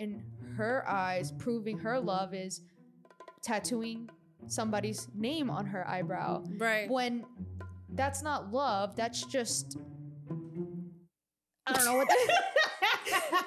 in 0.00 0.22
her 0.56 0.84
eyes, 0.88 1.32
proving 1.32 1.78
her 1.78 2.00
love 2.00 2.34
is 2.34 2.62
tattooing 3.42 4.08
somebody's 4.46 5.08
name 5.14 5.50
on 5.50 5.66
her 5.66 5.86
eyebrow. 5.86 6.42
Right. 6.56 6.88
When 6.90 7.24
that's 7.90 8.22
not 8.22 8.52
love, 8.52 8.96
that's 8.96 9.24
just 9.24 9.76
I 11.66 11.72
don't 11.72 11.84
know 11.84 11.96
what 11.96 12.08
that 12.08 12.42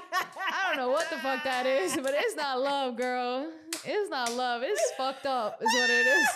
I 0.54 0.68
don't 0.68 0.78
know 0.78 0.92
what 0.92 1.10
the 1.10 1.18
fuck 1.18 1.44
that 1.44 1.66
is, 1.66 1.98
but 1.98 2.14
it's 2.16 2.36
not 2.36 2.62
love, 2.62 2.96
girl. 2.96 3.52
It's 3.84 4.10
not 4.10 4.32
love. 4.34 4.62
It's 4.64 4.92
fucked 4.98 5.26
up, 5.26 5.60
is 5.62 5.74
what 5.74 5.90
it 5.90 6.08
is. 6.08 6.28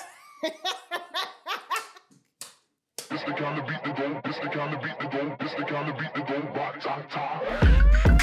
This 3.09 3.23
the 3.23 3.33
kind 3.33 3.59
of 3.59 3.67
beat 3.67 3.83
that 3.83 3.97
go, 3.97 4.21
this 4.25 4.37
the 4.37 4.49
kind 4.49 4.75
of 4.75 4.81
beat 4.81 4.99
that 4.99 5.11
go, 5.11 5.35
this 5.39 5.53
the 5.53 5.63
kind 5.63 5.89
of 5.89 5.97
beat 5.97 6.13
that 6.13 6.27
go, 6.27 6.59
rock, 6.59 6.79
ta, 6.81 7.01
ta. 7.09 8.16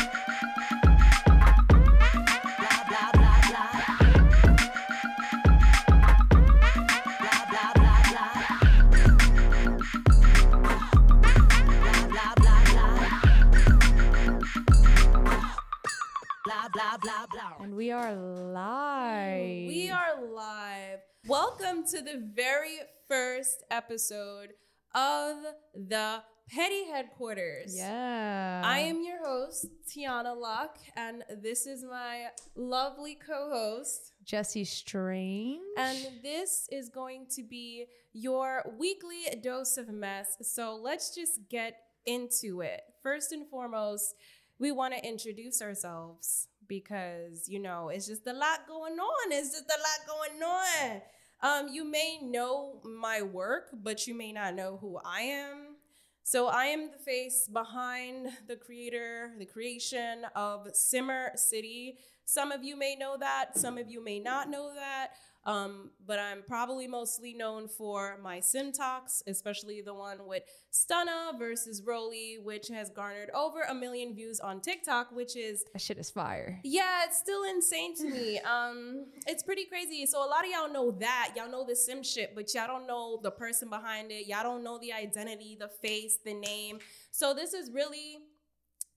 And 17.74 17.78
we 17.78 17.91
are 17.91 18.14
live. 18.14 19.66
We 19.66 19.91
are 19.91 20.24
live. 20.32 21.01
Welcome 21.27 21.84
to 21.88 22.02
the 22.02 22.23
very 22.32 22.78
first 23.09 23.65
episode 23.69 24.51
of 24.95 25.38
the 25.74 26.23
Petty 26.48 26.84
Headquarters. 26.84 27.77
Yeah. 27.77 28.62
I 28.65 28.79
am 28.79 29.02
your 29.02 29.18
host, 29.27 29.66
Tiana 29.91 30.41
Locke, 30.41 30.79
and 30.95 31.24
this 31.42 31.66
is 31.66 31.82
my 31.82 32.27
lovely 32.55 33.16
co 33.16 33.51
host. 33.51 34.12
Jesse 34.24 34.65
Strange. 34.65 35.60
And 35.77 35.99
this 36.23 36.68
is 36.71 36.88
going 36.88 37.27
to 37.34 37.43
be 37.43 37.87
your 38.12 38.62
weekly 38.79 39.24
dose 39.43 39.79
of 39.79 39.88
mess. 39.88 40.37
So 40.43 40.79
let's 40.80 41.12
just 41.12 41.40
get 41.51 41.74
into 42.06 42.60
it. 42.60 42.82
First 43.02 43.32
and 43.32 43.49
foremost, 43.49 44.15
we 44.60 44.71
want 44.71 44.95
to 44.95 45.04
introduce 45.04 45.60
ourselves 45.60 46.46
because, 46.68 47.48
you 47.48 47.59
know, 47.59 47.88
it's 47.88 48.07
just 48.07 48.26
a 48.26 48.32
lot 48.32 48.66
going 48.66 48.98
on. 48.98 49.32
It's 49.32 49.51
just 49.51 49.65
a 49.65 49.79
lot 49.79 50.07
going 50.07 50.43
on. 50.43 51.02
Um, 51.43 51.68
you 51.68 51.84
may 51.84 52.18
know 52.23 52.80
my 52.84 53.23
work, 53.23 53.71
but 53.82 54.06
you 54.06 54.15
may 54.15 54.32
not 54.32 54.54
know 54.54 54.79
who 54.80 54.98
I 55.04 55.21
am. 55.23 55.76
So 56.23 56.46
I 56.46 56.66
am 56.66 56.90
the 56.90 56.98
face 56.98 57.48
behind 57.52 58.29
the 58.48 58.56
creator, 58.56 59.32
the 59.38 59.45
creation 59.45 60.24
of 60.34 60.68
Simmer 60.73 61.32
City. 61.37 61.98
Some 62.24 62.51
of 62.51 62.65
you 62.65 62.78
may 62.78 62.96
know 62.96 63.18
that, 63.18 63.59
some 63.59 63.76
of 63.76 63.90
you 63.90 64.03
may 64.03 64.19
not 64.21 64.49
know 64.49 64.72
that. 64.75 65.09
Um, 65.47 65.91
but 66.06 66.19
I'm 66.19 66.42
probably 66.47 66.87
mostly 66.87 67.34
known 67.34 67.69
for 67.69 68.19
my 68.22 68.41
sim 68.41 68.72
talks, 68.72 69.22
especially 69.26 69.82
the 69.82 69.92
one 69.92 70.26
with 70.26 70.42
Stunna 70.72 71.38
versus 71.38 71.82
Rollie, 71.82 72.42
which 72.42 72.69
has 72.69 72.88
garnered 72.88 73.28
over 73.34 73.60
a 73.69 73.75
million 73.75 74.15
views 74.15 74.41
on 74.41 74.60
TikTok, 74.60 75.12
which 75.12 75.37
is 75.37 75.65
that 75.72 75.82
shit 75.82 75.98
is 75.98 76.10
fire. 76.10 76.60
yeah, 76.65 77.04
it's 77.04 77.19
still 77.19 77.44
insane 77.44 77.94
to 77.97 78.04
me. 78.04 78.41
Um, 78.54 79.06
it's 79.26 79.42
pretty 79.42 79.65
crazy. 79.65 80.06
So 80.06 80.25
a 80.25 80.28
lot 80.28 80.44
of 80.44 80.50
y'all 80.50 80.72
know 80.72 80.92
that. 81.00 81.32
Y'all 81.37 81.50
know 81.50 81.65
the 81.66 81.75
sim 81.75 82.03
shit, 82.03 82.34
but 82.34 82.54
y'all 82.54 82.66
don't 82.66 82.87
know 82.87 83.19
the 83.22 83.31
person 83.31 83.69
behind 83.69 84.12
it. 84.12 84.26
Y'all 84.26 84.42
don't 84.42 84.62
know 84.62 84.78
the 84.78 84.92
identity, 84.92 85.56
the 85.59 85.69
face, 85.69 86.19
the 86.25 86.34
name. 86.34 86.78
So 87.10 87.34
this 87.34 87.53
is 87.53 87.70
really 87.70 88.19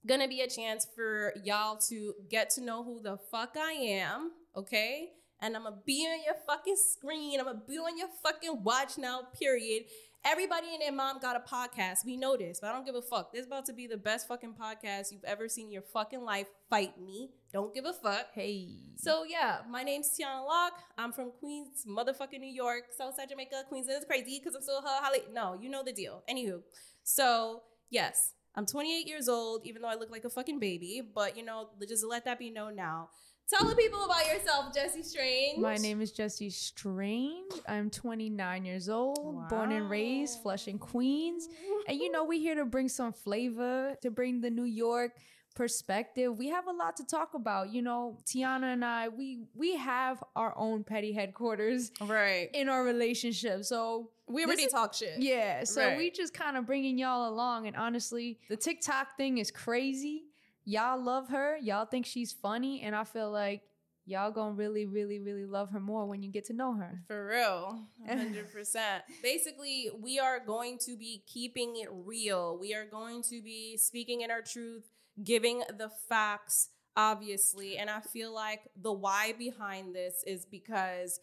gonna 0.06 0.28
be 0.28 0.42
a 0.42 0.48
chance 0.48 0.86
for 0.94 1.32
y'all 1.44 1.76
to 1.88 2.14
get 2.30 2.50
to 2.50 2.60
know 2.60 2.84
who 2.84 3.00
the 3.02 3.18
fuck 3.30 3.56
I 3.58 3.72
am, 3.72 4.32
okay? 4.56 5.10
And 5.40 5.56
I'm 5.56 5.64
gonna 5.64 5.76
be 5.86 6.06
on 6.06 6.24
your 6.24 6.34
fucking 6.46 6.76
screen. 6.76 7.38
I'm 7.38 7.46
gonna 7.46 7.62
be 7.66 7.78
on 7.78 7.96
your 7.96 8.08
fucking 8.22 8.62
watch 8.62 8.98
now, 8.98 9.22
period. 9.38 9.84
Everybody 10.24 10.66
and 10.72 10.82
their 10.82 10.92
mom 10.92 11.20
got 11.20 11.36
a 11.36 11.54
podcast. 11.54 12.04
We 12.04 12.16
know 12.16 12.36
this, 12.36 12.58
but 12.60 12.68
I 12.68 12.72
don't 12.72 12.84
give 12.84 12.96
a 12.96 13.02
fuck. 13.02 13.32
This 13.32 13.42
is 13.42 13.46
about 13.46 13.66
to 13.66 13.72
be 13.72 13.86
the 13.86 13.96
best 13.96 14.26
fucking 14.26 14.54
podcast 14.60 15.12
you've 15.12 15.24
ever 15.24 15.48
seen 15.48 15.66
in 15.66 15.72
your 15.72 15.82
fucking 15.82 16.22
life. 16.22 16.48
Fight 16.68 17.00
me. 17.00 17.30
Don't 17.52 17.72
give 17.72 17.84
a 17.84 17.92
fuck. 17.92 18.26
Hey. 18.34 18.68
So 18.96 19.24
yeah, 19.24 19.58
my 19.70 19.84
name's 19.84 20.10
Tiana 20.10 20.44
Locke. 20.44 20.82
I'm 20.98 21.12
from 21.12 21.30
Queens, 21.38 21.84
motherfucking 21.88 22.40
New 22.40 22.52
York, 22.52 22.86
Southside 22.96 23.28
Jamaica, 23.28 23.64
Queens. 23.68 23.86
And 23.86 23.96
it's 23.96 24.06
crazy 24.06 24.40
because 24.40 24.56
I'm 24.56 24.62
still 24.62 24.78
a 24.78 24.82
Holly. 24.82 25.20
No, 25.32 25.56
you 25.60 25.68
know 25.68 25.84
the 25.84 25.92
deal. 25.92 26.24
Anywho, 26.28 26.62
so 27.04 27.62
yes, 27.88 28.34
I'm 28.56 28.66
28 28.66 29.06
years 29.06 29.28
old, 29.28 29.64
even 29.64 29.82
though 29.82 29.88
I 29.88 29.94
look 29.94 30.10
like 30.10 30.24
a 30.24 30.30
fucking 30.30 30.58
baby. 30.58 31.00
But 31.14 31.36
you 31.36 31.44
know, 31.44 31.68
just 31.88 32.04
let 32.04 32.24
that 32.24 32.40
be 32.40 32.50
known 32.50 32.74
now. 32.74 33.10
Tell 33.50 33.66
the 33.66 33.74
people 33.76 34.04
about 34.04 34.26
yourself, 34.26 34.74
Jesse 34.74 35.02
Strange. 35.02 35.58
My 35.58 35.76
name 35.76 36.02
is 36.02 36.12
Jesse 36.12 36.50
Strange. 36.50 37.50
I'm 37.66 37.88
29 37.88 38.64
years 38.66 38.90
old, 38.90 39.48
born 39.48 39.72
and 39.72 39.88
raised 39.88 40.42
Flushing, 40.42 40.78
Queens. 40.78 41.48
And 41.86 41.98
you 41.98 42.10
know, 42.10 42.24
we're 42.24 42.40
here 42.40 42.56
to 42.56 42.66
bring 42.66 42.90
some 42.90 43.10
flavor, 43.10 43.96
to 44.02 44.10
bring 44.10 44.42
the 44.42 44.50
New 44.50 44.64
York 44.64 45.12
perspective. 45.54 46.36
We 46.36 46.48
have 46.48 46.66
a 46.66 46.72
lot 46.72 46.96
to 46.98 47.06
talk 47.06 47.32
about. 47.32 47.72
You 47.72 47.80
know, 47.80 48.18
Tiana 48.26 48.74
and 48.74 48.84
I, 48.84 49.08
we 49.08 49.44
we 49.54 49.76
have 49.76 50.22
our 50.36 50.52
own 50.58 50.84
petty 50.84 51.12
headquarters 51.12 51.90
right. 52.02 52.50
in 52.52 52.68
our 52.68 52.84
relationship. 52.84 53.64
So 53.64 54.10
We 54.26 54.44
already 54.44 54.64
is- 54.64 54.72
talk 54.72 54.92
shit. 54.92 55.20
Yeah, 55.20 55.64
so 55.64 55.86
Right. 55.86 55.96
we 55.96 56.10
just 56.10 56.34
kind 56.34 56.58
of 56.58 56.66
bringing 56.66 56.98
y'all 56.98 57.30
along. 57.30 57.66
And 57.66 57.76
honestly, 57.76 58.38
the 58.50 58.56
TikTok 58.58 59.16
thing 59.16 59.38
is 59.38 59.50
crazy. 59.50 60.24
Y'all 60.68 61.02
love 61.02 61.30
her. 61.30 61.56
Y'all 61.56 61.86
think 61.86 62.04
she's 62.04 62.30
funny, 62.30 62.82
and 62.82 62.94
I 62.94 63.04
feel 63.04 63.30
like 63.30 63.62
y'all 64.04 64.30
gonna 64.30 64.52
really, 64.52 64.84
really, 64.84 65.18
really 65.18 65.46
love 65.46 65.70
her 65.70 65.80
more 65.80 66.04
when 66.04 66.22
you 66.22 66.30
get 66.30 66.44
to 66.44 66.52
know 66.52 66.74
her. 66.74 67.02
For 67.06 67.26
real, 67.28 67.86
100%. 68.06 68.76
Basically, 69.22 69.88
we 69.98 70.18
are 70.18 70.38
going 70.38 70.76
to 70.80 70.94
be 70.94 71.22
keeping 71.26 71.76
it 71.76 71.88
real. 71.90 72.58
We 72.60 72.74
are 72.74 72.84
going 72.84 73.22
to 73.30 73.40
be 73.40 73.78
speaking 73.78 74.20
in 74.20 74.30
our 74.30 74.42
truth, 74.42 74.90
giving 75.24 75.62
the 75.78 75.88
facts, 76.06 76.68
obviously. 76.94 77.78
And 77.78 77.88
I 77.88 78.00
feel 78.00 78.34
like 78.34 78.60
the 78.76 78.92
why 78.92 79.32
behind 79.38 79.94
this 79.94 80.22
is 80.26 80.44
because 80.44 81.18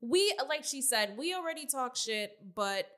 we, 0.00 0.36
like 0.48 0.64
she 0.64 0.82
said, 0.82 1.14
we 1.16 1.34
already 1.34 1.66
talk 1.66 1.94
shit, 1.94 2.36
but 2.52 2.88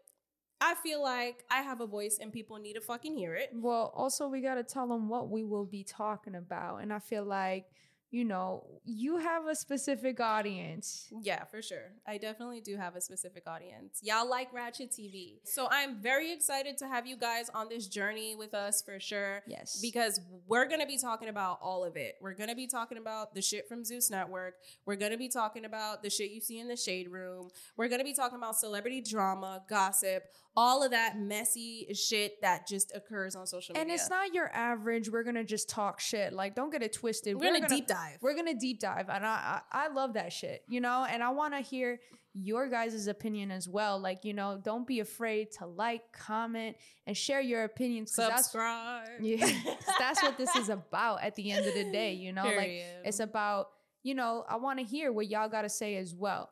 I 0.61 0.75
feel 0.75 1.03
like 1.03 1.45
I 1.51 1.63
have 1.63 1.81
a 1.81 1.87
voice 1.87 2.19
and 2.21 2.33
people 2.33 2.59
need 2.59 2.75
to 2.75 2.81
fucking 2.81 3.17
hear 3.17 3.35
it. 3.35 3.51
Well, 3.55 3.93
also 3.95 4.29
we 4.29 4.41
gotta 4.41 4.63
tell 4.65 4.87
them 4.89 5.09
what 5.09 5.31
we 5.31 5.45
will 5.45 5.67
be 5.67 5.85
talking 5.85 6.35
about, 6.35 6.79
and 6.79 6.93
I 6.93 6.99
feel 6.99 7.25
like 7.25 7.67
you 8.11 8.25
know 8.25 8.81
you 8.85 9.19
have 9.19 9.47
a 9.47 9.55
specific 9.55 10.19
audience. 10.19 11.13
Yeah, 11.23 11.45
for 11.45 11.63
sure. 11.63 11.93
I 12.09 12.19
definitely 12.19 12.61
do 12.61 12.77
have 12.77 12.97
a 12.97 13.01
specific 13.01 13.45
audience. 13.47 14.01
Y'all 14.03 14.29
like 14.29 14.53
Ratchet 14.53 14.91
TV. 14.91 15.39
So 15.45 15.69
I'm 15.71 16.01
very 16.03 16.33
excited 16.33 16.77
to 16.79 16.89
have 16.89 17.07
you 17.07 17.17
guys 17.17 17.51
on 17.55 17.69
this 17.69 17.87
journey 17.87 18.35
with 18.35 18.53
us 18.53 18.83
for 18.83 18.99
sure. 18.99 19.43
Yes, 19.47 19.79
Because 19.81 20.21
we're 20.49 20.67
going 20.67 20.81
to 20.81 20.87
be 20.87 20.99
talking 20.99 21.29
about 21.29 21.61
all 21.63 21.85
of 21.85 21.97
it. 21.97 22.17
We're 22.21 22.35
going 22.35 22.49
to 22.49 22.57
be 22.57 22.67
talking 22.67 22.99
about 22.99 23.35
the 23.35 23.43
shit 23.43 23.69
from 23.69 23.85
Zeus 23.85 24.11
Network. 24.11 24.55
We're 24.87 24.97
going 24.97 25.13
to 25.13 25.19
be 25.19 25.29
talking 25.29 25.65
about 25.65 26.03
the 26.03 26.11
shit 26.11 26.33
you 26.33 26.41
see 26.41 26.59
in 26.59 26.67
the 26.67 26.77
shade 26.77 27.09
room. 27.11 27.51
We're 27.77 27.89
going 27.89 28.01
to 28.01 28.05
be 28.05 28.15
talking 28.15 28.39
about 28.39 28.57
celebrity 28.57 29.03
drama, 29.03 29.63
gossip, 29.69 30.25
all 30.61 30.83
of 30.83 30.91
that 30.91 31.19
messy 31.19 31.87
shit 31.95 32.41
that 32.43 32.67
just 32.69 32.93
occurs 32.95 33.35
on 33.35 33.47
social 33.47 33.73
media. 33.73 33.83
and 33.83 33.91
it's 33.91 34.11
not 34.11 34.35
your 34.35 34.51
average. 34.55 35.09
We're 35.11 35.23
gonna 35.23 35.45
just 35.45 35.69
talk 35.71 36.01
shit. 36.01 36.33
Like, 36.35 36.55
don't 36.55 36.71
get 36.71 36.83
it 36.83 36.93
twisted. 36.93 37.35
We're, 37.37 37.51
going 37.51 37.63
to 37.63 37.69
deep 37.69 37.87
dive. 37.87 38.19
We're 38.21 38.35
gonna 38.37 38.55
deep 38.55 38.79
dive, 38.81 39.09
and 39.09 39.25
I 39.25 39.61
I, 39.73 39.85
I 39.85 39.89
love 39.89 40.15
that 40.15 40.33
shit, 40.33 40.63
you 40.69 40.81
know. 40.81 41.07
And 41.11 41.23
I 41.23 41.31
want 41.31 41.55
to 41.55 41.61
hear 41.61 41.99
your 42.35 42.69
guys' 42.69 43.07
opinion 43.09 43.51
as 43.51 43.69
well. 43.69 43.99
Like, 43.99 44.25
you 44.25 44.35
know, 44.35 44.61
don't 44.63 44.87
be 44.87 45.01
afraid 45.01 45.51
to 45.59 45.67
like, 45.67 46.03
comment, 46.13 46.77
and 47.07 47.17
share 47.17 47.41
your 47.41 47.65
opinions. 47.65 48.15
'cause 48.15 48.29
that's 48.29 48.43
Subscribe. 48.45 49.09
yeah, 49.21 49.49
that's 49.99 50.23
what 50.23 50.37
this 50.39 50.55
is 50.57 50.69
about. 50.69 51.23
At 51.23 51.35
the 51.37 51.51
end 51.51 51.67
of 51.67 51.75
the 51.75 51.91
day, 51.91 52.13
you 52.15 52.33
know, 52.33 52.45
like 52.45 52.85
it's 53.05 53.21
about 53.21 53.71
you 54.03 54.15
know. 54.15 54.45
I 54.49 54.57
want 54.57 54.79
to 54.79 54.85
hear 54.85 55.11
what 55.11 55.27
y'all 55.29 55.49
got 55.49 55.63
to 55.63 55.69
say 55.71 55.97
as 55.97 56.15
well. 56.15 56.51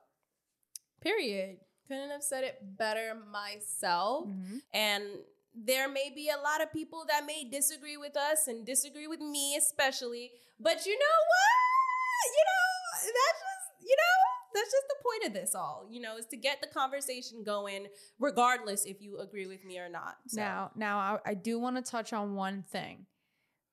Period. 1.00 1.58
Couldn't 1.88 2.10
have 2.10 2.22
said 2.22 2.44
it 2.44 2.76
better 2.76 3.14
myself. 3.14 4.28
Mhm. 4.28 4.60
And 4.74 5.24
there 5.54 5.88
may 5.88 6.10
be 6.14 6.28
a 6.28 6.36
lot 6.36 6.60
of 6.62 6.70
people 6.72 7.04
that 7.08 7.24
may 7.24 7.44
disagree 7.44 7.96
with 7.96 8.16
us 8.16 8.46
and 8.46 8.64
disagree 8.64 9.06
with 9.06 9.20
me, 9.20 9.56
especially. 9.56 10.30
But 10.60 10.84
you 10.86 10.92
know 10.98 11.18
what? 11.32 12.34
You 12.36 12.44
know, 12.44 13.12
that's 13.14 13.40
just, 13.40 13.88
you 13.88 13.96
know, 13.96 14.52
that's 14.54 14.70
just 14.70 14.88
the 14.88 14.96
point 15.02 15.24
of 15.24 15.32
this 15.32 15.54
all, 15.54 15.86
you 15.90 16.00
know, 16.00 16.16
is 16.16 16.26
to 16.26 16.36
get 16.36 16.60
the 16.60 16.66
conversation 16.66 17.42
going, 17.42 17.88
regardless 18.18 18.84
if 18.84 19.00
you 19.00 19.18
agree 19.18 19.46
with 19.46 19.64
me 19.64 19.78
or 19.78 19.88
not. 19.88 20.16
So, 20.26 20.40
Now, 20.40 20.70
now 20.74 20.98
I, 20.98 21.30
I 21.30 21.34
do 21.34 21.58
want 21.58 21.76
to 21.76 21.82
touch 21.90 22.12
on 22.12 22.34
one 22.34 22.62
thing. 22.62 23.06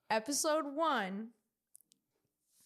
Episode 0.10 0.66
one 0.74 1.30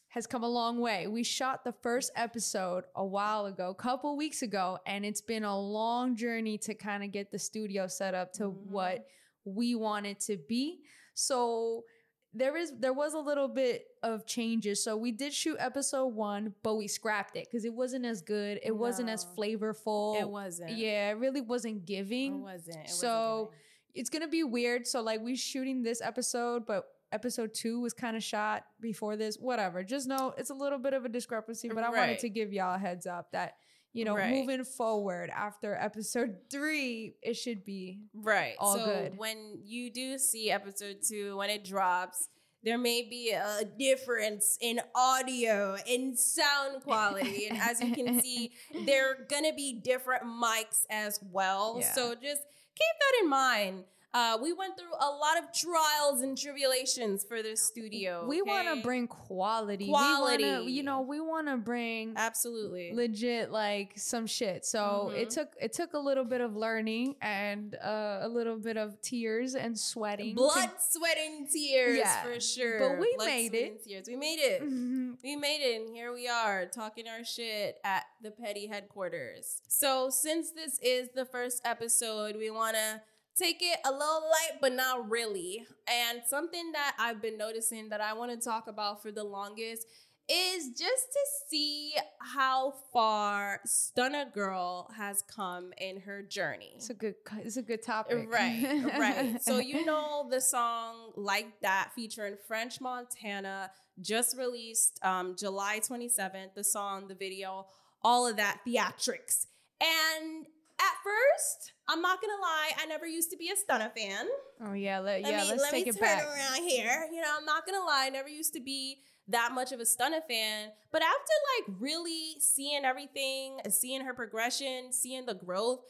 has 0.10 0.26
come 0.28 0.44
a 0.44 0.48
long 0.50 0.80
way. 0.80 1.08
We 1.08 1.24
shot 1.24 1.64
the 1.64 1.72
first 1.72 2.12
episode 2.16 2.84
a 2.96 3.06
while 3.06 3.46
ago, 3.46 3.74
couple 3.74 4.18
weeks 4.18 4.42
ago, 4.42 4.80
and 4.86 5.06
it's 5.06 5.22
been 5.22 5.44
a 5.44 5.60
long 5.60 6.16
journey 6.16 6.58
to 6.60 6.74
kind 6.74 7.04
of 7.04 7.12
get 7.12 7.32
the 7.32 7.38
studio 7.40 7.88
set 7.88 8.14
up 8.16 8.34
to 8.34 8.44
Mhm. 8.46 8.56
what 8.72 9.08
we 9.46 9.76
want 9.76 10.06
it 10.08 10.20
to 10.22 10.38
be. 10.38 10.82
So 11.14 11.86
there 12.34 12.56
is 12.58 12.72
there 12.80 12.94
was 12.94 13.14
a 13.16 13.20
little 13.20 13.48
bit 13.48 13.88
of 14.04 14.26
changes. 14.28 14.84
So 14.84 14.96
we 14.98 15.12
did 15.12 15.34
shoot 15.34 15.58
episode 15.60 16.08
one, 16.08 16.54
but 16.64 16.76
we 16.76 16.88
scrapped 16.88 17.36
it 17.36 17.46
because 17.46 17.66
it 17.66 17.74
wasn't 17.74 18.06
as 18.06 18.22
good. 18.22 18.60
It 18.64 18.76
wasn't 18.76 19.10
as 19.10 19.26
flavorful. 19.26 20.20
It 20.20 20.30
wasn't. 20.30 20.78
Yeah, 20.78 21.10
it 21.10 21.14
really 21.14 21.42
wasn't 21.42 21.78
It 21.78 21.86
giving. 21.86 22.42
wasn't. 22.42 22.76
It 22.78 22.80
wasn't 22.82 23.00
So, 23.00 23.46
giving. 23.52 23.60
It's 23.96 24.10
gonna 24.12 24.28
be 24.28 24.44
weird. 24.44 24.86
So 24.88 25.02
like 25.02 25.22
we're 25.22 25.36
shooting 25.36 25.82
this 25.82 26.02
episode, 26.02 26.66
but 26.68 26.86
episode 27.12 27.54
two 27.54 27.80
was 27.80 27.94
kind 27.94 28.16
of 28.18 28.24
shot 28.24 28.64
before 28.80 29.16
this. 29.18 29.38
Whatever. 29.38 29.84
Just 29.84 30.08
know 30.08 30.34
it's 30.38 30.50
a 30.50 30.54
little 30.54 30.80
bit 30.80 30.94
of 30.94 31.06
a 31.06 31.10
discrepancy, 31.10 31.70
but 31.70 31.84
I 31.84 31.90
wanted 31.90 32.20
to 32.20 32.30
give 32.30 32.54
y'all 32.54 32.76
a 32.76 32.78
heads 32.78 33.06
up 33.08 33.32
that 33.32 33.56
you 33.94 34.06
know 34.06 34.16
Right. 34.16 34.32
moving 34.32 34.64
forward 34.64 35.30
after 35.32 35.74
episode 35.76 36.36
three, 36.52 37.16
it 37.24 37.34
should 37.36 37.66
be 37.66 38.02
Right. 38.14 38.54
All 38.60 38.78
so 38.78 38.86
good. 38.86 39.18
when 39.18 39.60
you 39.64 39.92
do 39.92 40.18
see 40.18 40.52
episode 40.52 40.98
two, 41.08 41.36
when 41.38 41.50
it 41.50 41.64
drops, 41.66 42.30
there 42.62 42.78
may 42.78 43.02
be 43.10 43.32
a 43.32 43.64
difference 43.80 44.58
in 44.62 44.80
audio 44.94 45.76
and 45.90 46.20
sound 46.20 46.84
quality. 46.84 47.48
and 47.48 47.58
as 47.58 47.82
you 47.82 47.96
can 47.96 48.22
see, 48.22 48.52
there 48.86 49.10
are 49.12 49.18
gonna 49.30 49.54
be 49.54 49.74
different 49.84 50.24
mics 50.24 50.84
as 50.90 51.20
well. 51.32 51.78
Yeah. 51.80 51.92
So 51.94 52.14
just 52.14 52.42
keep 52.76 52.96
that 53.00 53.24
in 53.24 53.30
mind. 53.30 53.84
Uh, 54.12 54.38
we 54.42 54.54
went 54.54 54.76
through 54.76 54.92
a 55.00 55.06
lot 55.12 55.38
of 55.38 55.54
trials 55.54 56.22
and 56.22 56.36
tribulations 56.36 57.24
for 57.24 57.44
this 57.44 57.62
studio. 57.62 58.26
we 58.28 58.42
want 58.42 58.68
to 58.68 58.82
bring 58.82 59.08
quality. 59.08 59.86
We 59.86 59.90
Quality. 59.92 60.44
wanna, 60.46 60.64
you 60.64 60.82
know, 60.82 61.02
we 61.02 61.20
want 61.20 61.48
to 61.48 61.58
bring 61.58 62.14
absolutely 62.16 62.92
legit 62.94 63.52
like 63.52 63.94
some 63.98 64.26
shit. 64.26 64.66
So 64.66 65.12
it 65.16 65.28
Mhm. 65.30 65.34
took 65.36 65.56
it 65.62 65.74
took 65.74 65.94
a 65.94 66.00
little 66.00 66.26
bit 66.26 66.42
of 66.42 66.56
learning 66.56 67.18
and 67.22 67.76
uh, 67.76 68.20
a 68.22 68.28
little 68.28 68.58
bit 68.58 68.78
of 68.78 69.00
tears 69.02 69.54
and 69.54 69.78
sweating. 69.80 70.34
blood, 70.34 70.72
sweat, 70.82 71.18
and 71.20 71.48
tears 71.50 71.98
Yeah. 72.00 72.24
for 72.24 72.40
sure. 72.40 72.80
But 72.80 73.00
we 73.00 73.14
Blood, 73.16 73.26
made 73.28 73.54
it. 73.54 73.84
Tears. 73.84 74.08
We 74.08 74.16
made 74.16 74.40
it. 74.40 74.64
Mhm. 74.64 75.18
We 75.22 75.36
made 75.36 75.62
it, 75.62 75.82
and 75.82 75.96
here 75.96 76.12
we 76.12 76.28
are 76.28 76.66
talking 76.66 77.08
our 77.08 77.24
shit 77.24 77.80
at 77.84 78.06
the 78.22 78.32
petty 78.32 78.66
headquarters. 78.66 79.62
So, 79.68 80.10
since 80.10 80.50
this 80.52 80.80
is 80.82 81.10
the 81.14 81.26
first 81.26 81.62
episode, 81.64 82.36
we 82.36 82.50
want 82.50 82.76
to 82.76 83.02
take 83.40 83.58
it 83.62 83.80
a 83.86 83.92
little 83.92 84.22
light, 84.22 84.60
but 84.62 84.74
not 84.74 85.10
really. 85.10 85.66
And 85.88 86.22
something 86.28 86.72
that 86.74 86.96
I've 87.00 87.22
been 87.22 87.38
noticing 87.38 87.90
that 87.90 88.02
I 88.02 88.14
want 88.14 88.32
to 88.32 88.38
talk 88.38 88.68
about 88.68 89.02
for 89.02 89.12
the 89.12 89.24
longest 89.24 89.86
is 90.30 90.70
just 90.70 91.12
to 91.12 91.20
see 91.50 91.94
how 92.22 92.76
far 92.94 93.62
Stunna 93.66 94.32
Girl 94.32 94.92
has 94.96 95.24
come 95.24 95.72
in 95.80 96.02
her 96.02 96.22
journey. 96.22 96.74
It's 96.76 96.92
a 96.92 96.94
good 96.94 97.16
it's 97.38 97.58
a 97.58 97.64
good 97.64 97.82
topic. 97.82 98.28
Right, 98.32 98.84
right. 98.98 99.42
So 99.42 99.58
you 99.58 99.86
know 99.86 100.28
the 100.30 100.42
song 100.42 101.14
like 101.16 101.62
that 101.62 101.92
featuring 101.96 102.36
French 102.48 102.80
Montana 102.80 103.72
just 104.02 104.38
released 104.38 105.00
um, 105.04 105.36
July 105.38 105.80
27th. 105.80 106.54
The 106.56 106.64
song, 106.64 107.08
the 107.08 107.16
video, 107.16 107.66
all 108.04 108.28
of 108.28 108.38
that 108.38 108.60
theatrics. 108.68 109.48
And 109.82 110.46
at 110.80 110.96
first, 111.04 111.74
I'm 111.88 112.02
not 112.02 112.22
gonna 112.22 112.42
lie, 112.42 112.72
I 112.82 112.86
never 112.86 113.06
used 113.06 113.30
to 113.32 113.38
be 113.38 113.50
a 113.50 113.54
Stunna 113.56 113.92
fan. 113.96 114.28
Oh 114.66 114.74
yeah, 114.74 115.00
let, 115.00 115.22
Let 115.22 115.32
yeah. 115.32 115.42
me, 115.44 115.50
let's 115.50 115.62
let 115.62 115.72
take 115.72 115.86
me 115.86 115.90
it 115.92 115.94
turn 115.98 116.18
back. 116.18 116.26
around 116.26 116.68
here. 116.68 117.08
You 117.12 117.22
know, 117.22 117.36
I'm 117.38 117.46
not 117.46 117.66
gonna 117.66 117.84
lie, 117.84 118.04
I 118.06 118.10
never 118.10 118.30
used 118.30 118.54
to 118.54 118.62
be 118.62 118.98
that 119.28 119.52
much 119.54 119.72
of 119.72 119.80
a 119.80 119.84
Stunna 119.84 120.22
fan. 120.28 120.70
But 120.92 121.02
after 121.02 121.34
like 121.58 121.78
really 121.80 122.36
seeing 122.40 122.84
everything, 122.84 123.60
seeing 123.70 124.02
her 124.02 124.14
progression, 124.14 124.92
seeing 124.92 125.26
the 125.26 125.36
growth, 125.36 125.82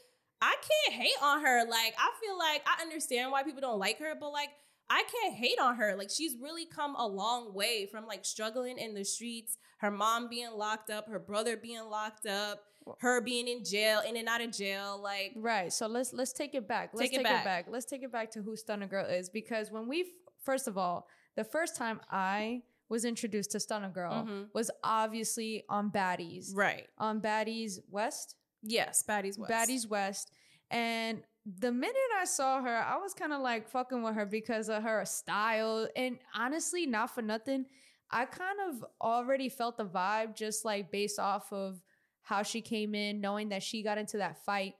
I 0.42 0.54
can't 0.54 1.00
hate 1.00 1.22
on 1.22 1.42
her. 1.44 1.64
Like, 1.68 1.94
I 1.98 2.10
feel 2.24 2.38
like 2.38 2.62
I 2.66 2.82
understand 2.82 3.30
why 3.30 3.42
people 3.42 3.60
don't 3.60 3.78
like 3.78 3.98
her, 3.98 4.14
but 4.18 4.30
like 4.32 4.50
I 4.90 5.04
can't 5.04 5.34
hate 5.34 5.58
on 5.60 5.76
her. 5.76 5.94
Like 5.96 6.10
she's 6.10 6.34
really 6.40 6.66
come 6.66 6.96
a 6.96 7.06
long 7.06 7.54
way 7.54 7.86
from 7.90 8.06
like 8.06 8.24
struggling 8.24 8.78
in 8.78 8.94
the 8.94 9.04
streets, 9.04 9.56
her 9.78 9.90
mom 9.90 10.28
being 10.28 10.50
locked 10.54 10.90
up, 10.90 11.06
her 11.08 11.20
brother 11.20 11.56
being 11.56 11.84
locked 11.88 12.26
up, 12.26 12.60
her 13.00 13.20
being 13.20 13.48
in 13.48 13.64
jail, 13.64 14.00
in 14.06 14.16
and 14.16 14.28
out 14.28 14.40
of 14.40 14.50
jail. 14.52 15.00
Like 15.02 15.32
Right. 15.36 15.72
So 15.72 15.86
let's 15.86 16.12
let's 16.12 16.32
take 16.32 16.54
it 16.54 16.66
back. 16.68 16.90
Let's 16.92 17.10
Take 17.10 17.18
take, 17.18 17.26
it 17.26 17.30
it, 17.30 17.32
back. 17.32 17.44
back. 17.44 17.66
Let's 17.70 17.86
take 17.86 18.02
it 18.02 18.10
back 18.12 18.30
to 18.32 18.42
who 18.42 18.56
Stunna 18.56 18.88
Girl 18.88 19.06
is 19.06 19.28
because 19.30 19.70
when 19.70 19.86
we 19.88 20.12
first 20.42 20.66
of 20.68 20.76
all, 20.78 21.06
the 21.36 21.44
first 21.44 21.76
time 21.76 22.00
I 22.10 22.62
was 22.88 23.04
introduced 23.04 23.52
to 23.52 23.58
Stunna 23.58 23.92
Girl 23.92 24.12
Mhm. 24.26 24.48
was 24.52 24.70
obviously 24.82 25.64
on 25.68 25.90
Baddies. 25.90 26.54
right. 26.54 26.88
On 26.98 27.20
Baddies 27.20 27.78
West. 27.88 28.34
Yes, 28.62 29.04
Baddies 29.08 29.38
West. 29.38 29.52
Baddies 29.52 29.86
West. 29.88 30.32
And 30.70 31.22
the 31.46 31.72
minute 31.72 31.96
I 32.18 32.24
saw 32.26 32.60
her, 32.62 32.76
I 32.76 32.96
was 32.98 33.14
kind 33.14 33.32
of 33.32 33.40
like 33.40 33.68
fucking 33.68 34.02
with 34.02 34.14
her 34.14 34.26
because 34.26 34.68
of 34.68 34.82
her 34.82 35.04
style. 35.04 35.88
And 35.96 36.18
honestly, 36.34 36.84
not 36.86 37.10
for 37.14 37.22
nothing, 37.22 37.66
I 38.10 38.24
kind 38.26 38.58
of 38.68 38.84
already 39.00 39.48
felt 39.48 39.76
the 39.78 39.86
vibe 39.86 40.34
just 40.34 40.64
like 40.64 40.90
based 40.90 41.18
off 41.18 41.52
of 41.52 41.80
how 42.30 42.44
she 42.44 42.60
came 42.60 42.94
in, 42.94 43.20
knowing 43.20 43.48
that 43.48 43.60
she 43.62 43.82
got 43.82 43.98
into 43.98 44.18
that 44.18 44.42
fight 44.44 44.74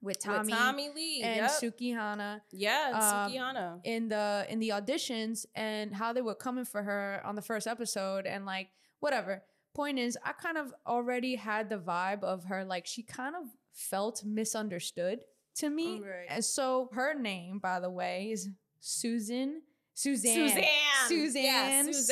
with 0.00 0.18
Tommie, 0.18 0.46
With 0.46 0.58
Tommie 0.58 0.90
Lee 0.94 1.22
and 1.22 1.36
yep. 1.36 1.50
Sukihana 1.50 2.40
yeah, 2.52 2.90
um, 2.94 3.30
Sukihana. 3.30 3.80
in 3.84 4.08
the 4.08 4.46
in 4.48 4.58
the 4.58 4.70
auditions 4.70 5.44
and 5.54 5.94
how 5.94 6.14
they 6.14 6.22
were 6.22 6.34
coming 6.34 6.64
for 6.64 6.82
her 6.82 7.20
on 7.22 7.34
the 7.34 7.42
first 7.42 7.66
episode 7.66 8.26
and 8.26 8.46
like 8.46 8.68
whatever. 9.00 9.42
Point 9.74 9.98
is, 9.98 10.18
I 10.24 10.32
kind 10.32 10.56
of 10.56 10.72
already 10.86 11.36
had 11.36 11.68
the 11.68 11.76
vibe 11.78 12.24
of 12.24 12.44
her 12.44 12.64
like 12.64 12.86
she 12.86 13.02
kind 13.02 13.36
of 13.36 13.42
felt 13.72 14.24
misunderstood 14.24 15.20
to 15.56 15.68
me. 15.68 16.00
Right. 16.00 16.26
And 16.30 16.44
so 16.44 16.88
her 16.94 17.14
name, 17.14 17.58
by 17.58 17.78
the 17.78 17.90
way, 17.90 18.30
is 18.32 18.48
Susan 18.80 19.62
Suzanne. 20.00 20.48
Suzanne. 20.48 20.64
Suzanne, 21.08 21.44
Yeah, 21.44 21.82
Suzanne. 21.82 22.02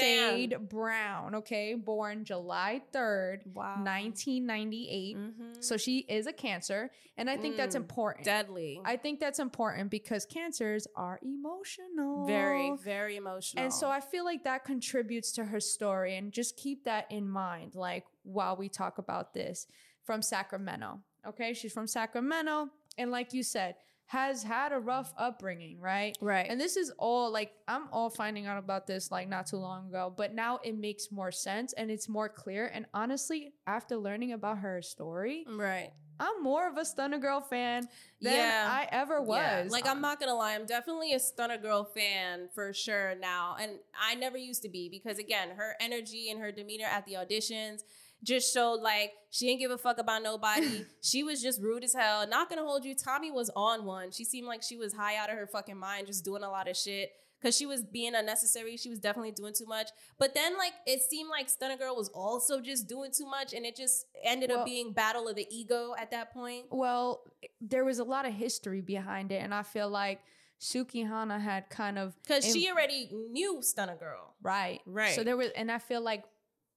Sade 0.51 0.69
Brown, 0.69 1.35
okay, 1.37 1.75
born 1.75 2.25
July 2.25 2.83
3rd, 2.93 3.43
Wow. 3.55 3.83
1998. 3.83 5.17
Mhm. 5.17 5.63
So 5.65 5.77
she 5.77 5.99
is 6.01 6.27
a 6.27 6.33
cancer, 6.33 6.91
and 7.17 7.31
I 7.31 7.37
think 7.37 7.57
that's 7.57 7.75
Mm, 7.75 7.81
important. 7.83 8.25
Deadly. 8.25 8.81
I 8.85 8.97
think 8.97 9.21
that's 9.21 9.39
important 9.39 9.91
because 9.91 10.27
cancers 10.27 10.87
are 10.97 11.19
emotional. 11.23 12.27
very, 12.27 12.73
very 12.77 13.17
emotional. 13.17 13.63
And 13.65 13.73
so 13.73 13.91
I 13.91 14.01
feel 14.01 14.25
like 14.25 14.45
that 14.45 14.65
contributes 14.65 15.33
to 15.33 15.45
her 15.47 15.61
story. 15.61 16.17
And 16.17 16.33
just 16.33 16.57
keep 16.57 16.85
that 16.85 17.11
in 17.11 17.29
mind, 17.29 17.75
like 17.75 18.05
while 18.23 18.57
we 18.57 18.69
talk 18.69 18.99
about 18.99 19.33
this 19.35 19.67
from 20.03 20.21
Sacramento. 20.23 21.01
Okay. 21.27 21.53
She's 21.55 21.73
from 21.73 21.87
Sacramento. 21.87 22.71
And 22.97 23.11
like 23.11 23.33
you 23.33 23.43
said, 23.43 23.77
has 24.09 24.43
had 24.43 24.73
a 24.73 24.79
rough 24.79 25.13
upbringing, 25.19 25.79
right? 25.81 26.17
right. 26.23 26.47
And 26.49 26.59
this 26.59 26.79
is 26.79 26.91
all 26.99 27.31
like 27.31 27.53
I'm 27.69 27.89
all 27.93 28.09
finding 28.09 28.47
out 28.47 28.57
about 28.57 28.87
this 28.87 29.11
like 29.11 29.29
not 29.29 29.47
too 29.47 29.59
long 29.59 29.89
ago, 29.89 30.13
but 30.15 30.35
now 30.35 30.61
it 30.65 30.77
makes 30.77 31.13
more 31.13 31.31
sense 31.31 31.75
and 31.75 31.91
it's 31.91 32.09
more 32.09 32.29
clear. 32.29 32.71
And 32.73 32.87
honestly, 32.95 33.53
after 33.67 33.97
learning 33.97 34.33
about 34.33 34.59
her 34.59 34.81
story, 34.81 35.45
right. 35.47 35.91
I'm 36.21 36.43
more 36.43 36.67
of 36.67 36.77
a 36.79 36.81
Stunna 36.81 37.21
Girl 37.21 37.41
fan 37.41 37.87
than 38.21 38.35
Yeah. 38.35 38.67
I 38.69 38.89
ever 38.91 39.21
was. 39.21 39.37
Yeah. 39.37 39.67
Like 39.69 39.87
I'm 39.87 40.01
not 40.01 40.19
gonna 40.19 40.35
lie, 40.35 40.55
I'm 40.55 40.67
definitely 40.67 41.13
a 41.13 41.19
Stunna 41.19 41.61
Girl 41.61 41.85
fan 41.85 42.49
for 42.55 42.73
sure 42.73 43.15
now, 43.21 43.57
and 43.61 43.73
I 44.03 44.15
never 44.15 44.39
used 44.39 44.63
to 44.63 44.71
be 44.71 44.89
because 44.89 45.19
again, 45.19 45.51
her 45.57 45.77
energy 45.81 46.31
and 46.31 46.41
her 46.41 46.51
demeanor 46.51 46.87
at 46.87 47.05
the 47.05 47.13
auditions 47.13 47.83
just 48.25 48.53
showed 48.53 48.81
like 48.81 49.13
she 49.31 49.47
didn't 49.47 49.61
give 49.61 49.71
a 49.71 49.79
fuck 49.79 49.99
about 49.99 50.23
nobody. 50.23 50.85
she 51.03 51.23
was 51.23 51.41
just 51.43 51.61
rude 51.61 51.85
as 51.85 51.95
hell. 51.95 52.27
Not 52.27 52.49
gonna 52.49 52.65
hold 52.65 52.85
you. 52.85 52.95
Tommie 52.95 53.31
was 53.31 53.51
on 53.55 53.85
one. 53.85 54.11
She 54.11 54.25
seemed 54.25 54.47
like 54.47 54.63
she 54.63 54.77
was 54.77 54.93
high 54.95 55.17
out 55.17 55.31
of 55.31 55.37
her 55.37 55.47
fucking 55.47 55.77
mind, 55.79 56.07
just 56.09 56.25
doing 56.25 56.43
a 56.43 56.51
lot 56.51 56.69
of 56.69 56.77
shit. 56.77 57.11
Cause 57.41 57.57
she 57.57 57.67
was 57.67 57.85
being 57.85 58.17
unnecessary. 58.17 58.77
She 58.77 58.91
was 58.91 58.99
definitely 58.99 59.31
doing 59.31 59.55
too 59.57 59.67
much. 59.67 59.91
But 60.19 60.35
then 60.35 60.59
like 60.59 60.73
it 60.87 61.03
seemed 61.03 61.31
like 61.31 61.47
Stunna 61.47 61.79
Girl 61.79 61.95
was 61.95 62.09
also 62.09 62.61
just 62.61 62.89
doing 62.89 63.13
too 63.17 63.27
much 63.27 63.53
and 63.55 63.65
it 63.65 63.77
just 63.77 64.07
ended 64.25 64.51
Well- 64.51 64.61
up 64.61 64.65
being 64.67 64.93
battle 64.93 65.29
of 65.29 65.37
the 65.37 65.47
ego 65.49 65.95
at 65.97 66.11
that 66.11 66.33
point. 66.33 66.65
Well, 66.73 67.23
there 67.61 67.85
was 67.85 68.01
a 68.01 68.05
lot 68.05 68.27
of 68.27 68.35
history 68.35 68.81
behind 68.81 69.31
it, 69.31 69.37
and 69.41 69.55
I 69.55 69.63
feel 69.63 69.89
like 69.89 70.19
Sukihana 70.61 71.41
had 71.41 71.71
kind 71.71 71.99
of 71.99 72.17
Cause 72.27 72.45
in- 72.45 72.53
she 72.61 72.69
already 72.71 73.09
knew 73.31 73.61
Stunna 73.63 73.99
Girl. 73.99 74.35
right, 74.43 74.81
Right. 74.85 75.15
So 75.15 75.23
there 75.23 75.37
was, 75.37 75.51
and 75.57 75.71
I 75.71 75.79
feel 75.79 76.01
like 76.01 76.25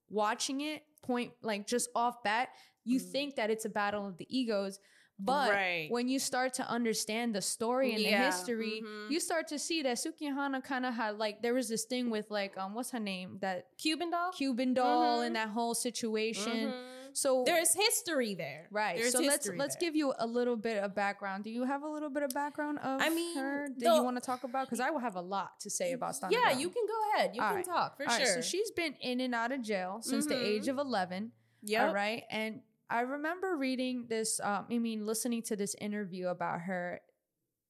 watching 0.10 0.62
it, 0.62 0.84
point 1.02 1.32
like 1.42 1.68
just 1.68 1.90
off 1.96 2.24
bat, 2.24 2.50
you 2.84 3.00
Mm. 3.00 3.12
think 3.12 3.36
that 3.36 3.50
it's 3.50 3.66
a 3.66 3.70
battle 3.70 4.08
of 4.08 4.18
the 4.18 4.28
egos, 4.30 4.80
but 5.20 5.52
Right. 5.52 5.88
when 5.92 6.08
you 6.08 6.18
start 6.20 6.54
to 6.56 6.68
understand 6.68 7.36
the 7.36 7.42
story 7.42 7.94
and 7.94 8.02
Yeah, 8.02 8.20
the 8.20 8.26
history, 8.26 8.82
mhm. 8.84 9.12
you 9.12 9.20
start 9.20 9.48
to 9.50 9.60
see 9.60 9.84
that 9.84 9.98
Sukihana 9.98 10.64
kind 10.64 10.86
of 10.86 10.94
had 10.96 11.18
like 11.18 11.42
there 11.42 11.54
was 11.54 11.70
this 11.70 11.86
thing 11.86 12.10
with 12.10 12.30
like 12.32 12.58
um 12.58 12.74
what's 12.74 12.92
her 12.92 13.00
name 13.00 13.38
that 13.42 13.68
Cuban 13.78 14.10
doll. 14.12 14.32
Cuban 14.32 14.74
doll 14.74 15.20
Mhm. 15.20 15.26
and 15.28 15.36
that 15.36 15.50
whole 15.50 15.76
situation. 15.76 16.70
Mhm. 16.72 17.01
So 17.14 17.44
There's 17.46 17.74
history 17.74 18.36
there. 18.36 18.68
Right. 18.72 18.98
There's 18.98 19.12
so 19.14 19.20
let's 19.22 19.48
let's 19.56 19.76
there. 19.76 19.88
give 19.90 19.96
you 19.96 20.14
a 20.20 20.26
little 20.28 20.56
bit 20.56 20.84
of 20.84 20.94
background. 20.96 21.44
Do 21.44 21.50
you 21.50 21.64
have 21.66 21.84
a 21.84 21.88
little 21.88 22.10
bit 22.10 22.24
of 22.24 22.32
background 22.34 22.80
of 22.80 23.02
I 23.02 23.10
mean, 23.10 23.36
her 23.38 23.68
that 23.70 23.80
the- 23.80 23.96
you 23.96 24.04
want 24.04 24.18
to 24.18 24.22
talk 24.22 24.44
about? 24.44 24.68
Because 24.68 24.80
I 24.80 24.90
will 24.90 25.00
have 25.00 25.16
a 25.16 25.22
lot 25.22 25.60
to 25.62 25.70
say 25.70 25.94
about 25.94 26.14
Stunna 26.14 26.32
Yeah, 26.32 26.52
Girl. 26.52 26.60
you 26.60 26.70
can 26.70 26.86
go 26.88 27.00
ahead. 27.16 27.36
You 27.36 27.42
All 27.42 27.48
can 27.50 27.56
right. 27.58 27.66
talk 27.66 27.98
for 27.98 28.04
All 28.04 28.18
right, 28.18 28.26
sure. 28.26 28.36
so 28.36 28.42
she's 28.42 28.72
been 28.72 28.96
in 29.02 29.20
and 29.22 29.34
out 29.36 29.52
of 29.52 29.62
jail 29.62 30.00
since 30.02 30.26
the 30.26 30.36
Mhm. 30.36 30.44
age 30.46 30.68
of 30.68 30.78
eleven. 30.78 31.32
Yeah. 31.62 31.88
All 31.88 31.94
right, 31.94 32.24
and 32.30 32.62
I 32.90 33.02
remember 33.02 33.56
reading 33.56 34.08
this. 34.10 34.40
Um, 34.42 34.66
I 34.70 34.78
mean, 34.80 35.06
listening 35.06 35.44
to 35.44 35.56
this 35.56 35.76
interview 35.80 36.28
about 36.28 36.62
her 36.62 37.02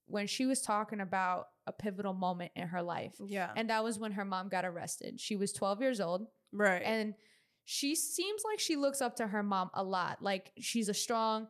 when 0.08 0.28
she 0.28 0.46
was 0.46 0.62
talking 0.62 1.00
about 1.00 1.48
a 1.68 1.72
pivotal 1.72 2.14
moment 2.14 2.52
in 2.56 2.68
her 2.68 2.82
life. 2.82 3.14
Yeah. 3.24 3.52
And 3.56 3.70
that 3.70 3.84
was 3.84 4.00
when 4.00 4.14
her 4.14 4.26
mom 4.26 4.50
got 4.50 4.66
arrested. 4.66 5.20
She 5.22 5.36
was 5.36 5.54
12 5.54 5.80
years 5.80 6.02
old 6.02 6.28
right. 6.52 6.82
and 6.84 7.14
she 7.72 7.96
seems 7.96 8.44
like 8.44 8.60
she 8.60 8.76
looks 8.76 9.02
up 9.02 9.16
to 9.16 9.26
her 9.26 9.42
mom 9.42 9.70
a 9.74 9.82
lot. 9.82 10.22
Like 10.22 10.52
she's 10.60 10.90
a 10.90 10.94
strong 10.94 11.48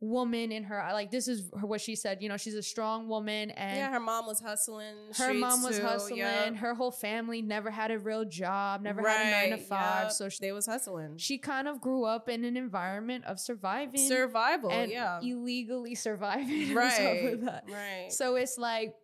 woman 0.00 0.52
in 0.52 0.62
her 0.64 0.86
like 0.92 1.10
this 1.10 1.26
is 1.26 1.50
what 1.62 1.80
she 1.80 1.96
said, 1.96 2.22
you 2.22 2.28
know, 2.28 2.36
she's 2.36 2.54
a 2.54 2.62
strong 2.62 3.08
woman 3.08 3.50
and 3.50 3.76
yeah, 3.76 3.90
her 3.90 3.98
mom 3.98 4.24
was 4.24 4.38
hustling. 4.38 4.94
her 5.16 5.34
mom 5.34 5.64
was 5.64 5.78
too, 5.78 5.84
hustling. 5.84 6.54
Her 6.54 6.74
whole 6.74 6.92
family 6.92 7.42
never 7.42 7.72
had 7.72 7.90
a 7.90 7.98
real 7.98 8.24
job, 8.24 8.82
never 8.82 9.02
had 9.08 9.26
a 9.26 9.50
nine 9.50 9.58
to 9.58 9.64
five. 9.64 10.12
So 10.12 10.28
she, 10.28 10.38
they 10.42 10.52
was 10.52 10.66
hustling. 10.66 11.16
she 11.16 11.38
kind 11.38 11.66
of 11.66 11.80
grew 11.80 12.04
up 12.04 12.28
in 12.28 12.44
an 12.44 12.56
environment 12.56 13.24
of 13.24 13.40
surviving 13.40 14.06
Survival, 14.06 14.70
and 14.70 14.92
yeah. 14.92 15.18
illegally 15.22 15.94
surviving. 15.96 16.72
right. 16.72 17.00
on 17.00 17.16
top 17.16 17.32
of 17.32 17.40
that. 17.46 17.64
Right. 17.68 18.12
So 18.12 18.36
it's 18.36 18.58
like, 18.58 18.94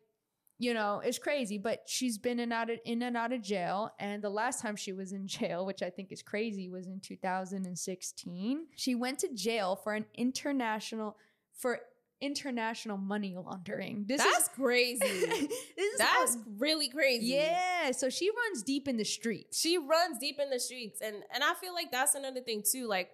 you 0.60 0.74
know, 0.74 1.00
it's 1.02 1.18
crazy. 1.18 1.56
But 1.56 1.84
she's 1.86 2.18
been 2.18 2.38
in 2.38 2.52
out 2.52 2.68
of 2.70 2.78
in 2.84 3.00
and 3.02 3.16
out 3.16 3.32
of 3.32 3.40
jail, 3.42 3.90
and 3.98 4.22
the 4.22 4.28
last 4.30 4.60
time 4.60 4.76
she 4.76 4.92
was 4.92 5.12
in 5.12 5.26
jail, 5.38 5.64
which 5.66 5.82
I 5.82 5.90
think 5.90 6.12
is 6.12 6.22
crazy, 6.22 6.68
was 6.68 6.86
in 6.86 7.00
2016. 7.00 8.66
She 8.76 8.94
went 8.94 9.18
to 9.20 9.28
jail 9.34 9.76
for 9.76 9.94
an 9.94 10.04
international 10.14 11.16
for 11.56 11.80
international 12.20 12.98
money 12.98 13.34
laundering. 13.34 14.04
This 14.06 14.22
That's 14.22 14.42
is 14.42 14.48
crazy. 14.48 14.98
this 15.00 15.50
is 15.78 15.98
That's 15.98 16.34
how- 16.34 16.40
really 16.58 16.88
crazy. 16.90 17.26
yeah. 17.26 17.92
So 17.92 18.10
she 18.10 18.28
runs 18.30 18.62
deep 18.62 18.86
in 18.86 18.98
the 18.98 19.04
streets. 19.04 19.58
She 19.58 19.78
runs 19.78 20.18
deep 20.18 20.38
in 20.38 20.50
the 20.50 20.60
streets. 20.60 21.00
And 21.00 21.16
and 21.32 21.42
I 21.42 21.54
feel 21.54 21.72
like 21.72 21.90
that's 21.90 22.14
another 22.14 22.40
thing 22.40 22.62
too. 22.70 22.86
Like 22.86 23.10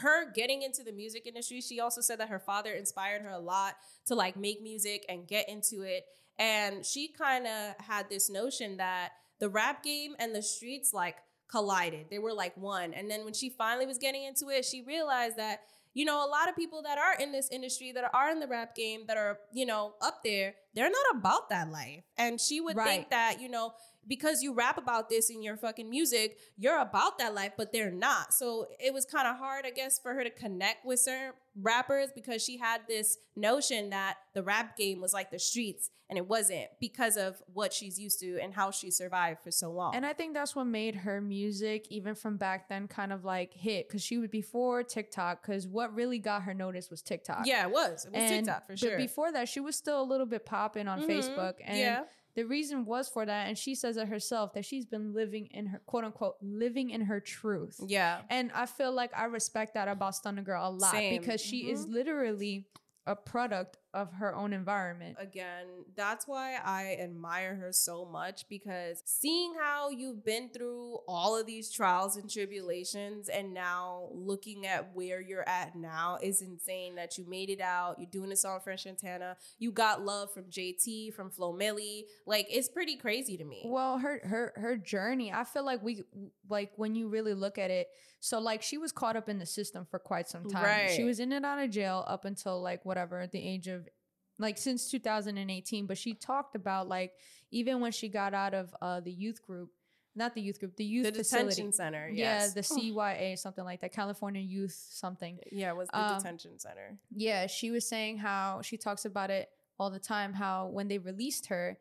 her 0.00 0.32
getting 0.32 0.62
into 0.62 0.82
the 0.82 0.92
music 0.92 1.26
industry, 1.26 1.60
she 1.60 1.80
also 1.80 2.00
said 2.00 2.18
that 2.20 2.30
her 2.30 2.40
father 2.40 2.72
inspired 2.72 3.20
her 3.22 3.30
a 3.30 3.38
lot 3.38 3.76
to 4.06 4.14
like 4.14 4.36
make 4.36 4.62
music 4.62 5.04
and 5.08 5.26
get 5.28 5.48
into 5.48 5.82
it. 5.82 6.06
And 6.38 6.84
she 6.84 7.08
kind 7.08 7.46
of 7.46 7.74
had 7.78 8.08
this 8.10 8.28
notion 8.28 8.76
that 8.76 9.12
the 9.38 9.48
rap 9.48 9.82
game 9.82 10.14
and 10.18 10.34
the 10.34 10.42
streets 10.42 10.92
like 10.92 11.16
collided. 11.48 12.06
They 12.10 12.18
were 12.18 12.32
like 12.32 12.56
one. 12.56 12.92
And 12.94 13.10
then 13.10 13.24
when 13.24 13.34
she 13.34 13.50
finally 13.50 13.86
was 13.86 13.98
getting 13.98 14.24
into 14.24 14.48
it, 14.48 14.64
she 14.64 14.82
realized 14.82 15.36
that 15.36 15.60
you 15.94 16.04
know, 16.04 16.22
a 16.22 16.28
lot 16.28 16.46
of 16.46 16.54
people 16.54 16.82
that 16.82 16.98
are 16.98 17.14
in 17.18 17.32
this 17.32 17.48
industry, 17.50 17.90
that 17.90 18.04
are 18.12 18.28
in 18.30 18.38
the 18.38 18.46
rap 18.46 18.74
game, 18.74 19.04
that 19.06 19.16
are, 19.16 19.38
you 19.50 19.64
know, 19.64 19.94
up 20.02 20.22
there, 20.22 20.54
they're 20.74 20.90
not 20.90 21.16
about 21.18 21.48
that 21.48 21.70
life. 21.70 22.02
And 22.18 22.38
she 22.38 22.60
would 22.60 22.76
Right. 22.76 22.86
think 22.86 23.08
that, 23.08 23.40
you 23.40 23.48
know, 23.48 23.72
because 24.08 24.42
you 24.42 24.54
rap 24.54 24.78
about 24.78 25.08
this 25.08 25.30
in 25.30 25.42
your 25.42 25.56
fucking 25.56 25.88
music, 25.90 26.38
you're 26.56 26.78
about 26.78 27.18
that 27.18 27.34
life, 27.34 27.52
but 27.56 27.72
they're 27.72 27.90
not. 27.90 28.32
So 28.32 28.66
it 28.78 28.92
was 28.94 29.04
kind 29.04 29.26
of 29.26 29.36
hard, 29.36 29.64
I 29.66 29.70
guess, 29.70 29.98
for 29.98 30.14
her 30.14 30.22
to 30.24 30.30
connect 30.30 30.84
with 30.84 31.00
certain 31.00 31.32
rappers 31.60 32.10
because 32.14 32.42
she 32.44 32.58
had 32.58 32.82
this 32.86 33.16
notion 33.34 33.90
that 33.90 34.16
the 34.34 34.42
rap 34.42 34.76
game 34.76 35.00
was 35.00 35.12
like 35.14 35.30
the 35.30 35.38
streets 35.38 35.90
and 36.10 36.18
it 36.18 36.28
wasn't 36.28 36.66
because 36.80 37.16
of 37.16 37.42
what 37.52 37.72
she's 37.72 37.98
used 37.98 38.20
to 38.20 38.38
and 38.40 38.54
how 38.54 38.70
she 38.70 38.90
survived 38.90 39.40
for 39.42 39.50
so 39.50 39.72
long. 39.72 39.94
And 39.94 40.04
I 40.06 40.12
think 40.12 40.34
that's 40.34 40.54
what 40.54 40.64
made 40.66 40.94
her 40.94 41.20
music, 41.20 41.86
even 41.90 42.14
from 42.14 42.36
back 42.36 42.68
then, 42.68 42.86
kind 42.88 43.12
of 43.12 43.24
like 43.24 43.54
hit 43.54 43.88
because 43.88 44.02
she 44.02 44.18
was 44.18 44.28
before 44.28 44.82
TikTok. 44.82 45.42
Because 45.42 45.66
what 45.66 45.94
really 45.94 46.18
got 46.18 46.42
her 46.42 46.54
noticed 46.54 46.90
was 46.90 47.00
TikTok. 47.02 47.46
yeah, 47.46 47.64
it 47.66 47.72
was. 47.72 48.04
It 48.04 48.12
was 48.12 48.22
and 48.30 48.44
TikTok 48.46 48.66
for 48.66 48.76
sure. 48.76 48.90
but 48.90 48.98
before 48.98 49.32
that, 49.32 49.48
she 49.48 49.58
was 49.60 49.74
still 49.74 50.00
a 50.00 50.04
little 50.04 50.26
bit 50.26 50.44
popping 50.46 50.86
on 50.86 51.00
Mhm. 51.02 51.06
Facebook, 51.08 51.54
and 51.64 51.78
yeah. 51.78 52.02
The 52.36 52.44
reason 52.44 52.84
was 52.84 53.08
for 53.08 53.24
that. 53.26 53.48
And 53.48 53.56
she 53.58 53.74
says 53.74 53.96
it 53.96 54.08
herself 54.08 54.52
that 54.54 54.64
she's 54.64 54.84
been 54.86 55.14
living 55.14 55.46
in 55.52 55.66
her 55.66 55.80
quote 55.86 56.04
unquote 56.04 56.36
living 56.42 56.90
in 56.90 57.00
her 57.02 57.18
truth. 57.18 57.80
Yeah. 57.86 58.20
And 58.30 58.52
I 58.54 58.66
feel 58.66 58.92
like 58.92 59.10
I 59.16 59.24
respect 59.24 59.74
that 59.74 59.88
about 59.88 60.12
Stunna 60.14 60.44
Girl 60.44 60.68
a 60.68 60.70
lot 60.70 60.92
Same. 60.92 61.18
because 61.20 61.40
she 61.40 61.70
is 61.70 61.86
Mhm. 61.86 61.92
literally 61.92 62.66
a 63.06 63.16
product 63.16 63.78
of 63.96 64.12
her 64.12 64.34
own 64.34 64.52
environment. 64.52 65.16
again 65.18 65.66
that's 65.96 66.28
why 66.28 66.56
i 66.64 66.96
admire 67.00 67.54
her 67.56 67.72
so 67.72 68.04
much 68.04 68.46
because 68.48 69.02
seeing 69.06 69.54
how 69.60 69.88
you've 69.90 70.24
been 70.24 70.50
through 70.50 70.98
all 71.08 71.36
of 71.38 71.46
these 71.46 71.70
trials 71.72 72.16
and 72.16 72.30
tribulations 72.30 73.28
and 73.28 73.54
now 73.54 74.08
looking 74.12 74.66
at 74.66 74.94
where 74.94 75.20
you're 75.20 75.48
at 75.48 75.74
now 75.74 76.18
is 76.22 76.42
insane 76.42 76.94
that 76.96 77.16
you 77.16 77.24
made 77.28 77.48
it 77.50 77.60
out 77.60 77.96
you're 77.98 78.10
doing 78.10 78.28
this 78.28 78.44
on 78.44 78.60
french 78.60 78.84
montana 78.86 79.36
you 79.58 79.72
got 79.72 80.04
love 80.04 80.32
from 80.32 80.44
jt 80.44 81.12
from 81.14 81.30
flo 81.30 81.52
milli 81.52 82.02
like 82.26 82.46
it's 82.50 82.68
pretty 82.68 82.96
crazy 82.96 83.36
to 83.38 83.44
me 83.44 83.62
Well, 83.64 83.98
her 83.98 84.20
her 84.24 84.52
her 84.56 84.76
journey, 84.76 85.32
I 85.32 85.44
feel 85.44 85.64
like 85.64 85.82
we 85.82 86.02
like 86.48 86.72
when 86.76 86.94
you 86.94 87.08
really 87.08 87.32
look 87.34 87.56
at 87.58 87.70
it. 87.70 87.88
So 88.20 88.38
like 88.40 88.62
she 88.62 88.76
was 88.78 88.92
caught 88.92 89.16
up 89.16 89.28
in 89.28 89.38
the 89.38 89.46
system 89.46 89.86
for 89.90 89.98
quite 89.98 90.28
some 90.28 90.48
time. 90.48 90.62
She 90.96 91.04
was 91.04 91.20
in 91.20 91.32
and 91.32 91.44
out 91.46 91.58
of 91.62 91.70
jail 91.70 92.04
up 92.06 92.24
until 92.24 92.60
like 92.60 92.84
whatever 92.84 93.20
at 93.20 93.32
the 93.32 93.38
age 93.46 93.68
of 93.68 93.85
like 94.38 94.58
since 94.58 94.90
2018. 94.90 95.86
But 95.86 95.98
she 95.98 96.14
talked 96.14 96.54
about 96.54 96.88
like 96.88 97.12
even 97.50 97.80
when 97.80 97.92
she 97.92 98.08
got 98.08 98.34
out 98.34 98.54
of 98.54 98.74
uh 98.82 99.00
the 99.00 99.12
youth 99.12 99.42
group, 99.46 99.70
not 100.14 100.34
the 100.34 100.40
youth 100.40 100.58
group, 100.60 100.76
the 100.76 100.84
youth 100.84 101.06
the 101.06 101.12
facility. 101.12 101.48
detention 101.50 101.72
center 101.72 102.08
Yeah, 102.08 102.42
yes 102.44 102.54
the 102.54 102.60
CYA, 102.62 103.38
something 103.38 103.64
like 103.64 103.80
that, 103.80 103.92
California 103.92 104.40
Youth 104.40 104.76
something. 104.90 105.38
yeah 105.52 105.70
it 105.70 105.76
was 105.76 105.88
the 105.88 105.98
Um, 105.98 106.18
detention 106.18 106.58
center 106.58 106.98
Yeah, 107.14 107.46
she 107.46 107.70
was 107.70 107.86
saying 107.88 108.18
how 108.18 108.62
she 108.62 108.76
talks 108.76 109.04
about 109.04 109.30
it 109.30 109.48
all 109.78 109.90
the 109.90 109.98
time. 110.00 110.32
How 110.32 110.66
when 110.68 110.88
they 110.88 110.98
released 110.98 111.46
her, 111.46 111.78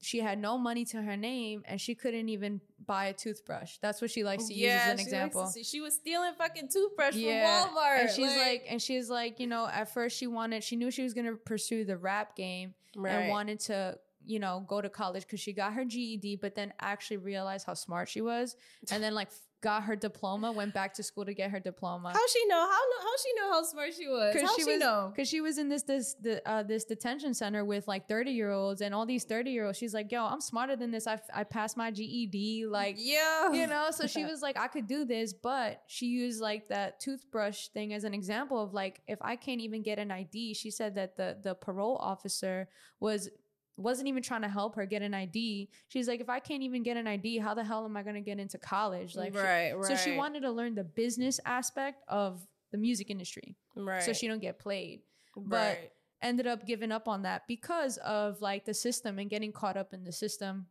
she 0.00 0.20
had 0.20 0.38
no 0.38 0.58
money 0.58 0.84
to 0.84 1.02
her 1.02 1.16
name 1.16 1.62
and 1.66 1.80
she 1.80 1.94
couldn't 1.94 2.28
even 2.28 2.60
buy 2.86 3.06
a 3.06 3.12
toothbrush. 3.12 3.78
That's 3.80 4.00
what 4.00 4.10
she 4.10 4.22
likes 4.24 4.46
to 4.48 4.54
use 4.54 4.70
as 4.72 4.90
an 4.92 4.98
she 4.98 5.02
example. 5.04 5.46
see- 5.46 5.64
she 5.64 5.80
was 5.80 5.94
stealing 5.94 6.32
fucking 6.38 6.68
toothbrush 6.68 7.14
Yeah, 7.14 7.64
from 7.64 7.74
walmart 7.76 8.00
and 8.00 8.10
she's 8.10 8.36
like, 8.36 8.64
and 8.68 8.80
she's 8.80 9.10
like, 9.10 9.40
you 9.40 9.46
know, 9.46 9.66
at 9.66 9.92
first 9.92 10.16
she 10.16 10.26
wanted, 10.26 10.62
she 10.62 10.76
knew 10.76 10.90
she 10.90 11.02
was 11.02 11.14
gonna 11.14 11.34
pursue 11.34 11.84
the 11.84 11.96
rap 11.96 12.36
game 12.36 12.74
and 12.94 13.28
wanted 13.30 13.60
to, 13.60 13.98
you 14.24 14.38
know, 14.38 14.64
go 14.68 14.80
to 14.80 14.88
college 14.88 15.22
because 15.22 15.40
she 15.40 15.52
got 15.52 15.72
her 15.72 15.84
GED, 15.84 16.36
but 16.36 16.54
then 16.54 16.72
actually 16.80 17.16
realized 17.18 17.66
how 17.66 17.74
smart 17.74 18.08
she 18.08 18.20
was, 18.20 18.56
and 18.90 19.02
then 19.02 19.14
like 19.14 19.28
got 19.66 19.82
her 19.82 19.96
diploma, 19.96 20.52
went 20.52 20.72
back 20.72 20.94
to 20.94 21.02
school 21.02 21.24
to 21.24 21.34
get 21.34 21.50
her 21.50 21.58
diploma. 21.58 22.12
How 22.12 22.26
she 22.32 22.46
know? 22.46 22.54
How 22.54 22.82
how 23.02 23.16
she 23.20 23.32
know 23.34 23.50
how 23.50 23.62
smart 23.64 23.92
she 23.98 24.06
was? 24.06 24.32
How 24.32 24.56
she, 24.56 24.64
was, 24.64 24.78
know? 24.78 25.10
Because 25.12 25.28
she 25.28 25.40
was 25.40 25.58
in 25.58 25.68
this 25.68 25.82
this 25.82 26.14
the, 26.14 26.40
uh, 26.48 26.62
this 26.62 26.84
detention 26.84 27.34
center 27.34 27.64
with 27.64 27.88
like 27.88 28.06
thirty 28.06 28.30
year 28.30 28.52
olds 28.52 28.80
and 28.80 28.94
all 28.94 29.04
these 29.04 29.24
thirty 29.24 29.50
year 29.50 29.66
olds. 29.66 29.76
She's 29.76 29.92
like, 29.92 30.12
yo, 30.12 30.24
I'm 30.24 30.40
smarter 30.40 30.76
than 30.76 30.92
this. 30.92 31.08
I 31.08 31.18
I 31.34 31.42
passed 31.42 31.76
my 31.76 31.90
GED. 31.90 32.66
Like, 32.66 32.94
yeah, 32.96 33.50
you 33.50 33.66
know. 33.66 33.88
So 33.90 34.06
she 34.06 34.24
was 34.32 34.40
like, 34.40 34.56
I 34.56 34.68
could 34.68 34.86
do 34.86 35.04
this, 35.04 35.32
but 35.32 35.82
she 35.88 36.06
used 36.06 36.40
like 36.40 36.68
that 36.68 37.00
toothbrush 37.00 37.66
thing 37.68 37.92
as 37.92 38.04
an 38.04 38.14
example 38.14 38.62
of 38.62 38.72
like, 38.72 39.00
if 39.08 39.18
I 39.20 39.34
can't 39.34 39.60
even 39.60 39.82
get 39.82 39.98
an 39.98 40.12
ID, 40.12 40.54
she 40.54 40.70
said 40.70 40.94
that 40.94 41.16
the 41.16 41.38
the 41.42 41.56
parole 41.56 41.96
officer 41.96 42.68
was 43.00 43.30
wasn't 43.76 44.08
even 44.08 44.22
trying 44.22 44.42
to 44.42 44.48
help 44.48 44.74
her 44.76 44.86
get 44.86 45.02
an 45.02 45.12
ID. 45.12 45.68
She's 45.88 46.08
like, 46.08 46.20
if 46.20 46.30
I 46.30 46.40
can't 46.40 46.62
even 46.62 46.82
get 46.82 46.96
an 46.96 47.06
ID, 47.06 47.38
how 47.38 47.54
the 47.54 47.64
hell 47.64 47.84
am 47.84 47.96
I 47.96 48.02
gonna 48.02 48.20
get 48.20 48.38
into 48.38 48.58
college? 48.58 49.16
Like, 49.16 49.32
she- 49.32 49.38
right, 49.38 49.72
right. 49.72 49.84
so 49.84 49.96
she 49.96 50.16
wanted 50.16 50.40
to 50.40 50.50
learn 50.50 50.74
the 50.74 50.84
business 50.84 51.40
aspect 51.44 52.02
of 52.08 52.46
the 52.72 52.78
music 52.78 53.10
industry 53.10 53.56
right, 53.74 54.02
so 54.02 54.12
she 54.12 54.28
don't 54.28 54.40
get 54.40 54.58
played 54.58 55.00
but 55.36 55.78
right. 55.78 55.90
ended 56.22 56.46
up 56.46 56.66
giving 56.66 56.92
up 56.92 57.08
on 57.08 57.22
that 57.22 57.42
because 57.46 57.98
of 57.98 58.40
like 58.40 58.64
the 58.64 58.74
system 58.74 59.18
and 59.18 59.30
getting 59.30 59.52
caught 59.52 59.76
up 59.76 59.92
in 59.92 60.04
the 60.04 60.12
system 60.12 60.66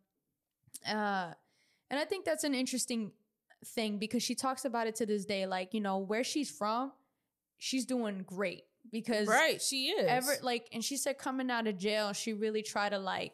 uh 0.87 1.31
and 1.89 1.99
i 1.99 2.05
think 2.05 2.25
that's 2.25 2.43
an 2.43 2.53
interesting 2.53 3.11
thing 3.65 3.97
because 3.97 4.21
she 4.21 4.35
talks 4.35 4.65
about 4.65 4.87
it 4.87 4.95
to 4.95 5.05
this 5.05 5.25
day 5.25 5.47
like 5.47 5.73
you 5.73 5.81
know 5.81 5.97
where 5.97 6.23
she's 6.23 6.49
from 6.49 6.91
she's 7.57 7.85
doing 7.85 8.23
great 8.25 8.63
because 8.91 9.27
right, 9.27 9.61
she 9.61 9.87
is. 9.87 10.07
ever 10.07 10.33
like 10.41 10.67
and 10.71 10.83
she 10.83 10.97
said 10.97 11.17
coming 11.17 11.49
out 11.49 11.67
of 11.67 11.77
jail 11.77 12.13
she 12.13 12.33
really 12.33 12.61
tried 12.61 12.89
to 12.89 12.99
like 12.99 13.33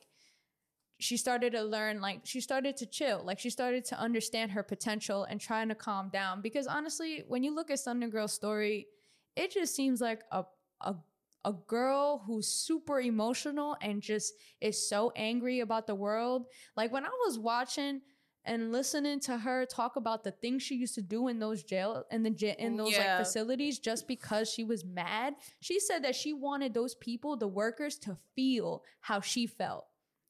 she 1.00 1.18
started 1.18 1.54
to 1.54 1.64
learn 1.64 2.00
like 2.00 2.22
she 2.24 2.40
started 2.40 2.78
to 2.78 2.86
chill 2.86 3.24
like 3.26 3.40
she 3.40 3.50
started 3.50 3.84
to 3.84 4.00
understand 4.00 4.52
her 4.52 4.62
potential 4.62 5.24
and 5.24 5.42
trying 5.42 5.68
to 5.68 5.76
calm 5.76 6.10
down. 6.10 6.42
Because 6.42 6.68
honestly 6.68 7.24
when 7.28 7.44
you 7.44 7.54
look 7.54 7.72
at 7.72 7.78
Stunna 7.80 8.10
Girl's 8.10 8.34
story 8.34 8.88
it 9.36 9.52
just 9.52 9.76
seems 9.76 10.00
like 10.00 10.22
a 10.32 10.44
a 10.82 10.96
a 11.44 11.54
girl 11.54 12.24
who's 12.28 12.48
super 12.48 13.02
emotional 13.02 13.76
and 13.82 14.02
just 14.02 14.34
is 14.60 14.88
so 14.88 15.12
angry 15.16 15.62
about 15.62 15.88
the 15.88 15.96
world. 15.96 16.46
Like 16.78 16.92
when 16.92 17.04
I 17.04 17.10
was 17.26 17.40
watching 17.40 18.02
and 18.46 18.72
listening 18.72 19.20
to 19.20 19.38
her 19.38 19.66
talk 19.66 19.96
about 19.96 20.24
the 20.24 20.32
things 20.32 20.64
she 20.64 20.76
used 20.76 20.96
to 20.96 21.02
do 21.02 21.28
in 21.28 21.40
those 21.40 21.64
jail 21.64 22.06
in 22.12 22.24
the 22.24 22.56
in 22.64 22.74
mm, 22.74 22.78
those 22.78 22.94
Yeah. 22.94 23.00
like 23.00 23.18
facilities 23.18 23.80
just 23.80 24.08
because 24.08 24.50
she 24.50 24.64
was 24.64 24.84
mad 24.84 25.36
she 25.60 25.80
said 25.80 26.04
that 26.04 26.16
she 26.16 26.34
wanted 26.34 26.74
those 26.74 26.96
people 26.96 27.36
the 27.38 27.48
workers 27.48 27.98
to 28.00 28.18
feel 28.36 28.84
how 29.02 29.22
she 29.22 29.46
felt 29.48 29.86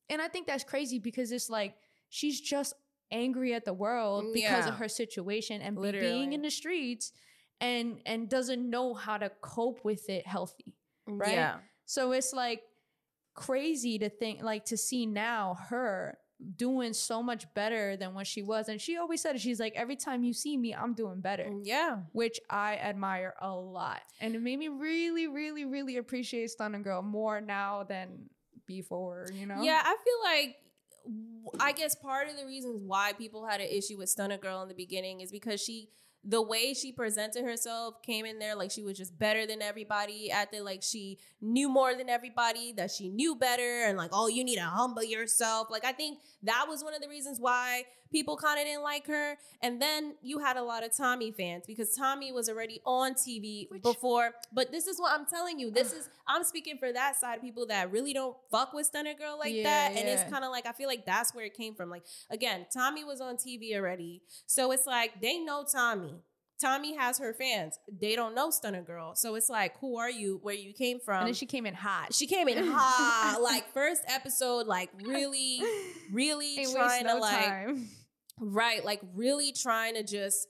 and 0.09 0.21
i 0.21 0.27
think 0.27 0.47
that's 0.47 0.63
crazy 0.63 0.99
because 0.99 1.31
it's 1.31 1.49
like 1.49 1.75
she's 2.09 2.39
just 2.41 2.73
angry 3.11 3.53
at 3.53 3.65
the 3.65 3.73
world 3.73 4.25
mm, 4.25 4.33
because 4.33 4.65
Yeah. 4.65 4.69
of 4.69 4.75
her 4.75 4.87
situation 4.89 5.61
and 5.61 5.81
be- 5.81 5.91
being 5.99 6.33
in 6.33 6.41
the 6.41 6.51
streets 6.51 7.11
and 7.59 8.01
and 8.05 8.29
doesn't 8.29 8.69
know 8.69 8.93
how 8.93 9.17
to 9.17 9.29
cope 9.41 9.83
with 9.83 10.09
it 10.09 10.25
healthy 10.25 10.73
mm, 11.07 11.19
right? 11.19 11.33
Yeah, 11.33 11.55
so 11.85 12.11
it's 12.11 12.33
like 12.33 12.61
crazy 13.33 13.97
to 13.99 14.09
think 14.09 14.41
like 14.43 14.65
to 14.65 14.77
see 14.77 15.05
now 15.05 15.57
her 15.69 16.17
doing 16.57 16.93
so 16.93 17.21
much 17.21 17.45
better 17.53 17.95
than 17.95 18.13
what 18.13 18.25
she 18.25 18.41
was 18.41 18.67
and 18.67 18.81
she 18.81 18.98
always 18.98 19.21
said 19.21 19.36
it 19.36 19.41
she's 19.41 19.60
like 19.60 19.74
every 19.75 19.95
time 19.95 20.24
you 20.24 20.33
see 20.33 20.57
me 20.57 20.74
i'm 20.74 20.93
doing 20.93 21.21
better 21.21 21.45
mm, 21.45 21.62
yeah, 21.63 21.98
which 22.12 22.39
I 22.50 22.75
admire 22.75 23.33
a 23.41 23.51
lot. 23.51 24.01
And 24.19 24.36
it 24.36 24.41
made 24.41 24.60
me 24.60 24.67
really, 24.67 25.27
really, 25.27 25.65
really 25.65 25.98
appreciate 25.98 26.50
Stunna 26.50 26.83
Girl 26.83 27.01
more 27.01 27.39
now 27.41 27.83
than 27.83 28.29
before, 28.65 29.27
you 29.33 29.45
know? 29.45 29.62
Yeah, 29.62 29.81
I 29.83 29.95
feel 30.03 30.21
like 30.24 30.55
I 31.60 31.71
guess 31.71 31.95
part 31.95 32.29
of 32.29 32.38
the 32.38 32.45
reasons 32.45 32.81
why 32.86 33.13
people 33.13 33.45
had 33.45 33.62
an 33.62 33.67
issue 33.67 33.98
with 33.98 34.13
Stunna 34.13 34.39
Girl 34.39 34.62
in 34.62 34.67
the 34.67 34.75
beginning 34.75 35.21
is 35.21 35.31
because 35.31 35.62
she 35.62 35.89
the 36.23 36.41
way 36.41 36.73
she 36.73 36.91
presented 36.91 37.43
herself 37.43 38.01
came 38.03 38.25
in 38.25 38.37
there 38.37 38.55
like 38.55 38.69
she 38.69 38.83
was 38.83 38.95
just 38.95 39.17
better 39.17 39.47
than 39.47 39.61
everybody 39.61 40.29
acted 40.29 40.61
like 40.61 40.83
she 40.83 41.17
knew 41.41 41.67
more 41.67 41.95
than 41.95 42.09
everybody 42.09 42.73
that 42.73 42.91
she 42.91 43.09
knew 43.09 43.35
better 43.35 43.85
and 43.85 43.97
like 43.97 44.11
oh 44.13 44.27
you 44.27 44.43
need 44.43 44.57
to 44.57 44.61
humble 44.61 45.03
yourself. 45.03 45.69
Like 45.71 45.85
i 45.85 45.91
think 45.91 46.19
that 46.43 46.65
was 46.67 46.83
one 46.83 46.93
of 46.93 47.01
the 47.01 47.09
reasons 47.09 47.39
why 47.39 47.85
people 48.11 48.35
kind 48.37 48.59
of 48.59 48.65
didn't 48.65 48.83
like 48.83 49.07
her 49.07 49.37
and 49.61 49.81
then 49.81 50.15
you 50.21 50.39
had 50.39 50.57
a 50.57 50.61
lot 50.63 50.83
of 50.83 50.91
tommie 50.95 51.31
fans 51.31 51.63
because 51.65 51.95
tommie 51.95 52.31
was 52.31 52.49
already 52.49 52.81
on 52.85 53.13
tv 53.13 53.69
Which- 53.71 53.81
before 53.81 54.31
but 54.53 54.71
this 54.71 54.87
is 54.87 54.99
what 54.99 55.11
i'm 55.17 55.25
telling 55.25 55.59
you 55.59 55.71
this 55.71 55.93
is 55.93 56.09
i'm 56.27 56.43
speaking 56.43 56.77
for 56.77 56.91
that 56.91 57.15
side 57.15 57.35
of 57.37 57.41
people 57.41 57.65
that 57.67 57.91
really 57.91 58.13
don't 58.13 58.35
fuck 58.51 58.73
with 58.73 58.91
stunna 58.91 59.17
girl 59.17 59.37
like 59.39 59.53
Yeah, 59.53 59.63
that 59.63 59.91
and 59.97 60.07
it's 60.07 60.23
kind 60.31 60.43
of 60.43 60.51
like 60.51 60.65
i 60.65 60.71
feel 60.71 60.87
like 60.87 61.05
that's 61.05 61.33
where 61.33 61.45
it 61.45 61.53
came 61.53 61.73
from 61.73 61.89
like 61.89 62.03
again 62.29 62.65
tommie 62.75 63.03
was 63.03 63.21
on 63.21 63.37
tv 63.37 63.75
already 63.75 64.21
so 64.45 64.71
it's 64.71 64.85
like 64.85 65.21
they 65.21 65.39
know 65.39 65.63
tommie 65.71 66.21
Tommie 66.61 66.95
has 66.95 67.17
her 67.17 67.33
fans. 67.33 67.79
They 67.99 68.15
don't 68.15 68.35
know 68.35 68.49
Stunna 68.49 68.85
Girl. 68.85 69.15
So 69.15 69.33
it's 69.33 69.49
like, 69.49 69.79
who 69.79 69.97
are 69.97 70.11
you? 70.11 70.39
Where 70.43 70.53
you 70.53 70.73
came 70.73 70.99
from? 70.99 71.19
and 71.21 71.27
then 71.29 71.33
she 71.33 71.47
came 71.47 71.65
in 71.65 71.73
hot. 71.73 72.13
she 72.13 72.27
came 72.27 72.47
in 72.47 72.63
hot. 72.71 73.39
like 73.41 73.73
first 73.73 74.03
episode, 74.07 74.67
like 74.67 74.89
really, 75.03 75.59
really 76.11 76.67
trying 76.71 77.05
no 77.05 77.15
to 77.15 77.19
like 77.19 77.45
time. 77.45 77.87
Right, 78.41 78.83
like 78.83 79.01
really 79.13 79.53
trying 79.53 79.93
to 79.93 80.03
just 80.03 80.48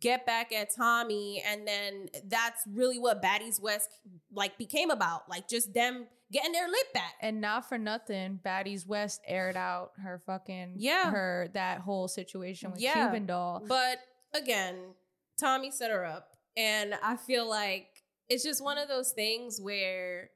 get 0.00 0.26
back 0.26 0.52
at 0.52 0.74
Tommie. 0.74 1.42
And 1.46 1.66
then 1.68 2.08
that's 2.26 2.62
really 2.66 2.98
what 2.98 3.22
Baddies 3.22 3.60
West 3.60 3.90
like 4.32 4.58
became 4.58 4.90
about. 4.90 5.28
Like 5.28 5.48
just 5.48 5.72
them 5.74 6.06
getting 6.32 6.52
their 6.52 6.68
lip 6.68 6.92
back. 6.92 7.14
And 7.22 7.40
not 7.40 7.68
for 7.68 7.78
nothing, 7.78 8.40
Baddies 8.44 8.86
West 8.86 9.20
aired 9.26 9.56
out 9.56 9.92
her 10.02 10.22
fucking 10.26 10.74
Yeah. 10.76 11.10
her 11.10 11.48
that 11.54 11.80
whole 11.80 12.08
situation 12.08 12.70
with 12.72 12.80
Yeah. 12.80 12.94
Cuban 13.04 13.26
doll. 13.26 13.62
But 13.66 13.98
again, 14.34 14.94
Tommie 15.40 15.70
set 15.70 15.90
her 15.90 16.04
up. 16.04 16.30
And 16.56 16.94
I 17.02 17.16
feel 17.16 17.48
like 17.48 17.86
it's 18.28 18.42
just 18.44 18.62
one 18.62 18.78
of 18.78 18.88
those 18.88 19.12
things 19.12 19.58
where 19.60 20.30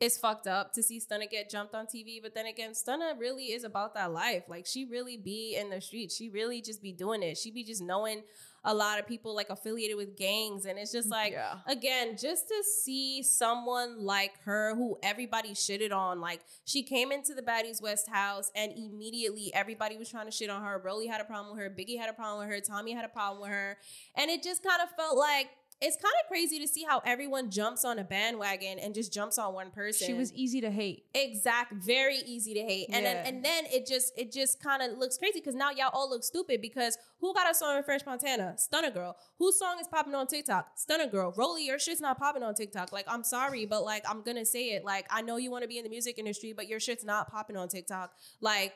it's 0.00 0.16
fucked 0.16 0.46
up 0.46 0.72
to 0.74 0.82
see 0.82 1.00
Stunna 1.00 1.28
get 1.28 1.50
jumped 1.50 1.74
on 1.74 1.86
TV. 1.86 2.22
But 2.22 2.34
then 2.34 2.46
again, 2.46 2.70
Stunna 2.70 3.18
really 3.18 3.46
is 3.46 3.64
about 3.64 3.94
that 3.94 4.12
life. 4.12 4.44
Like 4.48 4.64
she 4.66 4.84
really 4.84 5.16
be 5.16 5.56
in 5.56 5.70
the 5.70 5.80
streets. 5.80 6.16
She 6.16 6.28
really 6.28 6.60
just 6.60 6.82
be 6.82 6.92
doing 6.92 7.22
it. 7.22 7.36
She 7.36 7.50
be 7.50 7.64
just 7.64 7.82
knowing 7.82 8.22
a 8.64 8.74
lot 8.74 8.98
of 8.98 9.06
people 9.06 9.34
like 9.34 9.50
affiliated 9.50 9.96
with 9.96 10.16
gangs. 10.16 10.66
And 10.66 10.78
it's 10.78 10.92
just 10.92 11.08
like, 11.08 11.32
yeah. 11.32 11.54
again, 11.66 12.16
just 12.16 12.48
to 12.48 12.62
see 12.62 13.22
someone 13.22 14.04
like 14.04 14.32
her 14.44 14.74
who 14.74 14.98
everybody 15.02 15.50
shitted 15.50 15.92
on, 15.92 16.20
like 16.20 16.40
she 16.64 16.82
came 16.82 17.10
into 17.10 17.34
the 17.34 17.42
Baddies 17.42 17.80
West 17.80 18.08
house 18.08 18.50
and 18.54 18.72
immediately 18.72 19.52
everybody 19.54 19.96
was 19.96 20.08
trying 20.08 20.26
to 20.26 20.32
shit 20.32 20.50
on 20.50 20.62
her. 20.62 20.80
Broly 20.84 21.08
had 21.08 21.20
a 21.20 21.24
problem 21.24 21.56
with 21.56 21.64
her, 21.64 21.70
Biggie 21.70 21.98
had 21.98 22.10
a 22.10 22.12
problem 22.12 22.46
with 22.46 22.54
her, 22.54 22.60
Tommie 22.60 22.92
had 22.92 23.04
a 23.04 23.08
problem 23.08 23.42
with 23.42 23.50
her. 23.50 23.78
And 24.16 24.30
it 24.30 24.42
just 24.42 24.62
kind 24.62 24.80
of 24.82 24.90
felt 24.96 25.16
like 25.16 25.48
it's 25.80 25.96
kind 25.96 26.14
of 26.22 26.28
crazy 26.28 26.58
to 26.58 26.66
see 26.66 26.82
how 26.82 27.00
everyone 27.06 27.50
jumps 27.50 27.84
on 27.84 27.98
a 28.00 28.04
bandwagon 28.04 28.78
and 28.80 28.94
just 28.94 29.12
jumps 29.12 29.38
on 29.38 29.54
one 29.54 29.70
person. 29.70 30.06
She 30.06 30.12
was 30.12 30.32
easy 30.32 30.60
to 30.60 30.70
hate. 30.70 31.04
Exact, 31.14 31.72
very 31.72 32.16
easy 32.18 32.54
to 32.54 32.60
hate, 32.60 32.88
and 32.92 33.04
Yeah. 33.04 33.14
then 33.22 33.26
and 33.34 33.44
then 33.44 33.64
it 33.66 33.86
just 33.86 34.12
it 34.18 34.32
just 34.32 34.60
kind 34.60 34.82
of 34.82 34.98
looks 34.98 35.18
crazy 35.18 35.40
because 35.40 35.54
now 35.54 35.70
y'all 35.70 35.90
all 35.92 36.10
look 36.10 36.24
stupid 36.24 36.60
because 36.60 36.98
who 37.20 37.32
got 37.34 37.48
a 37.50 37.54
song 37.54 37.76
in 37.76 37.82
French 37.84 38.04
Montana? 38.06 38.56
Stunna 38.58 38.92
Girl. 38.92 39.16
Whose 39.38 39.58
song 39.58 39.78
is 39.80 39.86
popping 39.88 40.14
on 40.14 40.26
TikTok? 40.26 40.76
Stunna 40.76 41.10
Girl. 41.10 41.32
Rollie, 41.32 41.66
your 41.66 41.78
shit's 41.78 42.00
not 42.00 42.18
popping 42.18 42.42
on 42.42 42.54
TikTok. 42.54 42.92
Like 42.92 43.06
I'm 43.08 43.22
sorry, 43.22 43.64
but 43.66 43.84
like 43.84 44.04
I'm 44.08 44.22
gonna 44.22 44.44
say 44.44 44.70
it. 44.70 44.84
Like 44.84 45.06
I 45.10 45.22
know 45.22 45.36
you 45.36 45.50
want 45.50 45.62
to 45.62 45.68
be 45.68 45.78
in 45.78 45.84
the 45.84 45.90
music 45.90 46.18
industry, 46.18 46.52
but 46.52 46.66
your 46.68 46.80
shit's 46.80 47.04
not 47.04 47.30
popping 47.30 47.56
on 47.56 47.68
TikTok. 47.68 48.12
Like. 48.40 48.74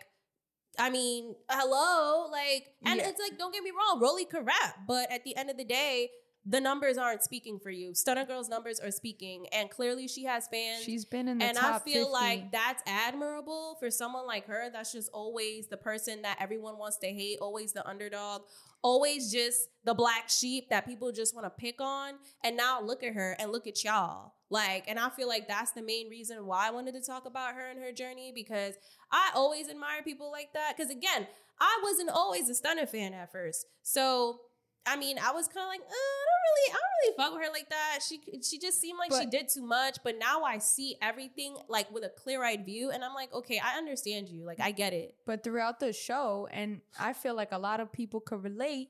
I 0.78 0.88
mean, 0.88 1.35
hello, 1.50 2.30
like, 2.30 2.73
and 2.87 2.99
Yeah. 2.99 3.11
it's 3.11 3.21
like, 3.21 3.37
don't 3.38 3.52
get 3.52 3.62
me 3.62 3.73
wrong, 3.73 4.00
Rollie 4.00 4.26
could 4.26 4.47
rap, 4.47 4.78
but 4.88 5.11
at 5.12 5.23
the 5.23 5.37
end 5.37 5.50
of 5.50 5.59
the 5.59 5.64
day, 5.66 6.09
the 6.44 6.61
numbers 6.61 6.99
aren't 6.99 7.22
speaking 7.22 7.61
for 7.61 7.70
you. 7.70 7.92
Stunna 7.92 8.26
Girl's 8.26 8.49
numbers 8.49 8.80
are 8.80 8.90
speaking, 8.90 9.47
and 9.52 9.71
clearly 9.71 10.08
she 10.08 10.25
has 10.25 10.49
fans 10.49 10.82
She's 10.82 11.04
been 11.04 11.28
in 11.28 11.38
the 11.38 11.45
and 11.45 11.56
top 11.56 11.82
I 11.82 11.84
feel 11.84 12.06
50. 12.06 12.12
like 12.12 12.50
that's 12.52 12.82
admirable 12.86 13.76
for 13.78 13.90
someone 13.90 14.26
like 14.26 14.47
her. 14.47 14.69
That's 14.73 14.93
just 14.93 15.08
always 15.12 15.69
the 15.69 15.76
person 15.76 16.23
that 16.23 16.38
everyone 16.40 16.78
wants 16.78 16.97
to 16.99 17.06
hate, 17.06 17.38
always 17.40 17.73
the 17.73 17.86
underdog, 17.88 18.43
always 18.82 19.30
just 19.30 19.69
the 19.84 19.95
black 19.95 20.28
sheep 20.28 20.69
that 20.71 20.84
people 20.84 21.12
just 21.12 21.32
want 21.34 21.47
to 21.47 21.50
pick 21.50 21.80
on. 21.80 22.14
And 22.43 22.56
now 22.56 22.82
look 22.82 23.04
at 23.04 23.14
her 23.14 23.36
and 23.38 23.52
look 23.52 23.69
at 23.69 23.84
y'all. 23.84 24.34
Like, 24.50 24.84
and 24.88 24.99
I 24.99 25.10
feel 25.10 25.28
like 25.28 25.47
that's 25.47 25.71
the 25.71 25.82
main 25.82 26.10
reason 26.10 26.45
why 26.45 26.69
I 26.69 26.71
wanted 26.73 26.95
to 26.95 27.00
talk 27.00 27.25
about 27.25 27.54
her 27.54 27.71
and 27.71 27.80
her 27.80 27.93
journey 27.93 28.32
because 28.34 28.75
I 29.10 29.30
always 29.34 29.69
admire 29.69 30.02
people 30.02 30.30
like 30.32 30.52
that. 30.54 30.75
Because 30.76 30.90
again, 30.90 31.28
I 31.60 31.80
wasn't 31.84 32.10
always 32.10 32.50
a 32.50 32.52
Stunna 32.52 32.88
fan 32.88 33.14
at 33.14 33.30
first. 33.30 33.67
So, 33.82 34.40
I 34.84 34.97
mean, 34.97 35.16
I 35.18 35.30
was 35.32 35.47
kind 35.47 35.64
of 35.64 35.68
like, 35.68 35.80
uh, 35.80 35.84
I 35.84 36.25
don't 36.28 36.42
really, 36.49 36.71
I 36.71 36.73
don't 36.75 36.99
really 37.02 37.16
fuck 37.16 37.32
with 37.34 37.47
her 37.47 37.52
like 37.52 37.71
that. 37.71 38.00
She 38.06 38.21
she 38.42 38.58
just 38.58 38.80
seemed 38.80 38.99
like 38.99 39.12
she 39.21 39.28
did 39.28 39.49
too 39.49 39.62
much. 39.62 39.99
But 40.02 40.18
now 40.18 40.42
I 40.42 40.58
see 40.58 40.97
everything 41.00 41.56
like 41.68 41.90
with 41.92 42.04
a 42.04 42.08
clear 42.08 42.42
eyed 42.45 42.64
view, 42.66 42.90
and 42.90 43.04
I'm 43.04 43.14
like, 43.14 43.32
okay, 43.32 43.60
I 43.64 43.78
understand 43.78 44.28
you. 44.28 44.45
Like, 44.45 44.60
I 44.60 44.73
get 44.73 44.92
it. 44.92 45.14
but 45.25 45.45
throughout 45.45 45.78
the 45.80 45.92
show, 45.92 46.49
and 46.50 46.80
I 46.99 47.12
feel 47.12 47.34
like 47.36 47.52
a 47.52 47.58
lot 47.58 47.78
of 47.80 47.92
people 47.92 48.21
could 48.21 48.42
relate. 48.42 48.88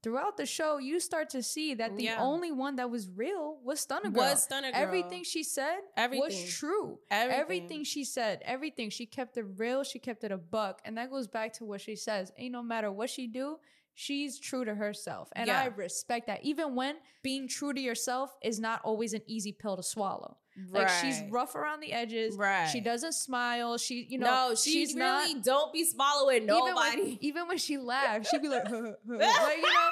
Throughout 0.00 0.36
the 0.36 0.46
show, 0.46 0.78
you 0.78 1.00
start 1.00 1.30
to 1.30 1.42
see 1.42 1.74
that 1.74 1.96
the 1.96 2.04
Yeah. 2.04 2.22
only 2.22 2.52
one 2.52 2.76
that 2.76 2.88
was 2.88 3.08
real 3.08 3.58
was 3.64 3.84
Stunna 3.84 4.12
Girl. 4.12 4.22
Was 4.30 4.46
Stunna 4.46 4.72
Girl. 4.72 4.80
Everything 4.80 5.24
she 5.24 5.42
said 5.42 5.80
Everything. 5.96 6.24
was 6.24 6.54
true. 6.56 7.00
Everything. 7.10 7.40
Everything 7.40 7.84
she 7.84 8.04
said, 8.04 8.40
everything 8.44 8.90
she 8.90 9.06
kept 9.06 9.36
it 9.36 9.44
real. 9.56 9.82
She 9.82 9.98
kept 9.98 10.22
it 10.22 10.30
a 10.30 10.36
buck, 10.38 10.80
and 10.84 10.96
that 10.96 11.10
goes 11.10 11.26
back 11.26 11.52
to 11.54 11.64
what 11.64 11.80
she 11.80 11.96
says. 11.96 12.30
Ain't 12.38 12.52
no 12.52 12.62
matter 12.62 12.92
what 12.92 13.10
she 13.10 13.26
do, 13.26 13.58
she's 13.98 14.38
true 14.38 14.64
to 14.64 14.74
herself, 14.74 15.28
and 15.34 15.48
Yeah. 15.48 15.60
I 15.60 15.66
respect 15.66 16.28
that. 16.28 16.44
Even 16.44 16.76
when 16.76 16.96
being 17.22 17.48
true 17.48 17.72
to 17.72 17.80
yourself 17.80 18.36
is 18.42 18.60
not 18.60 18.80
always 18.84 19.12
an 19.12 19.22
easy 19.26 19.50
pill 19.52 19.76
to 19.76 19.82
swallow. 19.82 20.36
Like 20.70 20.88
she's 20.88 21.20
rough 21.30 21.54
around 21.54 21.80
the 21.80 21.92
edges. 21.92 22.36
Right. 22.36 22.66
She 22.66 22.80
doesn't 22.80 23.12
smile. 23.12 23.78
She, 23.78 24.06
you 24.08 24.18
know, 24.18 24.50
no, 24.50 24.54
she 24.54 24.72
she's 24.72 24.94
really 24.94 25.34
not. 25.34 25.44
don't 25.44 25.72
be 25.72 25.84
swallowing 25.84 26.46
nobody. 26.46 26.68
Even 26.70 27.06
when, 27.06 27.18
even 27.20 27.48
when 27.48 27.58
she 27.58 27.78
laughs, 27.78 28.28
she'd 28.28 28.42
be 28.42 28.48
like, 28.48 28.64
like 28.70 28.92
you 29.06 29.16
know, 29.18 29.90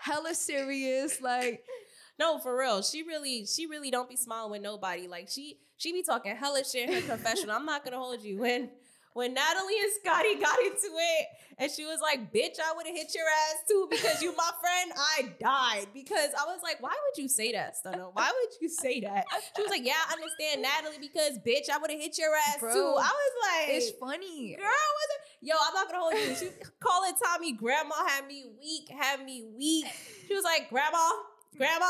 hella 0.00 0.34
serious. 0.34 1.20
Like 1.20 1.64
No, 2.18 2.38
for 2.38 2.56
real. 2.58 2.80
She 2.82 3.02
really, 3.02 3.44
she 3.44 3.66
really 3.66 3.90
don't 3.90 4.08
be 4.08 4.16
smiling 4.16 4.50
with 4.52 4.62
nobody. 4.62 5.06
Like 5.06 5.28
she, 5.28 5.58
she 5.76 5.92
be 5.92 6.02
talking 6.02 6.34
hella 6.34 6.64
shit 6.64 6.88
in 6.88 6.94
her 6.94 7.06
confessional. 7.06 7.54
I'm 7.54 7.66
not 7.66 7.84
gonna 7.84 7.98
hold 7.98 8.22
you. 8.22 8.38
When, 8.38 8.70
when 9.16 9.32
Natalie 9.32 9.80
and 9.80 9.92
Scotty 10.04 10.34
got 10.36 10.58
into 10.60 10.92
it, 10.92 11.26
and 11.56 11.72
she 11.72 11.86
was 11.86 12.00
like, 12.02 12.32
"Bitch, 12.32 12.60
I 12.60 12.76
would 12.76 12.86
have 12.86 12.94
hit 12.94 13.14
your 13.14 13.24
ass 13.24 13.64
too 13.66 13.88
because 13.90 14.20
you 14.20 14.36
my 14.36 14.50
friend." 14.60 14.92
I 14.94 15.32
died 15.40 15.86
because 15.94 16.30
I 16.38 16.44
was 16.44 16.60
like, 16.62 16.82
"Why 16.82 16.92
would 16.92 17.16
you 17.16 17.26
say 17.26 17.52
that, 17.52 17.76
Stunna? 17.80 18.10
Why 18.12 18.30
would 18.30 18.52
you 18.60 18.68
say 18.68 19.00
that?" 19.00 19.24
She 19.56 19.62
was 19.62 19.70
like, 19.70 19.86
"Yeah, 19.86 19.96
I 19.96 20.12
understand 20.12 20.60
Natalie 20.60 21.00
because 21.00 21.38
bitch, 21.38 21.70
I 21.72 21.78
would 21.78 21.90
have 21.90 21.98
hit 22.00 22.18
your 22.18 22.34
ass 22.36 22.60
Bro, 22.60 22.74
too." 22.74 22.94
I 23.00 23.08
was 23.08 23.32
like, 23.48 23.68
it's 23.74 23.90
funny. 23.98 24.54
Girl, 24.54 24.66
was 24.66 25.08
it? 25.16 25.48
Yo, 25.48 25.54
I'm 25.66 25.72
not 25.72 25.88
gonna 25.88 26.00
hold 26.00 26.14
you. 26.14 26.36
She 26.36 26.50
calling 26.80 27.12
Tommie 27.16 27.52
grandma 27.52 27.94
had 28.06 28.26
me 28.26 28.44
weak, 28.60 28.90
had 28.90 29.24
me 29.24 29.44
weak. 29.56 29.86
She 30.28 30.34
was 30.34 30.44
like, 30.44 30.68
Grandma, 30.68 31.08
Grandma. 31.56 31.86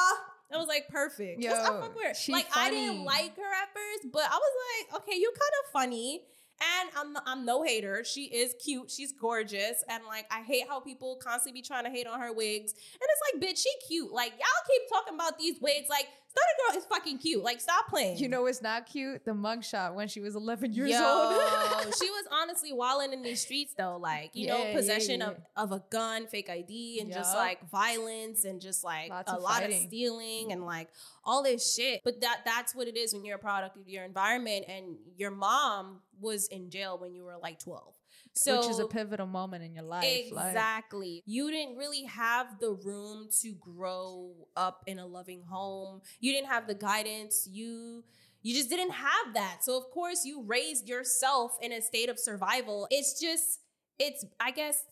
I 0.53 0.59
was 0.59 0.69
like, 0.69 0.89
perfect. 0.89 1.45
I 1.45 1.49
Yo, 1.49 1.55
fuck 1.55 1.97
with 1.97 2.05
her. 2.07 2.15
she 2.15 2.31
like 2.31 2.47
I 2.55 2.71
didn't 2.71 3.05
like 3.05 3.35
her 3.37 3.53
at 3.63 3.69
first, 3.75 4.13
but 4.13 4.23
I 4.23 4.39
was 4.39 4.53
like, 4.93 5.03
okay, 5.03 5.19
you 5.19 5.33
kind 5.33 5.53
of 5.65 5.73
funny. 5.73 6.23
And 6.61 6.91
I'm 6.97 7.17
I'm 7.27 7.45
no 7.45 7.63
hater. 7.63 8.03
She 8.05 8.25
is 8.25 8.55
cute. 8.65 8.91
She's 8.91 9.13
gorgeous. 9.13 9.85
And 9.89 10.05
like 10.07 10.27
I 10.31 10.43
hate 10.43 10.65
how 10.69 10.81
people 10.81 11.21
constantly 11.23 11.61
be 11.61 11.67
trying 11.67 11.85
to 11.85 11.91
hate 11.91 12.07
on 12.07 12.21
her 12.21 12.33
wigs. 12.33 12.73
And 12.73 13.03
it's 13.03 13.23
like, 13.33 13.43
bitch, 13.43 13.59
she 13.63 13.71
cute. 13.87 14.13
Like 14.13 14.33
y'all 14.33 14.67
keep 14.67 14.89
talking 14.89 15.15
about 15.15 15.39
these 15.39 15.61
wigs. 15.61 15.89
Like 15.91 16.09
Stunna 16.37 16.73
Girl 16.73 16.79
is 16.79 16.85
fucking 16.87 17.19
cute. 17.19 17.43
Like 17.43 17.61
stop 17.61 17.89
playing. 17.89 18.19
You 18.19 18.29
know 18.29 18.43
what's 18.43 18.61
not 18.61 18.87
cute? 18.87 19.25
The 19.25 19.31
mugshot 19.33 19.95
when 19.95 20.09
she 20.09 20.21
was 20.21 20.35
11 20.35 20.75
years 20.75 20.91
Yo, 20.91 20.99
old. 21.03 21.95
she 21.99 22.11
was 22.11 22.25
honestly 22.31 22.73
wilding 22.73 23.13
in 23.13 23.23
these 23.23 23.41
streets 23.41 23.73
though, 23.77 23.97
like 23.97 24.31
you 24.35 24.49
Yeah, 24.49 24.57
know, 24.59 24.73
possession 24.75 25.21
yeah. 25.21 25.29
Of, 25.29 25.71
of 25.71 25.73
a 25.73 25.83
gun, 25.91 26.27
fake 26.27 26.51
ID, 26.51 27.01
and 27.01 27.11
just 27.13 27.35
like 27.35 27.69
violence 27.71 28.45
and 28.45 28.61
just 28.61 28.85
like 28.85 29.09
Lots 29.11 29.33
a 29.33 29.37
of 29.37 29.43
lot 29.43 29.61
fighting. 29.61 29.77
of 29.85 29.89
stealing 29.89 30.53
and 30.53 30.65
like 30.65 30.89
all 31.25 31.43
this 31.43 31.75
shit. 31.75 32.03
But 32.05 32.21
that 32.21 32.41
that's 32.45 32.75
what 32.75 32.87
it 32.89 32.97
is 32.97 33.15
when 33.15 33.25
you're 33.25 33.37
a 33.37 33.41
product 33.41 33.77
of 33.77 33.89
your 33.89 34.05
environment, 34.05 34.67
and 34.69 34.97
your 35.17 35.31
mom 35.31 36.01
was 36.21 36.47
in 36.49 36.71
jail 36.71 36.99
when 36.99 37.15
you 37.15 37.25
were 37.25 37.37
like 37.43 37.59
twelve. 37.59 37.95
So 38.37 38.61
which 38.61 38.69
is 38.71 38.79
a 38.79 38.87
pivotal 38.87 39.27
moment 39.27 39.65
in 39.65 39.73
your 39.75 39.85
life. 39.85 40.05
like- 40.33 40.49
Exactly. 40.49 41.23
you 41.27 41.51
didn't 41.51 41.77
really 41.77 42.05
have 42.05 42.59
the 42.61 42.73
room 42.73 43.29
to 43.41 43.53
grow 43.55 44.35
up 44.57 44.83
in 44.87 44.99
a 44.99 45.07
loving 45.07 45.43
home. 45.43 46.03
You 46.21 46.33
didn't 46.33 46.49
have 46.49 46.67
the 46.67 46.75
guidance. 46.75 47.47
You 47.51 48.05
you 48.43 48.55
just 48.55 48.69
didn't 48.71 48.93
have 48.93 49.35
that. 49.35 49.65
So 49.65 49.77
of 49.77 49.91
course 49.91 50.25
you 50.25 50.43
raised 50.45 50.89
yourself 50.89 51.57
in 51.61 51.73
a 51.73 51.81
state 51.83 52.09
of 52.09 52.19
survival. 52.19 52.87
It's 52.91 53.21
just 53.21 53.61
it's 53.99 54.25
I 54.39 54.51
guess 54.51 54.85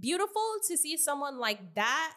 beautiful 0.00 0.42
to 0.68 0.76
see 0.76 0.96
someone 0.96 1.38
like 1.38 1.74
that 1.74 2.14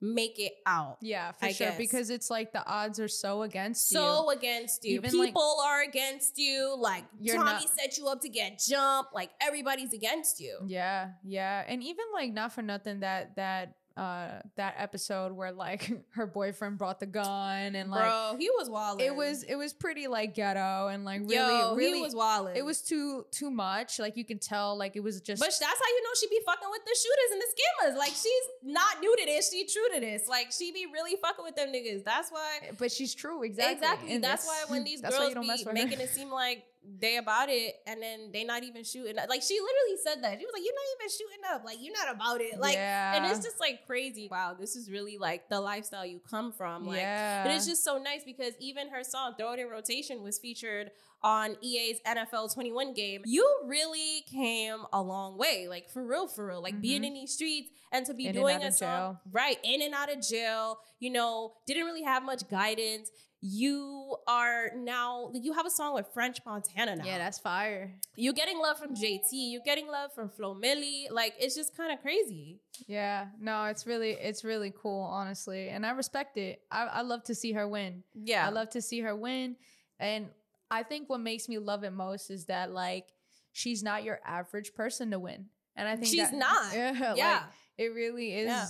make 0.00 0.38
it 0.38 0.52
out. 0.66 0.96
Yeah, 1.02 1.32
for 1.32 1.46
I 1.46 1.52
sure. 1.52 1.68
guess. 1.68 1.78
Because 1.78 2.10
it's 2.10 2.30
like 2.30 2.52
the 2.52 2.66
odds 2.66 2.98
are 2.98 3.08
so 3.08 3.42
against 3.42 3.92
you. 3.92 3.98
So 3.98 4.30
against 4.30 4.84
you. 4.84 4.94
Even, 4.96 5.18
like- 5.18 5.28
People 5.28 5.56
are 5.64 5.82
against 5.82 6.38
you. 6.38 6.74
Like 6.78 7.04
Tommie 7.26 7.36
not- 7.44 7.68
set 7.78 7.98
you 7.98 8.06
up 8.08 8.20
to 8.22 8.28
get 8.28 8.62
jumped. 8.66 9.14
Like 9.14 9.30
everybody's 9.40 9.92
against 9.92 10.40
you. 10.40 10.58
Yeah, 10.66 11.10
yeah. 11.24 11.64
And 11.66 11.82
even 11.82 12.04
like 12.14 12.32
not 12.32 12.52
for 12.52 12.62
nothing 12.62 13.00
that 13.00 13.36
that 13.36 13.74
uh 13.96 14.40
that 14.56 14.74
episode 14.78 15.32
where 15.32 15.52
like 15.52 15.90
her 16.10 16.26
boyfriend 16.26 16.78
brought 16.78 17.00
the 17.00 17.06
gun 17.06 17.74
and 17.74 17.90
like 17.90 18.02
Bro, 18.02 18.36
he 18.38 18.48
was 18.50 18.70
wild. 18.70 19.00
it 19.00 19.14
was 19.14 19.42
it 19.42 19.56
was 19.56 19.72
pretty 19.72 20.06
like 20.06 20.34
ghetto 20.34 20.88
and 20.88 21.04
like 21.04 21.20
really 21.22 21.34
Yo, 21.34 21.74
really 21.74 21.98
he 21.98 22.02
was 22.02 22.14
wild. 22.14 22.50
it 22.54 22.64
was 22.64 22.82
too 22.82 23.26
too 23.30 23.50
much. 23.50 23.98
Like 23.98 24.16
you 24.16 24.24
can 24.24 24.38
tell 24.38 24.76
like 24.76 24.96
it 24.96 25.02
was 25.02 25.20
just 25.20 25.40
But 25.40 25.48
that's 25.48 25.62
how 25.62 25.68
you 25.88 26.02
know 26.02 26.10
she 26.18 26.28
be 26.28 26.40
fucking 26.46 26.68
with 26.70 26.82
the 26.84 26.96
shooters 26.96 27.32
and 27.32 27.40
the 27.40 27.46
skimmers. 27.50 27.98
Like 27.98 28.12
she's 28.12 28.46
not 28.62 29.00
new 29.00 29.14
to 29.16 29.24
this, 29.26 29.50
she 29.50 29.66
true 29.66 29.94
to 29.94 30.00
this. 30.00 30.28
Like 30.28 30.52
she 30.52 30.72
be 30.72 30.86
really 30.92 31.16
fucking 31.20 31.44
with 31.44 31.56
them 31.56 31.68
niggas. 31.72 32.04
That's 32.04 32.30
why 32.30 32.70
but 32.78 32.92
she's 32.92 33.14
true 33.14 33.42
exactly. 33.42 33.74
exactly. 33.74 34.14
And 34.14 34.24
That's, 34.24 34.46
why 34.46 34.64
when 34.68 34.84
these 34.84 35.00
girls 35.00 35.28
you 35.28 35.34
don't 35.34 35.46
mess 35.46 35.64
be 35.64 35.72
making 35.72 36.00
it 36.00 36.10
seem 36.10 36.30
like 36.30 36.64
they 36.98 37.16
about 37.18 37.48
it 37.50 37.74
and 37.86 38.02
then 38.02 38.30
they 38.32 38.42
not 38.44 38.62
even 38.62 38.84
shooting. 38.84 39.14
Like 39.16 39.42
she 39.42 39.54
literally 39.60 39.98
said 40.02 40.22
that. 40.24 40.38
She 40.38 40.46
was 40.46 40.52
like, 40.54 40.62
"You're 40.64 40.74
not 40.74 40.84
even 40.98 41.10
shooting 41.10 41.44
up. 41.52 41.64
Like 41.64 41.78
you're 41.80 41.94
not 41.94 42.14
about 42.14 42.40
it." 42.40 42.58
Like 42.58 42.74
yeah. 42.74 43.16
and 43.16 43.26
it's 43.26 43.44
just 43.44 43.60
like 43.60 43.86
crazy. 43.86 44.28
Wow, 44.30 44.56
this 44.58 44.76
is 44.76 44.90
really 44.90 45.18
like 45.18 45.48
the 45.48 45.60
lifestyle 45.60 46.06
you 46.06 46.20
come 46.28 46.52
from. 46.52 46.86
Like 46.86 46.98
yeah. 47.00 47.44
And 47.44 47.52
it's 47.52 47.66
just 47.66 47.84
so 47.84 47.98
nice 47.98 48.22
because 48.24 48.54
even 48.60 48.88
her 48.88 49.04
song 49.04 49.34
"Throw 49.38 49.52
It 49.52 49.60
in 49.60 49.68
Rotation" 49.68 50.22
was 50.22 50.38
featured 50.38 50.90
on 51.22 51.56
EA's 51.62 52.00
NFL 52.06 52.54
21 52.54 52.94
game. 52.94 53.20
You 53.26 53.46
really 53.66 54.22
came 54.32 54.78
a 54.90 55.02
long 55.02 55.36
way, 55.36 55.66
like 55.68 55.90
for 55.90 56.02
real, 56.02 56.26
for 56.28 56.46
real. 56.46 56.62
Like 56.62 56.80
being 56.80 57.02
Mhm. 57.02 57.08
in 57.08 57.14
these 57.14 57.34
streets 57.34 57.70
and 57.92 58.06
to 58.06 58.14
be 58.14 58.28
In 58.28 58.34
doing 58.34 58.62
a 58.62 58.72
song, 58.72 58.88
jail. 58.88 59.20
right? 59.30 59.58
In 59.62 59.82
and 59.82 59.92
out 59.94 60.10
of 60.10 60.22
jail. 60.26 60.78
You 60.98 61.10
know, 61.10 61.52
didn't 61.66 61.84
really 61.84 62.04
have 62.04 62.22
much 62.22 62.48
guidance. 62.48 63.10
You 63.42 64.16
are 64.26 64.70
now. 64.76 65.30
You 65.34 65.54
have 65.54 65.64
a 65.64 65.70
song 65.70 65.94
with 65.94 66.06
French 66.12 66.38
Montana 66.44 66.96
now. 66.96 67.04
yeah, 67.04 67.16
that's 67.18 67.38
fire. 67.38 67.94
you're 68.16 68.34
getting 68.34 68.58
love 68.58 68.78
from 68.78 68.94
JT. 68.94 69.28
You're 69.32 69.62
getting 69.64 69.86
love 69.88 70.12
from 70.14 70.28
Flo 70.28 70.54
Milli. 70.54 71.10
Like 71.10 71.34
it's 71.38 71.54
just 71.54 71.74
kind 71.76 71.90
of 71.92 72.02
crazy. 72.02 72.60
Yeah, 72.86 73.26
no, 73.40 73.64
it's 73.64 73.86
really 73.86 74.10
it's 74.10 74.44
really 74.44 74.72
cool, 74.76 75.02
honestly, 75.04 75.70
and 75.70 75.86
I 75.86 75.90
respect 75.92 76.36
it. 76.36 76.60
I, 76.70 76.84
I 76.86 77.00
love 77.02 77.22
to 77.24 77.34
see 77.34 77.52
her 77.52 77.66
win. 77.66 78.02
Yeah, 78.14 78.46
I 78.46 78.50
love 78.50 78.68
to 78.70 78.82
see 78.82 79.00
her 79.00 79.16
win, 79.16 79.56
and 79.98 80.26
I 80.70 80.82
think 80.82 81.08
what 81.08 81.20
makes 81.20 81.48
me 81.48 81.58
love 81.58 81.82
it 81.82 81.92
most 81.92 82.30
is 82.30 82.44
that 82.46 82.72
like 82.72 83.06
she's 83.52 83.82
not 83.82 84.04
your 84.04 84.20
average 84.24 84.74
person 84.74 85.12
to 85.12 85.18
win, 85.18 85.46
and 85.76 85.88
I 85.88 85.94
think 85.96 86.08
She's 86.08 86.30
that- 86.30 86.34
not. 86.38 86.72
Yeah, 86.74 87.14
yeah. 87.16 87.32
like, 87.34 87.42
it 87.78 87.94
really 87.94 88.34
is 88.34 88.48
Yeah. 88.48 88.66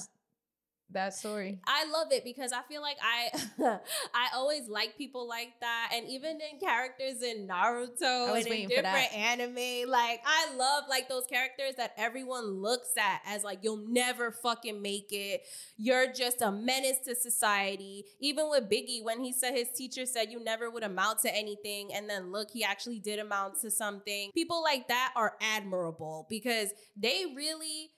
That 0.93 1.15
story. 1.15 1.61
I 1.67 1.91
love 1.91 2.09
it 2.13 2.25
because 2.25 2.53
I 2.53 2.63
feel 2.63 2.83
like 2.83 2.97
I 3.03 3.31
I 4.15 4.29
always 4.35 4.69
like 4.69 4.97
people 4.97 5.29
like 5.29 5.53
that. 5.61 5.93
And 5.95 6.09
even 6.09 6.39
in 6.41 6.59
characters 6.61 7.23
in 7.23 7.47
Naruto 7.47 8.37
and 8.37 8.47
in 8.47 8.69
different 8.69 9.15
anime, 9.15 9.89
like 9.89 10.21
I 10.27 10.55
love 10.57 10.85
like 10.89 11.09
those 11.09 11.27
characters 11.27 11.75
that 11.77 11.93
everyone 11.97 12.61
looks 12.61 12.91
at 12.99 13.21
as 13.27 13.45
like 13.45 13.61
you'll 13.63 13.85
never 13.89 14.31
fucking 14.31 14.81
make 14.81 15.09
it. 15.11 15.43
You're 15.77 16.13
just 16.13 16.43
a 16.43 16.51
menace 16.51 16.99
to 17.07 17.15
society. 17.15 18.05
Even 18.21 18.51
with 18.51 18.71
Biggie, 18.71 19.03
when 19.03 19.21
he 19.21 19.33
said 19.33 19.55
his 19.55 19.69
teacher 19.75 20.07
said 20.07 20.31
you 20.31 20.43
never 20.43 20.71
would 20.71 20.83
amount 20.83 21.21
to 21.21 21.35
anything, 21.35 21.93
and 21.95 22.09
then 22.09 22.33
look, 22.33 22.51
he 22.53 22.65
actually 22.65 22.99
did 22.99 23.19
amount 23.19 23.61
to 23.61 23.71
something. 23.71 24.31
People 24.35 24.63
like 24.63 24.89
that 24.89 25.13
are 25.17 25.35
admirable 25.41 26.27
because 26.29 26.71
they 26.97 27.27
really 27.37 27.91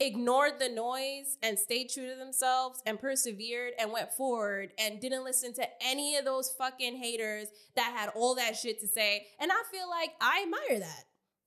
ignored 0.00 0.54
the 0.58 0.68
noise 0.68 1.38
and 1.42 1.58
stayed 1.58 1.88
true 1.88 2.08
to 2.10 2.16
themselves 2.16 2.82
and 2.86 3.00
persevered 3.00 3.72
and 3.78 3.92
went 3.92 4.12
forward 4.12 4.72
and 4.78 5.00
didn't 5.00 5.24
listen 5.24 5.52
to 5.54 5.66
any 5.80 6.16
of 6.16 6.24
those 6.24 6.50
fucking 6.58 6.96
haters 6.96 7.48
that 7.76 7.94
had 7.96 8.10
all 8.14 8.34
that 8.34 8.56
shit 8.56 8.80
to 8.80 8.86
say. 8.88 9.26
And 9.38 9.50
I 9.52 9.62
feel 9.70 9.88
like 9.88 10.10
I 10.20 10.42
admire 10.44 10.80
that. 10.80 11.04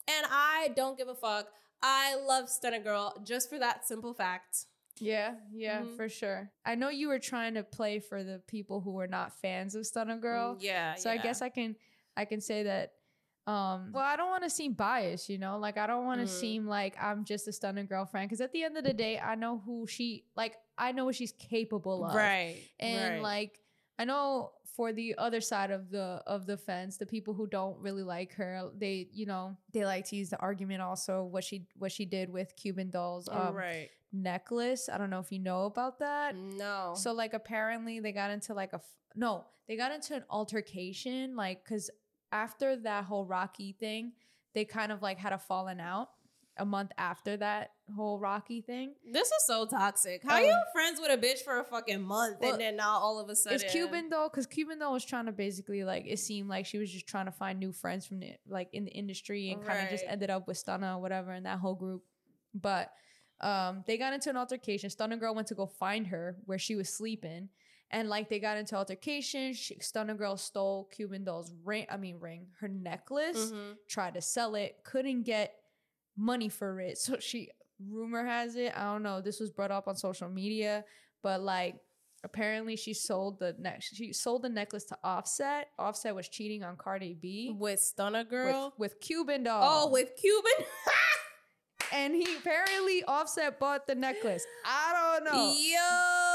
And 0.09 0.25
I 0.29 0.71
don't 0.75 0.97
give 0.97 1.09
a 1.09 1.15
fuck. 1.15 1.47
I 1.81 2.15
love 2.15 2.45
Stunna 2.45 2.83
Girl 2.83 3.21
just 3.25 3.49
for 3.49 3.59
that 3.59 3.87
simple 3.87 4.13
fact. 4.13 4.65
Yeah, 4.99 5.35
yeah, 5.53 5.81
Mhm. 5.81 5.95
for 5.95 6.09
sure. 6.09 6.51
I 6.65 6.73
know 6.75 6.89
you 6.89 7.09
were 7.09 7.19
trying 7.19 7.53
to 7.53 7.63
play 7.63 7.99
for 7.99 8.23
the 8.23 8.39
people 8.47 8.81
who 8.81 8.91
were 8.91 9.05
not 9.07 9.31
fans 9.39 9.75
of 9.75 9.83
Stunna 9.83 10.19
Girl, 10.19 10.57
Yeah. 10.59 10.95
so 10.95 11.09
I 11.11 11.17
guess 11.17 11.41
I 11.41 11.49
can 11.49 11.75
I 12.15 12.25
can 12.25 12.41
say 12.41 12.63
that. 12.63 12.93
Um, 13.47 13.91
well, 13.93 14.03
I 14.03 14.15
don't 14.17 14.29
want 14.29 14.43
to 14.43 14.49
seem 14.49 14.73
biased, 14.73 15.29
you 15.29 15.37
know, 15.37 15.57
like 15.57 15.77
I 15.77 15.87
don't 15.87 16.05
want 16.05 16.19
to 16.19 16.27
Mhm. 16.27 16.39
seem 16.39 16.67
like 16.67 17.01
I'm 17.01 17.23
just 17.23 17.47
a 17.47 17.53
stunning 17.53 17.85
girlfriend 17.85 18.27
because 18.27 18.41
at 18.41 18.51
the 18.51 18.63
end 18.63 18.77
of 18.77 18.83
the 18.83 18.93
day, 18.93 19.17
I 19.19 19.35
know 19.35 19.59
who 19.59 19.87
she 19.87 20.25
like. 20.35 20.57
I 20.77 20.91
know 20.91 21.05
what 21.05 21.15
she's 21.15 21.31
capable 21.31 22.05
of, 22.05 22.13
Right. 22.13 22.61
and 22.79 23.13
right. 23.15 23.21
like 23.23 23.61
I 23.97 24.05
know 24.05 24.51
for 24.75 24.91
the 24.93 25.15
other 25.17 25.41
side 25.41 25.71
of 25.71 25.89
the 25.89 26.21
of 26.27 26.45
the 26.45 26.57
fence, 26.57 26.97
the 26.97 27.05
people 27.05 27.33
who 27.33 27.47
don't 27.47 27.79
really 27.79 28.03
like 28.03 28.33
her, 28.33 28.69
they 28.75 29.07
you 29.13 29.25
know 29.25 29.55
they 29.71 29.85
like 29.85 30.05
to 30.07 30.15
use 30.17 30.29
the 30.29 30.37
argument 30.39 30.81
also 30.81 31.23
what 31.23 31.43
she 31.43 31.67
what 31.77 31.91
she 31.91 32.05
did 32.05 32.29
with 32.29 32.53
Cuban 32.57 32.89
dolls 32.91 33.29
um, 33.29 33.55
right. 33.55 33.89
necklace. 34.11 34.89
I 34.89 34.97
don't 34.97 35.09
know 35.09 35.19
if 35.19 35.31
you 35.31 35.39
know 35.39 35.65
about 35.65 35.99
that. 35.99 36.35
No. 36.35 36.93
So 36.95 37.13
like 37.13 37.33
apparently 37.33 37.99
they 38.01 38.11
got 38.11 38.29
into 38.29 38.53
like 38.53 38.73
a 38.73 38.81
f- 38.83 38.95
no, 39.15 39.45
they 39.67 39.77
got 39.77 39.91
into 39.93 40.15
an 40.15 40.25
altercation 40.29 41.35
like 41.35 41.63
cuz 41.65 41.89
after 42.31 42.75
that 42.77 43.05
whole 43.05 43.25
Rocky 43.25 43.73
thing, 43.79 44.13
they 44.53 44.65
kind 44.65 44.91
of 44.91 45.01
like 45.01 45.17
had 45.17 45.33
a 45.33 45.37
falling 45.37 45.79
out 45.79 46.09
a 46.59 46.65
month 46.65 46.91
after 46.97 47.37
that 47.37 47.71
whole 47.95 48.17
Rocky 48.19 48.61
thing. 48.61 48.95
this 49.13 49.27
is 49.27 49.45
so 49.45 49.65
toxic. 49.67 50.23
How 50.23 50.37
Um, 50.37 50.43
you 50.45 50.59
friends 50.73 50.99
with 50.99 51.11
a 51.11 51.17
bitch 51.17 51.43
for 51.43 51.59
a 51.59 51.63
fucking 51.63 52.01
month 52.01 52.37
well, 52.41 52.53
and 52.53 52.59
then 52.61 52.75
now 52.77 52.97
all 52.97 53.19
of 53.19 53.29
a 53.29 53.35
sudden 53.35 53.59
It's 53.61 53.71
Cuban 53.71 54.09
though 54.09 54.27
cuz 54.29 54.47
Cuban 54.47 54.79
though 54.79 54.91
was 54.91 55.05
trying 55.05 55.27
to 55.27 55.31
basically 55.31 55.83
like 55.83 56.05
it 56.07 56.17
seemed 56.17 56.49
like 56.49 56.65
she 56.65 56.79
was 56.79 56.91
just 56.91 57.05
trying 57.07 57.27
to 57.27 57.31
find 57.31 57.59
new 57.59 57.71
friends 57.71 58.07
from 58.07 58.19
the 58.19 58.33
like 58.47 58.69
in 58.73 58.85
the 58.85 58.91
industry 58.91 59.51
and 59.51 59.63
kind 59.63 59.83
of 59.83 59.89
just 59.89 60.03
ended 60.07 60.29
up 60.31 60.47
with 60.47 60.57
Stunna 60.57 60.95
or 60.95 60.99
whatever 61.01 61.31
and 61.31 61.45
that 61.45 61.59
whole 61.59 61.75
group. 61.75 62.03
But 62.55 62.91
um 63.39 63.83
they 63.85 63.97
got 63.99 64.13
into 64.13 64.31
an 64.31 64.37
altercation. 64.37 64.89
Stunna 64.89 65.19
girl 65.19 65.35
went 65.35 65.47
to 65.49 65.55
go 65.55 65.67
find 65.67 66.07
her 66.07 66.37
where 66.45 66.57
she 66.57 66.75
was 66.75 66.89
sleeping. 66.89 67.49
And 67.89 68.09
like 68.09 68.27
they 68.29 68.39
got 68.39 68.57
into 68.57 68.75
altercation, 68.75 69.53
she, 69.53 69.75
Stunna 69.75 70.17
girl 70.17 70.35
stole 70.35 70.89
Cuban 70.93 71.23
doll's 71.23 71.53
ring. 71.63 71.85
I 71.89 71.95
mean 71.97 72.19
ring, 72.19 72.47
her 72.59 72.67
necklace. 72.67 73.51
Mhm. 73.51 73.75
Tried 73.87 74.15
to 74.15 74.21
sell 74.21 74.55
it, 74.55 74.77
couldn't 74.83 75.23
get 75.23 75.53
money 76.17 76.49
for 76.49 76.79
it. 76.81 76.97
So 77.07 77.17
she, 77.19 77.49
rumor 77.79 78.25
has 78.25 78.55
it, 78.55 78.73
I 78.75 78.83
don't 78.91 79.03
know. 79.03 79.21
This 79.21 79.39
was 79.39 79.51
brought 79.51 79.71
up 79.71 79.87
on 79.87 79.95
social 79.95 80.27
media, 80.29 80.83
but 81.23 81.39
like 81.41 81.75
apparently 82.23 82.75
she 82.75 82.93
sold 82.93 83.39
the 83.39 83.55
neck. 83.59 83.81
She 83.81 84.11
sold 84.11 84.41
the 84.41 84.49
necklace 84.49 84.83
to 84.85 84.97
Offset. 85.03 85.67
Offset 85.79 86.13
was 86.13 86.27
cheating 86.27 86.63
on 86.63 86.75
Cardi 86.75 87.13
B 87.13 87.55
with 87.57 87.79
Stunna 87.79 88.19
with, 88.23 88.29
Girl. 88.29 88.73
with 88.77 88.99
Cuban 88.99 89.43
doll. 89.43 89.61
oh, 89.63 89.91
with 89.91 90.11
Cuban. 90.19 90.65
and 91.93 92.13
he 92.15 92.27
apparently 92.35 93.03
Offset 93.05 93.59
bought 93.59 93.87
the 93.87 93.95
necklace. 93.95 94.43
I 94.65 95.19
don't 95.21 95.23
know. 95.25 95.53
Yo. 95.55 96.26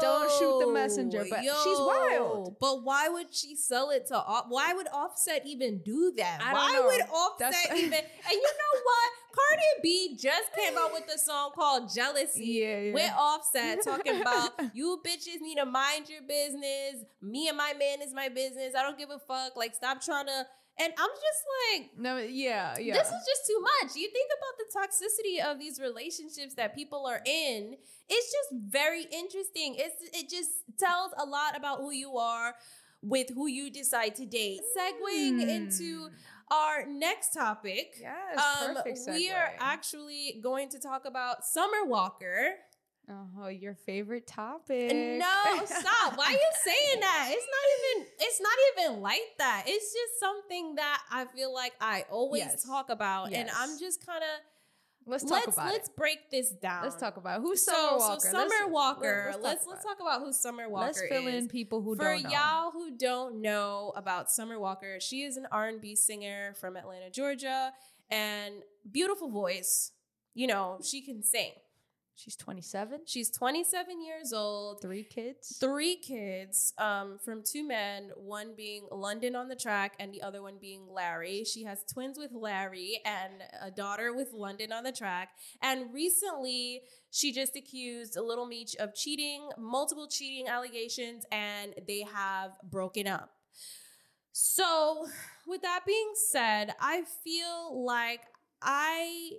Don't 0.00 0.30
shoot 0.38 0.60
the 0.66 0.72
messenger, 0.72 1.24
but 1.28 1.40
she's 1.40 1.78
wild. 1.78 2.56
But 2.60 2.82
why 2.84 3.08
would 3.08 3.34
she 3.34 3.56
sell 3.56 3.90
it 3.90 4.06
to 4.08 4.16
Off- 4.16 4.46
why 4.48 4.72
would 4.74 4.88
Offset 4.88 5.46
even 5.46 5.80
do 5.84 6.12
that? 6.16 6.40
I 6.42 6.52
why 6.52 6.80
would 6.84 7.00
Offset 7.10 7.52
That's- 7.52 7.72
even 7.78 7.92
And 7.98 8.32
you 8.32 8.40
know 8.42 8.80
what? 8.82 9.10
Cardi 9.36 9.62
B 9.82 10.16
just 10.18 10.54
came 10.54 10.78
out 10.78 10.92
with 10.94 11.04
a 11.14 11.18
song 11.18 11.50
called 11.54 11.90
Jealousy. 11.94 12.44
Yeah, 12.56 12.78
yeah. 12.80 12.92
With 12.94 13.12
Offset 13.18 13.82
talking 13.84 14.20
about 14.22 14.52
you 14.74 15.00
bitches 15.06 15.40
need 15.42 15.56
to 15.56 15.66
mind 15.66 16.08
your 16.08 16.22
business. 16.22 17.04
Me 17.20 17.48
and 17.48 17.56
my 17.56 17.74
man 17.78 18.00
is 18.02 18.14
my 18.14 18.28
business. 18.30 18.74
I 18.76 18.82
don't 18.82 18.96
give 18.98 19.10
a 19.10 19.18
fuck. 19.18 19.54
Like 19.56 19.74
stop 19.74 20.00
trying 20.02 20.26
to 20.26 20.46
and 20.78 20.92
I'm 20.98 21.10
just 21.10 21.42
like 21.72 21.98
no, 21.98 22.18
yeah, 22.18 22.76
yeah. 22.78 22.94
this 22.94 23.08
is 23.08 23.22
just 23.26 23.46
too 23.46 23.60
much. 23.60 23.96
You 23.96 24.08
think 24.10 24.30
about 24.38 24.54
the 24.60 24.68
toxicity 24.78 25.44
of 25.50 25.58
these 25.58 25.80
relationships 25.80 26.54
that 26.54 26.74
people 26.74 27.06
are 27.06 27.20
in. 27.24 27.76
It's 28.08 28.32
just 28.32 28.62
very 28.68 29.04
interesting. 29.12 29.76
It's 29.78 30.02
it 30.16 30.28
just 30.28 30.50
tells 30.78 31.12
a 31.18 31.26
lot 31.26 31.56
about 31.56 31.78
who 31.78 31.90
you 31.92 32.16
are 32.18 32.54
with 33.02 33.28
who 33.34 33.46
you 33.46 33.70
decide 33.70 34.14
to 34.16 34.26
date. 34.26 34.60
Segueing 34.76 35.42
Hmm. 35.42 35.48
into 35.48 36.08
our 36.50 36.86
next 36.86 37.34
topic. 37.34 37.94
yes, 38.00 38.38
Um, 38.38 38.74
perfect 38.76 38.98
we 39.08 39.30
are 39.30 39.52
actually 39.58 40.40
going 40.42 40.68
to 40.70 40.78
talk 40.78 41.04
about 41.04 41.44
Summer 41.44 41.84
Walker. 41.84 42.54
Oh, 43.08 43.46
your 43.46 43.74
favorite 43.74 44.26
topic. 44.26 44.92
No, 44.92 45.64
stop. 45.64 46.16
Why 46.18 46.24
are 46.26 46.32
you 46.32 46.50
saying 46.64 47.00
that? 47.00 47.28
It's 47.30 47.46
not 47.46 47.98
even 48.00 48.06
it's 48.18 48.40
not 48.40 48.52
even 48.90 49.00
like 49.02 49.20
that. 49.38 49.64
It's 49.68 49.92
just 49.92 50.18
something 50.18 50.74
that 50.74 51.02
I 51.10 51.24
feel 51.26 51.54
like 51.54 51.72
I 51.80 52.04
always 52.10 52.40
Yes. 52.42 52.64
talk 52.64 52.90
about 52.90 53.32
and 53.32 53.48
I'm 53.56 53.78
just 53.78 54.04
kind 54.04 54.22
of 54.22 54.28
Let's 55.08 55.22
talk 55.22 55.34
let's 55.46 55.56
about 55.56 55.66
let's 55.72 55.88
it. 55.88 55.96
break 55.96 56.30
this 56.32 56.50
down. 56.50 56.82
Let's 56.82 56.96
talk 56.96 57.16
about 57.16 57.40
who's 57.40 57.64
so, 57.64 57.72
Summer 57.72 57.96
Walker. 57.98 58.20
So 58.22 58.30
Summer 58.32 58.48
Let's- 58.48 58.70
Walker. 58.72 59.24
let's 59.26 59.42
Let's 59.44 59.64
talk 59.64 59.70
let's 59.70 59.84
about 59.84 59.98
talk 59.98 60.00
about 60.00 60.20
who 60.26 60.32
Summer. 60.32 60.68
Walker 60.68 60.86
Let's 60.86 61.02
fill 61.08 61.26
is. 61.28 61.34
in 61.44 61.48
people 61.48 61.80
who 61.82 61.94
For 61.94 62.02
don't 62.02 62.24
know. 62.24 62.30
y'all 62.30 62.70
who 62.72 62.96
don't 62.96 63.40
know 63.40 63.92
about 63.94 64.32
Summer 64.32 64.58
Walker, 64.58 64.98
she 64.98 65.22
is 65.22 65.36
an 65.36 65.46
R&B 65.52 65.94
singer 65.94 66.54
from 66.60 66.76
Atlanta, 66.76 67.08
Georgia, 67.10 67.72
and 68.10 68.54
beautiful 68.90 69.28
voice. 69.30 69.92
You 70.34 70.48
know, 70.48 70.80
she 70.82 71.02
can 71.02 71.22
sing. 71.22 71.52
She's 72.18 72.34
27, 72.34 73.02
She's 73.04 73.30
27 73.30 74.02
years 74.02 74.32
old. 74.32 74.80
three 74.80 75.04
kids. 75.04 75.58
Three 75.60 75.96
kids 75.96 76.72
um, 76.78 77.18
from 77.22 77.42
two 77.42 77.62
men, 77.62 78.10
one 78.16 78.54
being 78.56 78.88
London 78.90 79.36
on 79.36 79.48
the 79.48 79.54
track 79.54 79.94
and 80.00 80.14
the 80.14 80.22
other 80.22 80.40
one 80.40 80.54
being 80.58 80.86
Larry. 80.90 81.44
She 81.44 81.64
has 81.64 81.84
twins 81.84 82.16
with 82.18 82.32
Larry 82.32 83.00
and 83.04 83.34
a 83.60 83.70
daughter 83.70 84.14
with 84.14 84.32
London 84.32 84.72
on 84.72 84.82
the 84.82 84.92
track. 84.92 85.28
And 85.60 85.92
recently, 85.92 86.82
she 87.10 87.32
just 87.32 87.54
accused 87.54 88.16
a 88.16 88.22
Little 88.22 88.46
Meech 88.46 88.74
of 88.76 88.94
cheating, 88.94 89.50
multiple 89.58 90.08
cheating 90.08 90.48
allegations, 90.48 91.26
and 91.30 91.74
they 91.86 92.00
have 92.00 92.52
broken 92.62 93.06
up. 93.06 93.30
So, 94.32 95.06
with 95.46 95.60
that 95.62 95.80
being 95.86 96.12
said, 96.14 96.74
I 96.80 97.02
feel 97.22 97.84
like 97.84 98.20
I 98.62 99.32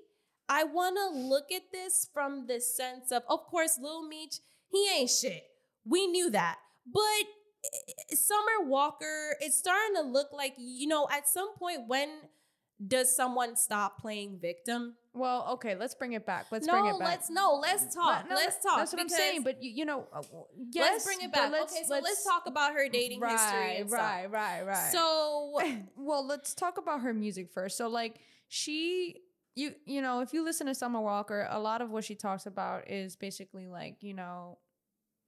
I 0.49 0.63
want 0.63 0.95
to 0.95 1.19
look 1.19 1.51
at 1.51 1.71
this 1.71 2.07
from 2.13 2.47
the 2.47 2.62
sense 2.62 3.12
of, 3.12 3.23
of 3.29 3.45
course, 3.45 3.77
Lil 3.81 4.07
Meech, 4.07 4.39
he 4.71 4.88
ain't 4.97 5.10
shit. 5.10 5.43
We 5.86 6.07
knew 6.07 6.29
that. 6.31 6.57
But 6.86 7.01
eh, 7.65 8.15
Summer 8.15 8.67
Walker, 8.69 9.36
it's 9.41 9.57
starting 9.57 9.95
to 9.95 10.01
look 10.01 10.31
like, 10.31 10.53
you 10.57 10.88
know, 10.88 11.07
at 11.12 11.27
some 11.27 11.55
point, 11.55 11.88
when 11.88 12.10
does 12.86 13.15
someone 13.15 13.55
stop 13.55 13.99
playing 13.99 14.39
victim? 14.39 14.95
Well, 15.13 15.47
okay, 15.53 15.75
let's 15.75 15.95
bring 15.95 16.13
it 16.13 16.25
back. 16.27 16.45
Let's 16.51 16.67
no, 16.67 16.73
bring 16.73 16.86
it 16.86 16.99
back. 16.99 17.07
let's 17.07 17.29
no, 17.29 17.60
let's 17.60 17.93
talk. 17.93 18.25
No, 18.25 18.36
no, 18.36 18.36
let's 18.36 18.63
talk. 18.63 18.77
That's 18.77 18.93
what 18.93 19.01
I'm 19.01 19.10
saying. 19.10 19.41
But 19.41 19.63
you, 19.63 19.71
you 19.71 19.86
know, 19.86 20.05
uh, 20.13 20.21
yes, 20.71 20.91
let's 20.91 21.05
bring 21.05 21.21
it 21.21 21.33
back. 21.33 21.51
let's- 21.51 21.73
okay, 21.73 21.83
so 21.88 21.95
let's, 21.95 22.23
talk 22.23 22.43
about 22.45 22.73
her 22.73 22.88
dating 22.88 23.19
right, 23.19 23.31
history. 23.31 23.77
And 23.77 23.89
stuff. 23.89 23.99
right, 23.99 24.31
right, 24.31 24.65
right. 24.65 24.91
So 24.91 25.60
well, 25.97 26.25
let's 26.25 26.53
talk 26.53 26.77
about 26.77 27.01
her 27.01 27.13
music 27.13 27.49
first. 27.51 27.77
So, 27.77 27.88
like, 27.88 28.19
she, 28.47 29.21
you, 29.57 29.73
you 29.85 30.01
know, 30.01 30.21
if 30.21 30.33
you 30.33 30.43
listen 30.43 30.67
to 30.67 30.75
Summer 30.75 31.01
Walker, 31.01 31.47
a 31.49 31.59
lot 31.59 31.81
of 31.81 31.89
what 31.89 32.03
she 32.03 32.15
talks 32.15 32.45
about 32.45 32.89
is 32.89 33.15
basically 33.15 33.67
like, 33.67 33.97
you 34.01 34.13
know, 34.13 34.59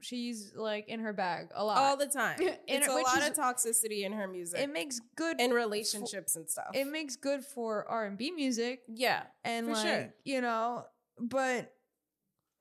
she's 0.01 0.53
like 0.55 0.87
in 0.87 0.99
her 1.01 1.11
bag 1.13 1.47
a 1.55 1.63
lot. 1.63 1.77
all 1.77 1.97
the 1.97 2.05
time, 2.07 2.37
And 2.39 2.57
it's 2.67 2.87
it- 2.87 2.91
a 2.91 2.93
lot 2.93 3.17
is- 3.17 3.27
of 3.29 3.33
toxicity 3.35 4.03
in 4.05 4.13
her 4.13 4.27
music, 4.27 4.59
it 4.61 4.71
makes 4.71 5.01
good. 5.15 5.41
in 5.41 5.51
relationships 5.51 6.35
and 6.35 6.49
stuff. 6.49 6.67
it 6.73 6.85
makes 6.87 7.15
good 7.15 7.43
for 7.43 7.85
R 7.89 8.05
and 8.05 8.17
B 8.17 8.31
music, 8.31 8.81
yeah, 8.87 9.23
and 9.43 9.67
For 9.67 9.73
like 9.73 9.85
sure. 9.85 10.13
you 10.23 10.41
know, 10.41 10.85
but 11.19 11.73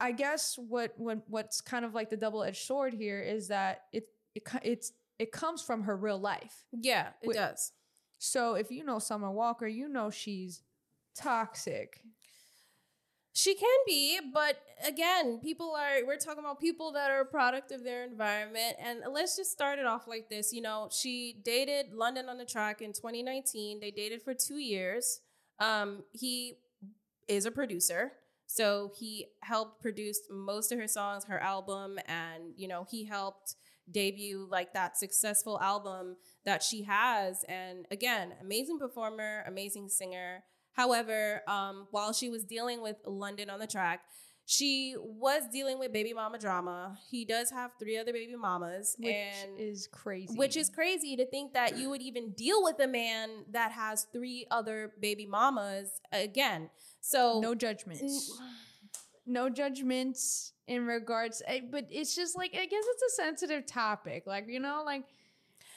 I 0.00 0.12
guess 0.12 0.56
what 0.58 0.94
what 0.96 1.22
what's 1.28 1.60
kind 1.60 1.84
of 1.84 1.94
like 1.94 2.08
the 2.10 2.16
double 2.16 2.42
edged 2.42 2.62
sword 2.66 2.94
here 2.94 3.20
is 3.20 3.48
that 3.48 3.82
it 3.92 4.08
it 4.34 4.42
it's 4.62 4.92
it 5.18 5.30
comes 5.32 5.62
from 5.62 5.82
her 5.82 5.96
real 5.96 6.18
life. 6.18 6.64
yeah, 6.72 7.08
it 7.22 7.34
does. 7.34 7.72
So 8.18 8.54
if 8.54 8.70
you 8.72 8.82
know 8.84 8.98
Summer 8.98 9.30
Walker, 9.30 9.66
you 9.66 9.88
know 9.88 10.10
she's 10.10 10.62
toxic. 11.18 12.00
She 13.32 13.54
can 13.54 13.78
be, 13.86 14.18
but 14.34 14.56
again, 14.84 15.38
people 15.40 15.72
are, 15.76 16.04
we're 16.04 16.16
talking 16.16 16.40
about 16.40 16.60
people 16.60 16.92
that 16.92 17.10
are 17.10 17.20
a 17.20 17.24
product 17.24 17.70
of 17.70 17.84
their 17.84 18.04
environment. 18.04 18.76
And 18.82 19.00
let's 19.12 19.36
just 19.36 19.52
start 19.52 19.78
it 19.78 19.86
off 19.86 20.08
like 20.08 20.28
this. 20.28 20.52
You 20.52 20.62
know, 20.62 20.88
she 20.90 21.36
dated 21.44 21.92
London 21.92 22.28
on 22.28 22.36
the 22.36 22.44
track 22.44 22.82
in 22.82 22.92
2019. 22.92 23.78
They 23.78 23.92
dated 23.92 24.22
for 24.22 24.34
two 24.34 24.58
years. 24.58 25.20
Um, 25.60 26.02
he 26.12 26.54
is 27.28 27.46
a 27.46 27.52
producer. 27.52 28.12
So 28.46 28.92
he 28.98 29.26
helped 29.42 29.82
produce 29.82 30.20
most 30.30 30.72
of 30.72 30.78
her 30.78 30.88
songs, 30.88 31.24
her 31.24 31.38
album, 31.38 31.98
and, 32.06 32.54
you 32.56 32.66
know, 32.66 32.86
he 32.90 33.04
helped 33.04 33.54
debut 33.90 34.46
like 34.50 34.72
that 34.72 34.96
successful 34.96 35.60
album 35.60 36.16
that 36.44 36.62
she 36.62 36.82
has. 36.82 37.44
And 37.48 37.86
again, 37.90 38.32
amazing 38.40 38.78
performer, 38.78 39.44
amazing 39.46 39.90
singer. 39.90 40.44
However, 40.78 41.42
um, 41.48 41.88
while 41.90 42.12
she 42.12 42.28
was 42.30 42.44
dealing 42.44 42.80
with 42.80 42.98
London 43.04 43.50
on 43.50 43.58
the 43.58 43.66
track, 43.66 44.02
she 44.46 44.94
was 44.96 45.42
dealing 45.52 45.80
with 45.80 45.92
baby 45.92 46.12
mama 46.14 46.38
drama. 46.38 46.96
He 47.10 47.24
does 47.24 47.50
have 47.50 47.72
three 47.80 47.98
other 47.98 48.12
baby 48.12 48.36
mamas, 48.36 48.94
Which 48.96 49.12
and 49.12 49.58
is 49.58 49.88
crazy. 49.90 50.36
which 50.36 50.56
is 50.56 50.70
crazy 50.70 51.16
to 51.16 51.26
think 51.26 51.52
that 51.54 51.76
you 51.76 51.90
would 51.90 52.00
even 52.00 52.30
deal 52.30 52.62
with 52.62 52.78
a 52.78 52.86
man 52.86 53.44
that 53.50 53.72
has 53.72 54.06
three 54.12 54.46
other 54.52 54.92
baby 55.00 55.26
mamas 55.26 56.00
again. 56.12 56.70
So 57.00 57.40
no 57.40 57.54
judgments. 57.56 58.40
No 59.30 59.50
judgments 59.50 60.54
in 60.66 60.86
regards, 60.86 61.42
eh, 61.46 61.60
but 61.70 61.84
it's 61.90 62.16
just 62.16 62.34
like 62.34 62.52
I 62.54 62.64
guess 62.64 62.82
it's 62.94 63.02
a 63.12 63.22
sensitive 63.22 63.66
topic. 63.66 64.22
Like 64.26 64.46
you 64.48 64.58
know, 64.58 64.82
like 64.86 65.04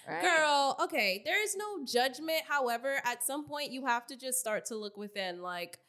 right? 0.08 0.22
Girl, 0.22 0.78
okay, 0.82 1.22
there 1.26 1.42
is 1.44 1.56
no 1.56 1.86
judgment. 1.86 2.44
However, 2.48 3.02
at 3.06 3.24
some 3.24 3.46
point 3.46 3.72
you 3.72 3.86
have 3.86 4.06
to 4.08 4.16
just 4.16 4.40
start 4.40 4.66
to 4.66 4.76
look 4.76 4.98
within. 4.98 5.42
Like, 5.42 5.80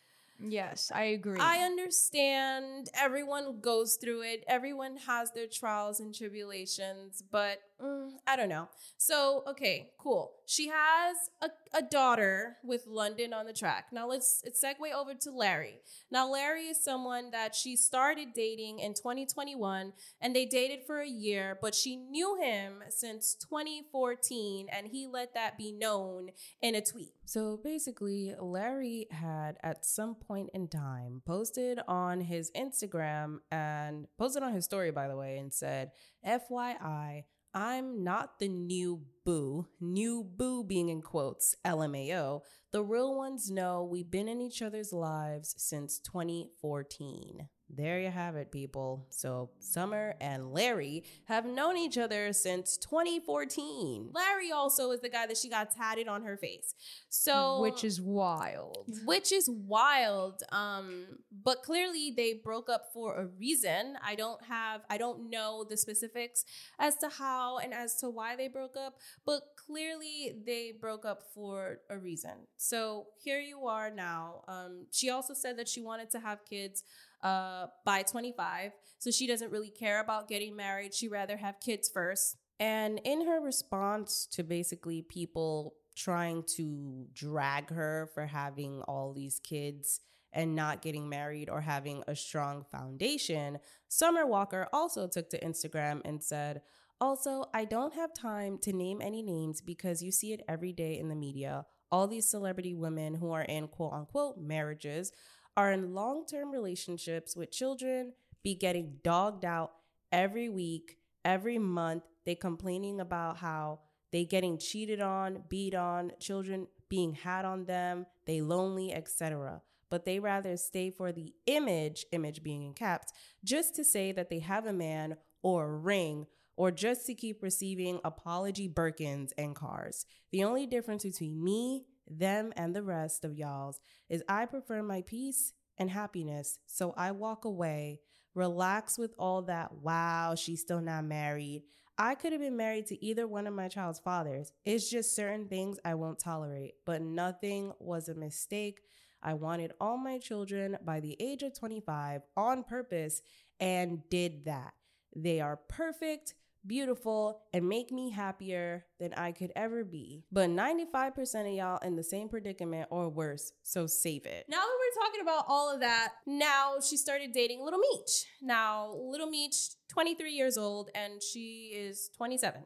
Yes, 0.44 0.90
I 0.92 1.04
agree. 1.04 1.38
I 1.38 1.58
understand 1.58 2.88
everyone 2.94 3.60
goes 3.60 3.96
through 3.96 4.22
it, 4.22 4.44
everyone 4.48 4.96
has 5.06 5.30
their 5.30 5.46
trials 5.46 6.00
and 6.00 6.14
tribulations, 6.14 7.22
but 7.30 7.60
mm, 7.80 8.10
I 8.26 8.36
don't 8.36 8.48
know. 8.48 8.68
So, 8.96 9.44
okay, 9.48 9.90
cool. 9.98 10.32
She 10.46 10.68
has 10.68 11.16
a, 11.40 11.50
a 11.72 11.82
daughter 11.82 12.56
with 12.64 12.86
London 12.86 13.32
on 13.32 13.46
the 13.46 13.52
track. 13.52 13.86
Now 13.92 14.08
let's, 14.08 14.42
let's 14.44 14.62
segue 14.62 14.92
over 14.92 15.14
to 15.14 15.30
Larry. 15.30 15.80
Now, 16.10 16.28
Larry 16.30 16.66
is 16.66 16.82
someone 16.82 17.30
that 17.30 17.54
she 17.54 17.76
started 17.76 18.28
dating 18.34 18.80
in 18.80 18.94
2021 18.94 19.92
and 20.20 20.34
they 20.34 20.44
dated 20.44 20.80
for 20.86 21.00
a 21.00 21.08
year, 21.08 21.56
but 21.62 21.74
she 21.74 21.96
knew 21.96 22.40
him 22.40 22.82
since 22.90 23.34
2014 23.34 24.66
and 24.70 24.88
he 24.88 25.06
let 25.06 25.34
that 25.34 25.56
be 25.56 25.72
known 25.72 26.30
in 26.60 26.74
a 26.74 26.80
tweet. 26.80 27.12
So 27.24 27.60
basically, 27.62 28.34
Larry 28.38 29.06
had 29.10 29.56
at 29.62 29.86
some 29.86 30.14
point 30.16 30.31
in 30.36 30.68
time 30.68 31.22
posted 31.26 31.80
on 31.86 32.20
his 32.20 32.50
Instagram 32.56 33.38
and 33.50 34.06
posted 34.18 34.42
on 34.42 34.52
his 34.52 34.64
story, 34.64 34.90
by 34.90 35.08
the 35.08 35.16
way, 35.16 35.38
and 35.38 35.52
said, 35.52 35.92
FYI, 36.26 37.24
I'm 37.54 38.02
not 38.02 38.38
the 38.38 38.48
new 38.48 39.02
boo, 39.24 39.68
new 39.80 40.24
boo 40.24 40.64
being 40.64 40.88
in 40.88 41.02
quotes, 41.02 41.54
LMAO. 41.64 42.40
The 42.72 42.82
real 42.82 43.14
ones 43.14 43.50
know 43.50 43.84
we've 43.84 44.10
been 44.10 44.28
in 44.28 44.40
each 44.40 44.62
other's 44.62 44.92
lives 44.92 45.54
since 45.58 45.98
2014. 45.98 47.48
There 47.74 47.98
you 48.00 48.10
have 48.10 48.36
it, 48.36 48.52
people. 48.52 49.06
So 49.08 49.50
Summer 49.58 50.14
and 50.20 50.52
Larry 50.52 51.04
have 51.24 51.46
known 51.46 51.76
each 51.78 51.96
other 51.96 52.32
since 52.34 52.76
2014. 52.76 54.10
Larry 54.12 54.52
also 54.52 54.90
is 54.90 55.00
the 55.00 55.08
guy 55.08 55.26
that 55.26 55.36
she 55.38 55.48
got 55.48 55.74
tatted 55.74 56.06
on 56.06 56.22
her 56.24 56.36
face. 56.36 56.74
So 57.08 57.60
which 57.62 57.82
is 57.82 58.00
wild. 58.00 58.90
which 59.04 59.32
is 59.32 59.48
wild 59.48 60.42
um 60.52 61.06
but 61.44 61.62
clearly 61.62 62.12
they 62.16 62.34
broke 62.34 62.68
up 62.68 62.86
for 62.92 63.16
a 63.16 63.26
reason 63.38 63.96
i 64.04 64.14
don't 64.14 64.42
have 64.44 64.80
i 64.90 64.96
don't 64.98 65.30
know 65.30 65.64
the 65.68 65.76
specifics 65.76 66.44
as 66.78 66.96
to 66.96 67.08
how 67.08 67.58
and 67.58 67.72
as 67.72 67.96
to 67.96 68.08
why 68.10 68.34
they 68.36 68.48
broke 68.48 68.76
up 68.76 68.94
but 69.24 69.42
clearly 69.56 70.34
they 70.46 70.72
broke 70.78 71.04
up 71.04 71.22
for 71.34 71.78
a 71.90 71.98
reason 71.98 72.32
so 72.56 73.06
here 73.22 73.40
you 73.40 73.66
are 73.66 73.90
now 73.90 74.42
um 74.48 74.86
she 74.90 75.10
also 75.10 75.34
said 75.34 75.56
that 75.58 75.68
she 75.68 75.80
wanted 75.80 76.10
to 76.10 76.18
have 76.20 76.44
kids 76.48 76.84
uh 77.22 77.66
by 77.84 78.02
25 78.02 78.72
so 78.98 79.10
she 79.10 79.26
doesn't 79.26 79.50
really 79.50 79.70
care 79.70 80.00
about 80.00 80.28
getting 80.28 80.56
married 80.56 80.92
she 80.92 81.08
rather 81.08 81.36
have 81.36 81.60
kids 81.60 81.88
first 81.88 82.36
and 82.58 83.00
in 83.04 83.26
her 83.26 83.40
response 83.40 84.26
to 84.32 84.42
basically 84.42 85.02
people 85.02 85.74
trying 85.96 86.44
to 86.56 87.06
drag 87.12 87.70
her 87.70 88.08
for 88.14 88.26
having 88.26 88.82
all 88.82 89.12
these 89.12 89.40
kids 89.40 90.00
and 90.32 90.56
not 90.56 90.82
getting 90.82 91.08
married 91.08 91.50
or 91.50 91.60
having 91.60 92.02
a 92.06 92.16
strong 92.16 92.64
foundation, 92.70 93.58
Summer 93.88 94.26
Walker 94.26 94.68
also 94.72 95.06
took 95.06 95.28
to 95.30 95.44
Instagram 95.44 96.00
and 96.04 96.22
said, 96.22 96.62
Also, 97.00 97.44
I 97.52 97.64
don't 97.64 97.94
have 97.94 98.14
time 98.14 98.58
to 98.62 98.72
name 98.72 99.00
any 99.02 99.22
names 99.22 99.60
because 99.60 100.02
you 100.02 100.10
see 100.10 100.32
it 100.32 100.42
every 100.48 100.72
day 100.72 100.98
in 100.98 101.08
the 101.08 101.14
media. 101.14 101.66
All 101.90 102.06
these 102.06 102.28
celebrity 102.28 102.74
women 102.74 103.14
who 103.14 103.32
are 103.32 103.42
in 103.42 103.68
quote 103.68 103.92
unquote 103.92 104.38
marriages 104.38 105.12
are 105.56 105.72
in 105.72 105.94
long 105.94 106.26
term 106.26 106.50
relationships 106.50 107.36
with 107.36 107.50
children, 107.50 108.12
be 108.42 108.54
getting 108.54 108.98
dogged 109.02 109.44
out 109.44 109.72
every 110.10 110.48
week, 110.48 110.98
every 111.24 111.58
month. 111.58 112.04
They 112.24 112.34
complaining 112.34 113.00
about 113.00 113.38
how 113.38 113.80
they 114.12 114.24
getting 114.24 114.58
cheated 114.58 115.00
on, 115.00 115.44
beat 115.48 115.74
on, 115.74 116.12
children 116.20 116.68
being 116.88 117.14
had 117.14 117.44
on 117.44 117.64
them, 117.64 118.06
they 118.26 118.40
lonely, 118.42 118.92
etc. 118.92 119.62
But 119.88 120.04
they 120.04 120.18
rather 120.18 120.56
stay 120.56 120.90
for 120.90 121.10
the 121.12 121.34
image, 121.46 122.06
image 122.12 122.42
being 122.42 122.62
in 122.62 122.74
caps, 122.74 123.12
just 123.44 123.74
to 123.76 123.84
say 123.84 124.12
that 124.12 124.28
they 124.28 124.40
have 124.40 124.66
a 124.66 124.72
man 124.72 125.16
or 125.42 125.64
a 125.64 125.76
ring 125.76 126.26
or 126.56 126.70
just 126.70 127.06
to 127.06 127.14
keep 127.14 127.42
receiving 127.42 127.98
apology 128.04 128.68
Birkins 128.68 129.32
and 129.38 129.56
cars. 129.56 130.04
The 130.30 130.44
only 130.44 130.66
difference 130.66 131.02
between 131.02 131.42
me, 131.42 131.84
them, 132.08 132.52
and 132.56 132.74
the 132.74 132.82
rest 132.82 133.24
of 133.24 133.34
y'all's 133.34 133.80
is 134.08 134.22
I 134.28 134.46
prefer 134.46 134.82
my 134.82 135.02
peace 135.02 135.52
and 135.78 135.90
happiness. 135.90 136.58
So 136.66 136.94
I 136.96 137.10
walk 137.12 137.44
away, 137.44 138.00
relax 138.34 138.98
with 138.98 139.14
all 139.18 139.42
that, 139.42 139.72
wow, 139.72 140.34
she's 140.34 140.60
still 140.60 140.80
not 140.80 141.04
married. 141.04 141.62
I 141.98 142.14
could 142.14 142.32
have 142.32 142.40
been 142.40 142.56
married 142.56 142.86
to 142.86 143.04
either 143.04 143.26
one 143.26 143.46
of 143.46 143.54
my 143.54 143.68
child's 143.68 143.98
fathers. 143.98 144.52
It's 144.64 144.90
just 144.90 145.14
certain 145.14 145.46
things 145.46 145.78
I 145.84 145.94
won't 145.94 146.18
tolerate, 146.18 146.74
but 146.86 147.02
nothing 147.02 147.72
was 147.78 148.08
a 148.08 148.14
mistake. 148.14 148.80
I 149.22 149.34
wanted 149.34 149.72
all 149.80 149.98
my 149.98 150.18
children 150.18 150.78
by 150.84 151.00
the 151.00 151.16
age 151.20 151.42
of 151.42 151.56
25 151.56 152.22
on 152.36 152.64
purpose 152.64 153.22
and 153.60 154.00
did 154.10 154.46
that. 154.46 154.72
They 155.14 155.40
are 155.40 155.60
perfect, 155.68 156.34
beautiful, 156.66 157.42
and 157.52 157.68
make 157.68 157.90
me 157.90 158.10
happier 158.10 158.84
than 159.00 159.12
I 159.14 159.32
could 159.32 159.52
ever 159.56 159.84
be. 159.84 160.24
But 160.30 160.50
95% 160.50 161.48
of 161.48 161.54
y'all 161.54 161.78
in 161.78 161.96
the 161.96 162.02
same 162.02 162.28
predicament 162.28 162.88
or 162.90 163.08
worse, 163.08 163.52
so 163.62 163.86
save 163.86 164.26
it. 164.26 164.46
Now 164.48 164.60
that 164.60 164.78
we're 164.78 165.04
talking 165.04 165.20
about 165.22 165.44
all 165.48 165.72
of 165.72 165.80
that, 165.80 166.10
now 166.26 166.74
she 166.86 166.96
started 166.96 167.32
dating 167.32 167.64
Little 167.64 167.80
Meech. 167.80 168.26
Now, 168.40 168.92
Little 168.94 169.28
Meech, 169.28 169.56
23 169.88 170.32
years 170.32 170.56
old, 170.56 170.90
and 170.94 171.22
she 171.22 171.72
is 171.74 172.10
27. 172.16 172.62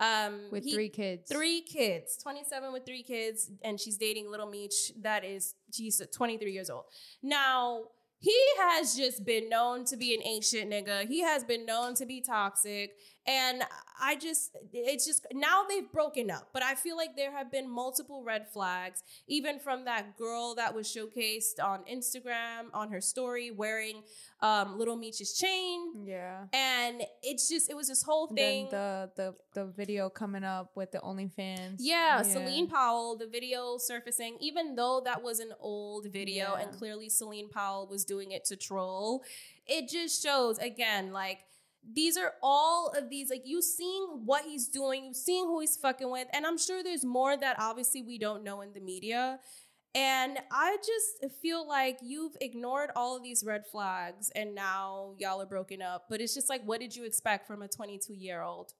Um, 0.00 0.48
with 0.50 0.64
he- 0.64 0.72
three 0.74 0.88
kids. 0.88 1.30
Three 1.30 1.62
kids, 1.62 2.16
27 2.22 2.72
with 2.72 2.84
three 2.84 3.02
kids, 3.02 3.50
and 3.62 3.78
she's 3.78 3.96
dating 3.96 4.30
Little 4.30 4.48
Meech. 4.50 4.92
That 5.00 5.24
is, 5.24 5.54
she's 5.72 6.02
23 6.12 6.52
years 6.52 6.68
old. 6.70 6.84
Now, 7.22 7.84
he 8.24 8.40
has 8.58 8.96
just 8.96 9.22
been 9.26 9.50
known 9.50 9.84
to 9.84 9.98
be 9.98 10.14
an 10.14 10.22
ancient 10.24 10.70
nigga. 10.70 11.06
He 11.06 11.20
has 11.20 11.44
been 11.44 11.66
known 11.66 11.94
to 11.96 12.06
be 12.06 12.22
toxic. 12.22 12.96
And 13.26 13.62
I 13.98 14.16
just, 14.16 14.54
it's 14.72 15.06
just, 15.06 15.26
now 15.32 15.64
they've 15.66 15.90
broken 15.90 16.30
up. 16.30 16.50
But 16.52 16.62
I 16.62 16.74
feel 16.74 16.94
like 16.96 17.16
there 17.16 17.32
have 17.32 17.50
been 17.50 17.70
multiple 17.70 18.22
red 18.22 18.48
flags, 18.52 19.02
even 19.28 19.58
from 19.58 19.86
that 19.86 20.18
girl 20.18 20.54
that 20.56 20.74
was 20.74 20.86
showcased 20.86 21.62
on 21.62 21.84
Instagram 21.90 22.66
on 22.74 22.90
her 22.90 23.00
story 23.00 23.50
wearing 23.50 24.02
um, 24.42 24.78
Little 24.78 24.96
Meech's 24.96 25.38
chain. 25.38 26.04
Yeah. 26.06 26.44
And 26.52 27.02
it's 27.22 27.48
just, 27.48 27.70
it 27.70 27.76
was 27.76 27.88
this 27.88 28.02
whole 28.02 28.26
thing. 28.26 28.68
Then 28.70 28.80
the 28.80 29.10
the 29.16 29.34
the 29.54 29.66
video 29.72 30.10
coming 30.10 30.44
up 30.44 30.72
with 30.74 30.92
the 30.92 30.98
OnlyFans. 30.98 31.76
Yeah, 31.78 32.20
Celine 32.22 32.68
Powell, 32.68 33.16
the 33.16 33.26
video 33.26 33.78
surfacing, 33.78 34.36
even 34.40 34.74
though 34.74 35.00
that 35.04 35.22
was 35.22 35.40
an 35.40 35.52
old 35.60 36.08
video 36.12 36.54
and 36.54 36.72
clearly 36.72 37.08
Celine 37.08 37.48
Powell 37.48 37.86
was 37.86 38.04
doing 38.04 38.32
it 38.32 38.44
to 38.46 38.56
troll, 38.56 39.22
it 39.66 39.88
just 39.88 40.22
shows 40.22 40.58
again, 40.58 41.12
like, 41.12 41.38
these 41.92 42.16
are 42.16 42.32
all 42.42 42.92
of 42.96 43.10
these, 43.10 43.30
like, 43.30 43.42
you 43.44 43.62
seeing 43.62 44.22
what 44.24 44.44
he's 44.44 44.68
doing, 44.68 45.06
you 45.06 45.14
seeing 45.14 45.44
who 45.44 45.60
he's 45.60 45.76
fucking 45.76 46.10
with, 46.10 46.28
and 46.32 46.46
I'm 46.46 46.58
sure 46.58 46.82
there's 46.82 47.04
more 47.04 47.36
that 47.36 47.56
obviously 47.58 48.02
we 48.02 48.18
don't 48.18 48.42
know 48.44 48.60
in 48.60 48.72
the 48.72 48.80
media. 48.80 49.38
And 49.94 50.38
I 50.50 50.76
just 50.78 51.36
feel 51.40 51.66
like 51.66 51.98
you've 52.02 52.36
ignored 52.40 52.90
all 52.96 53.16
of 53.16 53.22
these 53.22 53.44
red 53.44 53.64
flags 53.70 54.28
and 54.34 54.52
now 54.52 55.14
y'all 55.18 55.40
are 55.40 55.46
broken 55.46 55.82
up. 55.82 56.06
But 56.10 56.20
it's 56.20 56.34
just 56.34 56.48
like, 56.48 56.64
what 56.64 56.80
did 56.80 56.96
you 56.96 57.04
expect 57.04 57.46
from 57.46 57.62
a 57.62 57.68
22 57.68 58.12
year 58.12 58.42
old? 58.42 58.72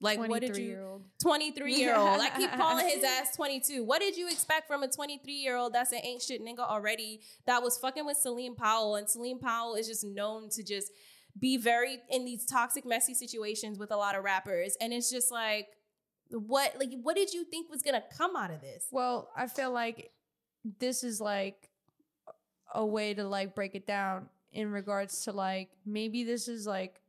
Like, 0.00 0.18
what 0.18 0.40
did 0.40 0.56
you? 0.56 0.64
23-year-old. 0.64 1.02
23 1.22 1.74
year 1.74 1.96
old. 1.96 2.20
I 2.20 2.30
keep 2.30 2.52
calling 2.52 2.88
his 2.88 3.02
ass 3.04 3.34
22. 3.36 3.84
What 3.84 4.00
did 4.00 4.16
you 4.16 4.28
expect 4.28 4.68
from 4.68 4.82
a 4.82 4.88
23 4.88 5.32
year 5.32 5.56
old 5.56 5.72
that's 5.72 5.92
an 5.92 6.00
ain't 6.04 6.22
shit 6.22 6.44
nigga 6.44 6.60
already 6.60 7.20
that 7.46 7.62
was 7.62 7.78
fucking 7.78 8.06
with 8.06 8.16
Celine 8.16 8.54
Powell? 8.54 8.96
And 8.96 9.08
Celine 9.08 9.40
Powell 9.40 9.74
is 9.74 9.88
just 9.88 10.04
known 10.04 10.50
to 10.50 10.62
just 10.62 10.92
be 11.38 11.56
very 11.56 11.98
in 12.10 12.24
these 12.24 12.44
toxic, 12.44 12.84
messy 12.86 13.14
situations 13.14 13.78
with 13.78 13.90
a 13.90 13.96
lot 13.96 14.14
of 14.16 14.24
rappers. 14.24 14.76
And 14.80 14.92
it's 14.92 15.10
just 15.10 15.30
like, 15.30 15.68
what 16.30 16.74
like 16.78 16.90
what 17.02 17.16
did 17.16 17.32
you 17.32 17.44
think 17.44 17.70
was 17.70 17.82
gonna 17.82 18.02
come 18.16 18.36
out 18.36 18.50
of 18.50 18.60
this? 18.60 18.86
Well, 18.90 19.30
I 19.36 19.46
feel 19.46 19.70
like 19.72 20.10
this 20.78 21.02
is 21.04 21.20
like 21.20 21.70
a 22.74 22.84
way 22.84 23.14
to 23.14 23.24
like 23.26 23.54
break 23.54 23.74
it 23.74 23.86
down 23.86 24.28
in 24.52 24.70
regards 24.70 25.24
to 25.24 25.32
like 25.32 25.70
maybe 25.86 26.24
this 26.24 26.48
is 26.48 26.66
like 26.66 27.00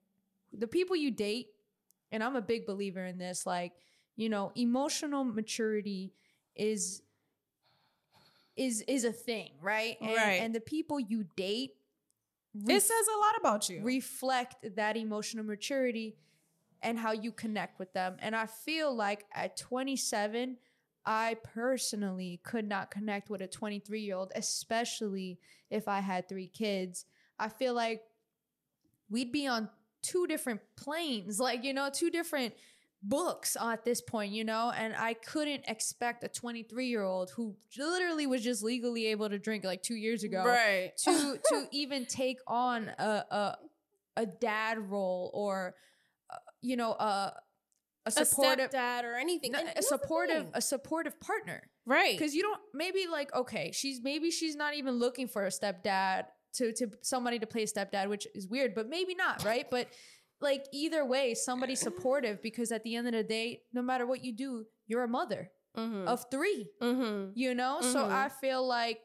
the 0.53 0.67
people 0.67 0.95
you 0.95 1.11
date 1.11 1.47
and 2.11 2.23
I'm 2.23 2.35
a 2.35 2.41
big 2.41 2.65
believer 2.65 3.05
in 3.05 3.17
this 3.17 3.45
like 3.45 3.73
you 4.15 4.29
know 4.29 4.51
emotional 4.55 5.23
maturity 5.25 6.13
is 6.55 7.01
is 8.55 8.81
is 8.87 9.03
a 9.05 9.11
thing, 9.11 9.51
right? 9.61 9.97
And, 10.01 10.15
Right. 10.15 10.41
and 10.41 10.53
the 10.53 10.59
people 10.61 10.99
you 10.99 11.25
date 11.35 11.71
It 12.55 12.81
says 12.81 13.07
a 13.15 13.19
lot 13.19 13.35
about 13.39 13.69
you. 13.69 13.81
reflect 13.83 14.75
that 14.75 14.97
emotional 14.97 15.45
maturity 15.45 16.17
and 16.81 16.97
how 16.97 17.11
you 17.11 17.31
connect 17.31 17.79
with 17.79 17.93
them. 17.93 18.17
And 18.19 18.35
I 18.35 18.45
feel 18.45 18.95
like 18.95 19.25
at 19.33 19.57
27, 19.57 20.57
I 21.05 21.37
personally 21.43 22.39
could 22.43 22.67
not 22.67 22.91
connect 22.91 23.29
with 23.29 23.41
a 23.41 23.47
23 23.47 24.01
year 24.01 24.15
old, 24.15 24.31
especially 24.35 25.39
if 25.69 25.87
I 25.87 25.99
had 25.99 26.27
three 26.27 26.47
kids. 26.47 27.05
I 27.37 27.49
feel 27.49 27.73
like 27.73 28.01
we'd 29.09 29.31
be 29.31 29.47
on 29.47 29.69
two 30.01 30.27
different 30.27 30.61
planes, 30.75 31.39
like, 31.39 31.63
you 31.63 31.73
know, 31.73 31.89
two 31.91 32.09
different 32.09 32.53
books 33.01 33.55
at 33.59 33.85
this 33.85 34.01
point, 34.01 34.33
you 34.33 34.43
know? 34.43 34.71
And 34.75 34.93
I 34.95 35.13
couldn't 35.13 35.63
expect 35.67 36.23
a 36.23 36.27
23 36.27 36.87
year 36.87 37.03
old 37.03 37.31
who 37.31 37.55
literally 37.77 38.27
was 38.27 38.43
just 38.43 38.63
legally 38.63 39.07
able 39.07 39.29
to 39.29 39.39
drink 39.39 39.63
like 39.63 39.83
two 39.83 39.95
years 39.95 40.23
ago 40.23 40.43
right. 40.45 40.91
to 41.03 41.39
to 41.49 41.67
even 41.71 42.05
take 42.05 42.39
on 42.47 42.91
a 42.97 43.23
a, 43.31 43.57
a 44.17 44.25
dad 44.25 44.89
role 44.89 45.31
or 45.33 45.75
uh, 46.29 46.37
you 46.61 46.75
know 46.75 46.91
a 46.91 47.33
a 48.05 48.11
supportive 48.11 48.71
stepdad 48.71 49.03
or 49.03 49.15
anything. 49.15 49.51
no, 49.51 49.59
a 49.75 49.81
supportive 49.81 50.47
a 50.53 50.61
supportive 50.61 51.19
partner 51.19 51.69
right. 51.85 52.17
because 52.17 52.33
you 52.33 52.41
don't 52.41 52.59
maybe 52.73 53.05
like 53.11 53.33
okay 53.35 53.71
she's 53.73 54.01
maybe 54.01 54.31
she's 54.31 54.55
not 54.55 54.73
even 54.73 54.95
looking 54.95 55.27
for 55.27 55.45
a 55.45 55.49
stepdad 55.49 56.25
to 56.53 56.73
to 56.73 56.87
somebody 57.01 57.39
to 57.39 57.45
play 57.45 57.63
a 57.63 57.67
stepdad 57.67 58.09
which 58.09 58.27
is 58.33 58.47
weird 58.47 58.73
but 58.73 58.89
maybe 58.89 59.15
not 59.15 59.43
right 59.43 59.69
but 59.69 59.87
like 60.41 60.65
either 60.71 61.05
way 61.05 61.33
somebody 61.33 61.75
supportive 61.75 62.41
because 62.41 62.71
at 62.71 62.83
the 62.83 62.95
end 62.95 63.07
of 63.07 63.13
the 63.13 63.23
day 63.23 63.61
no 63.73 63.81
matter 63.81 64.05
what 64.05 64.23
you 64.23 64.31
do 64.31 64.65
you're 64.87 65.03
a 65.03 65.07
mother 65.07 65.49
mm-hmm. 65.77 66.07
of 66.07 66.25
three 66.31 66.67
mm-hmm. 66.81 67.31
you 67.35 67.53
know 67.53 67.79
so 67.81 68.03
Mhm. 68.03 68.11
i 68.11 68.29
feel 68.29 68.65
like 68.65 69.01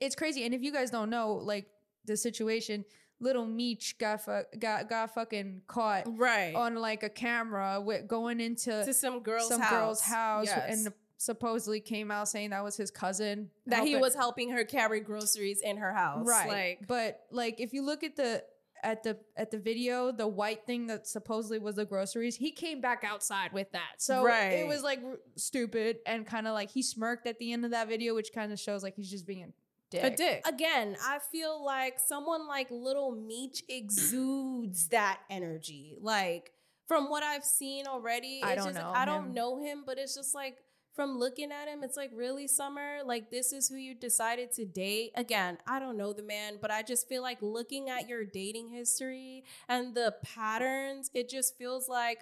it's 0.00 0.14
crazy 0.14 0.44
and 0.44 0.54
if 0.54 0.62
you 0.62 0.72
guys 0.72 0.90
don't 0.90 1.10
know 1.10 1.34
like 1.34 1.66
the 2.04 2.16
situation 2.16 2.84
little 3.20 3.46
meech 3.46 3.96
got 3.98 4.20
fu- 4.24 4.42
got 4.58 4.88
got 4.88 5.14
fucking 5.14 5.62
caught 5.66 6.04
Right. 6.06 6.54
on 6.54 6.74
like 6.74 7.02
a 7.02 7.08
camera 7.08 7.80
with 7.80 8.06
going 8.06 8.40
into 8.40 8.84
to 8.84 8.92
some 8.92 9.20
girl's 9.20 9.48
some 9.48 9.60
house. 9.60 9.70
girl's 9.70 10.00
house 10.02 10.46
Yes. 10.46 10.84
and 10.86 10.94
supposedly 11.16 11.80
came 11.80 12.10
out 12.10 12.28
saying 12.28 12.50
that 12.50 12.62
was 12.62 12.76
his 12.76 12.90
cousin 12.90 13.48
that 13.66 13.84
he 13.84 13.96
was 13.96 14.14
helping 14.14 14.50
her 14.50 14.64
carry 14.64 15.00
groceries 15.00 15.60
in 15.62 15.78
her 15.78 15.92
house. 15.94 16.26
right 16.26 16.48
Like 16.48 16.86
but 16.86 17.20
like 17.30 17.60
if 17.60 17.72
you 17.72 17.82
look 17.82 18.02
at 18.04 18.16
the 18.16 18.44
at 18.84 19.02
the 19.02 19.18
at 19.36 19.50
the 19.50 19.58
video 19.58 20.12
the 20.12 20.26
white 20.28 20.64
thing 20.66 20.86
that 20.86 21.06
supposedly 21.06 21.58
was 21.58 21.74
the 21.74 21.84
groceries 21.84 22.36
he 22.36 22.50
came 22.52 22.80
back 22.80 23.02
outside 23.02 23.52
with 23.52 23.72
that 23.72 23.94
so 23.98 24.22
Right. 24.22 24.52
it 24.52 24.66
was 24.68 24.82
like 24.82 25.00
r- 25.04 25.18
stupid 25.36 25.96
and 26.06 26.26
kind 26.26 26.46
of 26.46 26.52
like 26.52 26.70
he 26.70 26.82
smirked 26.82 27.26
at 27.26 27.38
the 27.38 27.52
end 27.52 27.64
of 27.64 27.70
that 27.72 27.88
video 27.88 28.14
which 28.14 28.30
kind 28.34 28.52
of 28.52 28.60
shows 28.60 28.82
like 28.82 28.94
he's 28.94 29.10
just 29.10 29.26
being 29.26 29.42
a 29.44 29.46
dick 29.90 30.04
a 30.04 30.10
dick. 30.16 30.42
Again, 30.46 30.96
I 31.02 31.18
feel 31.30 31.64
like 31.64 31.98
someone 32.04 32.48
like 32.48 32.68
Little 32.70 33.12
Meech 33.12 33.62
exudes 33.68 34.88
that 34.88 35.20
energy. 35.30 35.96
Like 36.00 36.52
from 36.88 37.08
what 37.10 37.22
I've 37.22 37.44
seen 37.44 37.86
already, 37.86 38.40
I 38.42 38.54
don't 38.54 38.66
just 38.66 38.78
know 38.78 38.92
I 38.94 39.04
don't 39.04 39.32
know 39.32 39.62
him, 39.62 39.84
but 39.86 39.98
it's 39.98 40.14
just 40.14 40.34
like 40.34 40.58
from 40.94 41.18
looking 41.18 41.50
at 41.50 41.68
him, 41.68 41.82
it's 41.82 41.96
like 41.96 42.10
really 42.14 42.46
summer. 42.46 42.98
Like 43.04 43.30
this 43.30 43.52
is 43.52 43.68
who 43.68 43.76
you 43.76 43.94
decided 43.94 44.52
to 44.52 44.64
date. 44.64 45.12
Again, 45.16 45.58
I 45.66 45.80
don't 45.80 45.96
know 45.96 46.12
the 46.12 46.22
man, 46.22 46.58
but 46.60 46.70
I 46.70 46.82
just 46.82 47.08
feel 47.08 47.22
like 47.22 47.38
looking 47.40 47.90
at 47.90 48.08
your 48.08 48.24
dating 48.24 48.68
history 48.68 49.44
and 49.68 49.94
the 49.94 50.14
patterns, 50.22 51.10
it 51.14 51.28
just 51.28 51.58
feels 51.58 51.88
like 51.88 52.20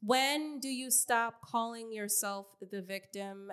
when 0.00 0.60
do 0.60 0.68
you 0.68 0.90
stop 0.90 1.40
calling 1.42 1.92
yourself 1.92 2.46
the 2.70 2.82
victim 2.82 3.50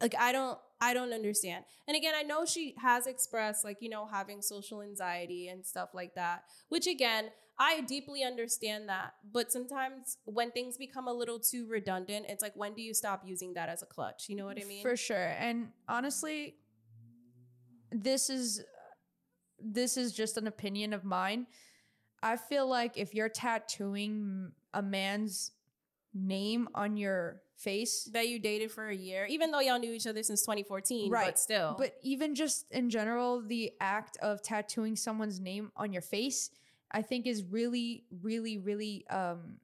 like 0.00 0.14
i 0.18 0.32
don't 0.32 0.58
i 0.80 0.94
don't 0.94 1.12
understand 1.12 1.64
and 1.86 1.96
again 1.96 2.14
i 2.16 2.22
know 2.22 2.46
she 2.46 2.74
has 2.78 3.06
expressed 3.06 3.64
like 3.64 3.78
you 3.80 3.88
know 3.88 4.06
having 4.06 4.40
social 4.40 4.80
anxiety 4.82 5.48
and 5.48 5.64
stuff 5.66 5.90
like 5.92 6.14
that 6.14 6.44
which 6.68 6.86
again 6.86 7.26
i 7.58 7.80
deeply 7.82 8.22
understand 8.22 8.88
that 8.88 9.14
but 9.32 9.50
sometimes 9.50 10.18
when 10.24 10.50
things 10.50 10.76
become 10.76 11.08
a 11.08 11.12
little 11.12 11.38
too 11.38 11.66
redundant 11.68 12.26
it's 12.28 12.42
like 12.42 12.54
when 12.54 12.74
do 12.74 12.82
you 12.82 12.92
stop 12.92 13.22
using 13.24 13.54
that 13.54 13.68
as 13.68 13.82
a 13.82 13.86
clutch 13.86 14.26
you 14.28 14.36
know 14.36 14.44
what 14.44 14.58
i 14.60 14.64
mean 14.64 14.82
For 14.82 14.96
sure. 14.96 15.34
And 15.38 15.68
honestly, 15.88 16.56
this 17.90 18.28
is 18.30 18.62
this 19.58 19.96
is 19.96 20.12
just 20.12 20.36
an 20.36 20.46
opinion 20.46 20.92
of 20.92 21.02
mine. 21.04 21.46
I 22.22 22.36
feel 22.36 22.68
like 22.68 22.98
if 22.98 23.14
you're 23.14 23.28
tattooing 23.30 24.52
a 24.74 24.82
man's 24.82 25.52
name 26.12 26.68
on 26.74 26.96
your 26.96 27.40
face, 27.56 28.04
that 28.12 28.28
you 28.28 28.38
dated 28.38 28.70
for 28.70 28.86
a 28.88 28.94
year 28.94 29.26
even 29.30 29.50
though 29.50 29.60
y'all 29.60 29.78
knew 29.78 29.92
each 29.92 30.06
other 30.06 30.22
since 30.22 30.42
2014 30.42 31.10
Right. 31.10 31.26
but 31.26 31.38
still 31.38 31.74
but 31.78 31.94
even 32.02 32.34
just 32.34 32.70
in 32.70 32.90
general, 32.90 33.40
the 33.42 33.72
act 33.80 34.18
of 34.18 34.42
tattooing 34.42 34.94
someone's 34.96 35.40
name 35.40 35.72
on 35.76 35.92
your 35.92 36.02
face, 36.02 36.50
I 36.90 37.02
think 37.02 37.26
is 37.26 37.42
really, 37.44 38.04
really, 38.22 38.58
really 38.58 39.06
um 39.08 39.58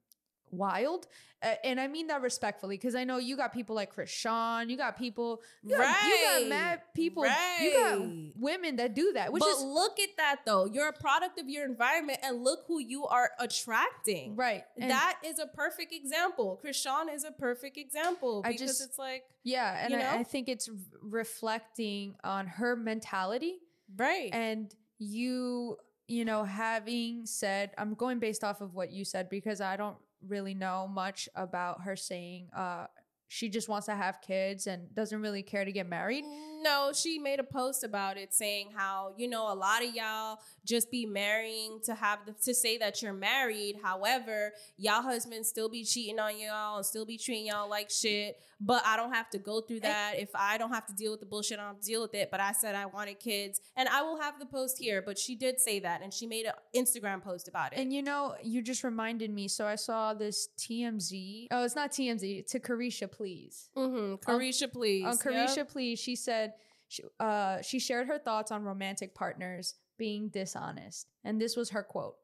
wild. 0.53 1.07
Uh, 1.41 1.55
and 1.63 1.79
I 1.79 1.87
mean 1.87 2.07
that 2.07 2.21
respectfully 2.21 2.77
because 2.77 2.95
I 2.95 3.03
know 3.03 3.17
you 3.17 3.35
got 3.35 3.53
people 3.53 3.75
like 3.75 3.93
Krishan, 3.93 4.69
you 4.69 4.77
got 4.77 4.97
people, 4.97 5.41
you, 5.61 5.75
got, 5.75 6.03
you 6.03 6.17
got 6.23 6.47
mad 6.47 6.81
people, 6.95 7.25
you 7.59 7.73
got 7.73 7.99
women 8.39 8.77
that 8.77 8.95
do 8.95 9.11
that, 9.13 9.33
which 9.33 9.41
but 9.41 9.49
is 9.49 9.61
look 9.61 9.99
at 9.99 10.09
that 10.17 10.41
though. 10.45 10.65
You're 10.65 10.87
a 10.87 10.93
product 10.93 11.39
of 11.39 11.49
your 11.49 11.65
environment, 11.65 12.19
and 12.23 12.43
look 12.43 12.63
who 12.67 12.79
you 12.79 13.05
are 13.05 13.31
attracting. 13.39 14.35
right. 14.35 14.63
And 14.79 14.89
that 14.89 15.19
is 15.25 15.39
a 15.39 15.47
perfect 15.47 15.91
example. 15.91 16.61
Krishan 16.63 17.13
is 17.13 17.25
a 17.25 17.31
perfect 17.31 17.77
example 17.77 18.41
I 18.45 18.51
because 18.51 18.77
just- 18.77 18.81
it's 18.89 18.99
like 18.99 19.23
yeah, 19.43 19.85
and 19.85 19.95
I, 19.95 20.19
I 20.19 20.23
think 20.23 20.47
it's 20.47 20.69
reflecting 21.01 22.15
on 22.23 22.47
her 22.47 22.77
mentality 22.77 23.57
right. 23.97 24.29
and 24.31 24.73
you 24.99 25.77
you 26.13 26.23
know 26.25 26.43
having 26.43 27.25
said 27.25 27.71
i'm 27.77 27.93
going 27.95 28.19
based 28.19 28.43
off 28.43 28.61
of 28.61 28.73
what 28.73 28.91
you 28.91 29.03
said 29.03 29.29
because 29.29 29.59
i 29.61 29.75
don't 29.75 29.97
really 30.27 30.53
know 30.53 30.87
much 30.87 31.27
about 31.35 31.81
her 31.81 31.95
saying 31.95 32.47
uh 32.55 32.85
she 33.27 33.49
just 33.49 33.67
wants 33.67 33.87
to 33.87 33.95
have 33.95 34.21
kids 34.21 34.67
and 34.67 34.93
doesn't 34.93 35.19
really 35.21 35.41
care 35.41 35.65
to 35.65 35.71
get 35.71 35.89
married 35.89 36.23
No, 36.63 36.91
she 36.93 37.19
made 37.19 37.39
a 37.41 37.43
post 37.43 37.83
about 37.83 38.15
it 38.17 38.33
saying 38.33 38.69
how, 38.73 39.13
you 39.17 39.27
know, 39.27 39.51
a 39.51 39.53
lot 39.53 39.83
of 39.83 39.93
y'all 39.93 40.37
just 40.65 40.89
be 40.89 41.05
marrying 41.05 41.79
to 41.83 41.93
have 41.93 42.19
the, 42.25 42.33
to 42.45 42.53
say 42.53 42.77
that 42.77 43.01
you're 43.01 43.11
married. 43.11 43.75
However, 43.83 44.53
y'all 44.77 45.01
husbands 45.01 45.49
still 45.49 45.67
be 45.67 45.83
cheating 45.83 46.19
on 46.19 46.39
y'all 46.39 46.77
and 46.77 46.85
still 46.85 47.05
be 47.05 47.17
treating 47.17 47.47
y'all 47.47 47.69
like 47.69 47.89
shit. 47.89 48.37
But 48.61 48.83
I 48.85 48.95
don't 48.95 49.13
have 49.13 49.29
to 49.31 49.37
go 49.39 49.61
through 49.61 49.81
that. 49.81 50.13
If 50.17 50.29
I 50.35 50.57
don't 50.57 50.71
have 50.71 50.85
to 50.87 50.93
deal 50.93 51.11
with 51.11 51.19
the 51.19 51.25
bullshit, 51.25 51.59
I 51.59 51.65
don't 51.65 51.81
deal 51.81 52.01
with 52.01 52.13
it. 52.15 52.29
But 52.31 52.39
I 52.39 52.51
said 52.53 52.75
I 52.75 52.85
wanted 52.85 53.19
kids. 53.19 53.59
And 53.75 53.89
I 53.89 54.01
will 54.01 54.19
have 54.21 54.39
the 54.39 54.45
post 54.45 54.77
here. 54.79 55.01
But 55.01 55.17
she 55.17 55.35
did 55.35 55.59
say 55.59 55.79
that 55.79 56.01
and 56.01 56.13
she 56.13 56.27
made 56.27 56.45
an 56.45 56.53
Instagram 56.75 57.21
post 57.21 57.47
about 57.47 57.73
it. 57.73 57.79
and 57.79 57.91
you 57.93 58.01
know 58.01 58.35
you 58.43 58.61
just 58.61 58.83
reminded 58.83 59.31
me 59.31 59.47
so 59.47 59.65
i 59.65 59.75
saw 59.75 60.13
this 60.13 60.49
tmz 60.57 61.47
oh 61.51 61.63
it's 61.63 61.75
not 61.75 61.91
tmz 61.91 62.45
to 62.47 62.59
carisha 62.59 63.09
please 63.09 63.69
mm-hmm. 63.75 64.15
Carisha, 64.15 64.71
please. 64.71 65.05
on 65.05 65.11
Yep. 65.11 65.19
Carisha 65.19 65.67
Please, 65.67 65.99
she 65.99 66.15
said 66.15 66.53
she, 66.87 67.03
uh, 67.19 67.61
she 67.61 67.79
shared 67.79 68.07
her 68.07 68.19
thoughts 68.19 68.51
on 68.51 68.63
romantic 68.63 69.15
partners 69.15 69.75
being 69.97 70.29
dishonest. 70.29 71.07
And 71.23 71.39
this 71.41 71.55
was 71.55 71.71
her 71.71 71.83
quote. 71.83 72.15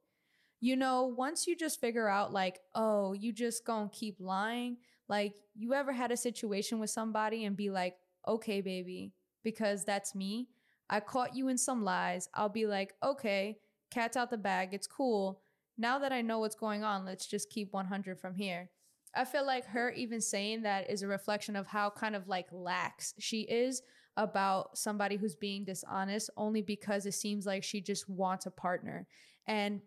You 0.61 0.75
know, 0.75 1.05
once 1.05 1.47
you 1.47 1.55
just 1.55 1.79
figure 1.79 2.07
out, 2.07 2.33
like, 2.33 2.59
oh, 2.75 3.13
you 3.13 3.31
just 3.31 3.65
gonna 3.65 3.89
keep 3.91 4.17
lying, 4.19 4.77
like, 5.09 5.33
you 5.55 5.73
ever 5.73 5.91
had 5.91 6.11
a 6.11 6.17
situation 6.17 6.79
with 6.79 6.91
somebody 6.91 7.45
and 7.45 7.57
be 7.57 7.69
like, 7.69 7.95
okay, 8.27 8.61
baby, 8.61 9.11
because 9.43 9.83
that's 9.83 10.15
me. 10.15 10.47
I 10.89 10.99
caught 10.99 11.35
you 11.35 11.49
in 11.49 11.57
some 11.57 11.83
lies. 11.83 12.29
I'll 12.33 12.49
be 12.49 12.65
like, 12.65 12.93
okay, 13.03 13.57
cat's 13.91 14.15
out 14.15 14.29
the 14.29 14.37
bag. 14.37 14.73
It's 14.73 14.87
cool. 14.87 15.41
Now 15.77 15.99
that 15.99 16.11
I 16.11 16.21
know 16.21 16.39
what's 16.39 16.55
going 16.55 16.83
on, 16.83 17.05
let's 17.05 17.25
just 17.25 17.49
keep 17.49 17.73
100 17.73 18.19
from 18.19 18.35
here. 18.35 18.69
I 19.15 19.25
feel 19.25 19.45
like 19.45 19.65
her 19.65 19.91
even 19.91 20.21
saying 20.21 20.61
that 20.63 20.89
is 20.89 21.01
a 21.01 21.07
reflection 21.07 21.55
of 21.55 21.65
how 21.65 21.89
kind 21.89 22.15
of 22.15 22.27
like 22.27 22.47
lax 22.51 23.13
she 23.17 23.41
is 23.41 23.81
about 24.17 24.77
somebody 24.77 25.15
who's 25.15 25.35
being 25.35 25.63
dishonest 25.63 26.29
only 26.37 26.61
because 26.61 27.05
it 27.05 27.13
seems 27.13 27.45
like 27.45 27.63
she 27.63 27.81
just 27.81 28.07
wants 28.09 28.45
a 28.45 28.51
partner 28.51 29.07
and 29.47 29.81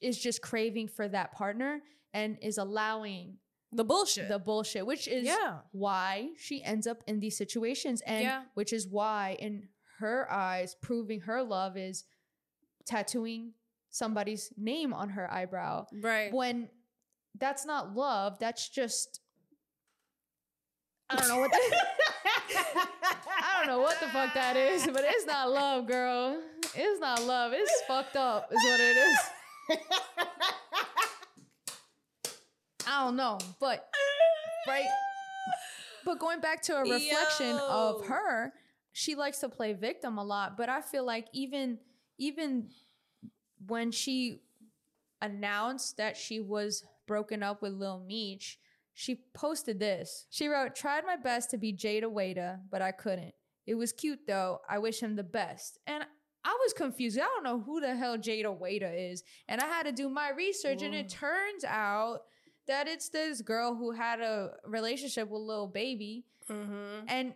is 0.00 0.18
just 0.18 0.42
craving 0.42 0.88
for 0.88 1.06
that 1.06 1.32
partner 1.32 1.80
and 2.12 2.38
is 2.42 2.58
allowing 2.58 3.34
the 3.72 3.84
bullshit. 3.84 4.28
the 4.28 4.38
bullshit, 4.38 4.86
which 4.86 5.08
is 5.08 5.24
yeah. 5.26 5.58
why 5.72 6.28
she 6.38 6.62
ends 6.62 6.86
up 6.86 7.02
in 7.06 7.20
these 7.20 7.36
situations 7.36 8.00
and 8.06 8.22
Yeah. 8.24 8.42
which 8.54 8.72
is 8.72 8.86
why 8.88 9.36
in 9.40 9.68
her 9.98 10.30
eyes 10.30 10.76
proving 10.80 11.20
her 11.22 11.42
love 11.42 11.76
is 11.76 12.04
tattooing 12.84 13.52
somebody's 13.90 14.52
name 14.56 14.92
on 14.92 15.08
her 15.10 15.30
eyebrow 15.32 15.86
Right. 16.02 16.32
when 16.32 16.68
that's 17.38 17.64
not 17.66 17.94
love 17.94 18.38
that's 18.38 18.68
just 18.68 19.20
i 21.10 21.16
don't 21.16 21.28
know 21.28 21.40
what 21.40 21.50
that, 21.50 21.70
i 23.42 23.58
don't 23.58 23.66
know 23.68 23.80
what 23.80 23.98
the 24.00 24.06
fuck 24.08 24.32
that 24.34 24.56
is 24.56 24.86
but 24.86 25.02
it's 25.04 25.26
not 25.26 25.50
love 25.50 25.86
girl 25.86 26.40
it's 26.74 27.00
not 27.00 27.22
love 27.24 27.52
it's 27.54 27.82
fucked 27.88 28.16
up 28.16 28.50
is 28.52 28.62
what 28.64 28.80
it 28.80 28.96
is 28.96 29.18
don't 33.06 33.16
know 33.16 33.38
but 33.60 33.88
right 34.66 34.88
but 36.04 36.18
going 36.18 36.40
back 36.40 36.60
to 36.60 36.76
a 36.76 36.80
reflection 36.80 37.58
of 37.68 38.04
her 38.06 38.52
she 38.92 39.14
likes 39.14 39.38
to 39.38 39.48
play 39.48 39.72
victim 39.72 40.18
a 40.18 40.24
lot 40.24 40.56
but 40.56 40.68
i 40.68 40.80
feel 40.80 41.04
like 41.04 41.26
even 41.32 41.78
even 42.18 42.68
when 43.66 43.90
she 43.90 44.40
announced 45.22 45.96
that 45.96 46.16
she 46.16 46.40
was 46.40 46.84
broken 47.06 47.42
up 47.42 47.62
with 47.62 47.72
Lil 47.72 48.00
Meech, 48.00 48.58
she 48.94 49.20
posted 49.34 49.78
this. 49.78 50.26
She 50.30 50.48
wrote, 50.48 50.74
Tried 50.74 51.04
my 51.04 51.16
best 51.16 51.50
to 51.50 51.58
be 51.58 51.72
Jayda 51.72 52.04
Wayda, 52.04 52.60
but 52.70 52.82
I 52.82 52.92
couldn't. 52.92 53.34
It 53.66 53.74
was 53.74 53.92
cute 53.92 54.20
though. 54.26 54.60
I 54.68 54.78
wish 54.78 55.00
him 55.00 55.16
the 55.16 55.22
best. 55.22 55.78
And 55.86 56.04
I 56.44 56.56
was 56.64 56.72
confused. 56.72 57.18
I 57.18 57.24
don't 57.24 57.42
know 57.42 57.60
who 57.60 57.80
the 57.80 57.96
hell 57.96 58.16
Jayda 58.16 58.58
Wayda 58.58 59.12
is. 59.12 59.24
And 59.48 59.60
I 59.60 59.66
had 59.66 59.86
to 59.86 59.92
do 59.92 60.08
my 60.08 60.30
research, 60.30 60.82
and 60.82 60.94
it 60.94 61.08
turns 61.08 61.64
out 61.64 62.20
that 62.66 62.88
it's 62.88 63.08
this 63.08 63.40
girl 63.42 63.74
who 63.74 63.92
had 63.92 64.20
a 64.20 64.52
relationship 64.66 65.28
with 65.28 65.42
little 65.42 65.66
Baby. 65.68 66.24
mm-hmm. 66.50 67.04
And 67.08 67.34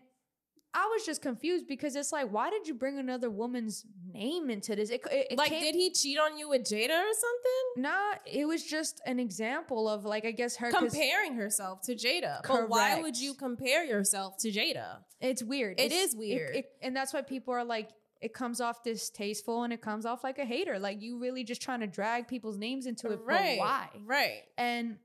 I 0.73 0.87
was 0.87 1.05
just 1.05 1.21
confused 1.21 1.67
because 1.67 1.97
it's 1.97 2.13
like, 2.13 2.31
why 2.33 2.49
did 2.49 2.69
you 2.69 2.75
bring 2.75 2.99
another 2.99 3.29
woman's 3.29 3.85
name 4.13 4.51
into 4.51 4.77
this? 4.77 4.91
It, 4.91 5.01
it, 5.11 5.27
it 5.33 5.39
Like, 5.39 5.51
did 5.51 5.75
he 5.75 5.91
cheat 5.91 6.17
on 6.17 6.39
you 6.39 6.49
with 6.49 6.63
Jayda 6.63 6.91
or 6.91 7.13
something? 7.13 7.83
Nah, 7.83 8.15
it 8.25 8.47
was 8.47 8.63
just 8.63 9.01
an 9.05 9.19
example 9.19 9.89
of 9.89 10.05
like 10.05 10.25
I 10.25 10.31
guess 10.31 10.57
her 10.57 10.71
Comparing 10.71 11.35
herself 11.35 11.81
to 11.83 11.97
Jayda. 11.97 12.43
But 12.47 12.69
why 12.69 13.01
would 13.01 13.19
you 13.19 13.35
compare 13.35 13.85
yourself 13.85 14.37
to 14.39 14.53
Jayda? 14.53 14.99
It's 15.21 15.43
weird. 15.43 15.81
It 15.81 15.87
It's- 15.87 16.11
is 16.11 16.17
weird. 16.17 16.55
it- 16.55 16.71
and 16.83 16.95
that's 16.95 17.13
why 17.13 17.23
people 17.23 17.53
are 17.53 17.65
like, 17.65 17.91
it 18.21 18.33
comes 18.33 18.61
off 18.61 18.85
distasteful 18.85 19.65
and 19.65 19.73
it 19.73 19.81
comes 19.81 20.07
off 20.07 20.23
like 20.23 20.39
a 20.39 20.45
hater. 20.45 20.79
Like 20.79 21.03
you 21.03 21.19
really 21.19 21.43
just 21.43 21.63
trying 21.63 21.81
to 21.81 21.87
drag 21.89 22.29
people's 22.29 22.59
names 22.59 22.87
into 22.87 23.11
it. 23.11 23.19
right. 23.25 23.59
But 23.59 23.65
why? 23.65 23.89
Right. 24.07 24.43
And 24.57 24.99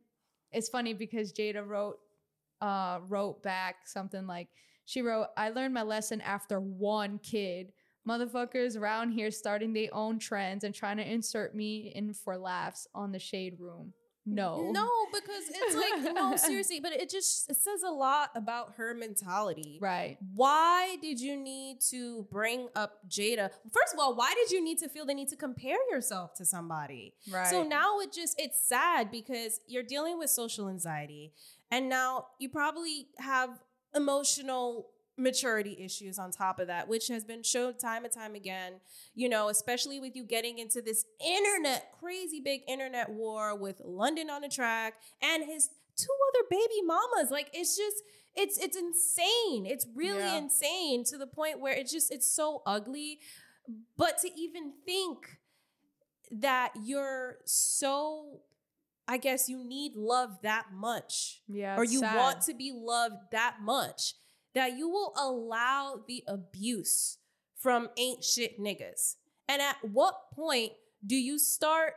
it's 0.55 0.69
funny 0.69 0.93
because 0.93 1.33
Jayda 1.33 1.67
wrote, 1.67 1.97
uh, 2.61 2.99
wrote 3.07 3.43
back 3.43 3.87
something 3.87 4.25
like 4.25 4.47
she 4.85 5.01
wrote, 5.01 5.27
"I 5.35 5.49
learned 5.49 5.73
my 5.73 5.83
lesson 5.83 6.21
after 6.21 6.59
one 6.59 7.19
kid." 7.19 7.73
Motherfuckers 8.07 8.79
around 8.79 9.11
here 9.11 9.31
starting 9.31 9.73
their 9.73 9.89
own 9.91 10.19
trends 10.19 10.63
and 10.63 10.73
trying 10.73 10.97
to 10.97 11.11
insert 11.11 11.55
me 11.55 11.91
in 11.95 12.13
for 12.13 12.37
laughs 12.37 12.87
on 12.93 13.11
the 13.11 13.19
shade 13.19 13.59
room. 13.59 13.93
No. 14.25 14.71
No, 14.71 14.89
because 15.13 15.43
it's 15.49 15.75
like, 15.75 16.15
no, 16.15 16.35
seriously, 16.37 16.79
but 16.79 16.93
it 16.93 17.09
just 17.09 17.49
it 17.49 17.57
says 17.57 17.83
a 17.83 17.91
lot 17.91 18.31
about 18.35 18.73
her 18.77 18.93
mentality. 18.93 19.77
Right. 19.81 20.17
Why 20.33 20.97
did 21.01 21.19
you 21.19 21.37
need 21.37 21.81
to 21.91 22.27
bring 22.31 22.69
up 22.75 23.07
Jayda? 23.07 23.49
First 23.71 23.93
of 23.93 23.99
all, 23.99 24.15
why 24.15 24.33
did 24.33 24.51
you 24.51 24.63
need 24.63 24.79
to 24.79 24.89
feel 24.89 25.05
the 25.05 25.13
need 25.13 25.29
to 25.29 25.35
compare 25.35 25.77
yourself 25.91 26.33
to 26.35 26.45
somebody? 26.45 27.13
Right. 27.31 27.47
So 27.47 27.63
now 27.63 27.99
it 27.99 28.11
just 28.11 28.39
it's 28.39 28.67
sad 28.67 29.11
because 29.11 29.59
you're 29.67 29.83
dealing 29.83 30.17
with 30.17 30.29
social 30.29 30.69
anxiety 30.69 31.33
and 31.71 31.89
now 31.89 32.27
you 32.39 32.49
probably 32.49 33.07
have 33.19 33.49
emotional 33.95 34.89
maturity 35.17 35.77
issues 35.79 36.19
on 36.19 36.31
top 36.31 36.59
of 36.59 36.67
that, 36.67 36.87
which 36.87 37.07
has 37.07 37.23
been 37.23 37.41
shown 37.43 37.77
time 37.77 38.03
and 38.03 38.13
time 38.13 38.35
again, 38.35 38.73
you 39.13 39.29
know, 39.29 39.47
especially 39.49 39.99
with 39.99 40.15
you 40.15 40.23
getting 40.25 40.59
into 40.59 40.81
this 40.81 41.05
internet, 41.25 41.93
crazy 41.99 42.41
big 42.41 42.61
internet 42.67 43.09
war 43.09 43.55
with 43.57 43.81
London 43.85 44.29
on 44.29 44.41
the 44.41 44.49
track 44.49 44.95
and 45.21 45.43
his 45.45 45.69
two 45.95 46.07
other 46.33 46.45
baby 46.49 46.81
mamas. 46.85 47.31
Like 47.31 47.49
it's 47.53 47.77
just 47.77 47.97
it's 48.35 48.57
it's 48.57 48.75
insane. 48.75 49.65
It's 49.65 49.87
really 49.95 50.19
Yeah. 50.19 50.37
insane 50.37 51.05
to 51.05 51.17
the 51.17 51.27
point 51.27 51.59
where 51.61 51.73
it's 51.73 51.91
just 51.91 52.11
it's 52.11 52.27
so 52.29 52.61
ugly. 52.65 53.19
But 53.97 54.17
to 54.19 54.29
even 54.39 54.73
think 54.85 55.39
that 56.31 56.73
you're 56.83 57.37
so 57.45 58.41
I 59.07 59.17
guess 59.17 59.47
you 59.47 59.63
need 59.63 59.95
love 59.95 60.39
that 60.41 60.73
much 60.73 61.41
Yeah. 61.47 61.77
or 61.77 61.83
you 61.83 61.99
sad. 61.99 62.17
want 62.17 62.41
to 62.41 62.53
be 62.53 62.71
loved 62.75 63.31
that 63.31 63.57
much 63.61 64.15
that 64.55 64.77
you 64.77 64.89
will 64.89 65.13
allow 65.17 66.01
the 66.07 66.23
abuse 66.27 67.17
from 67.59 67.89
ain't 67.97 68.23
shit 68.23 68.59
niggas. 68.59 69.15
And 69.47 69.61
at 69.61 69.77
what 69.83 70.31
point 70.33 70.71
do 71.05 71.15
you 71.15 71.37
start 71.37 71.93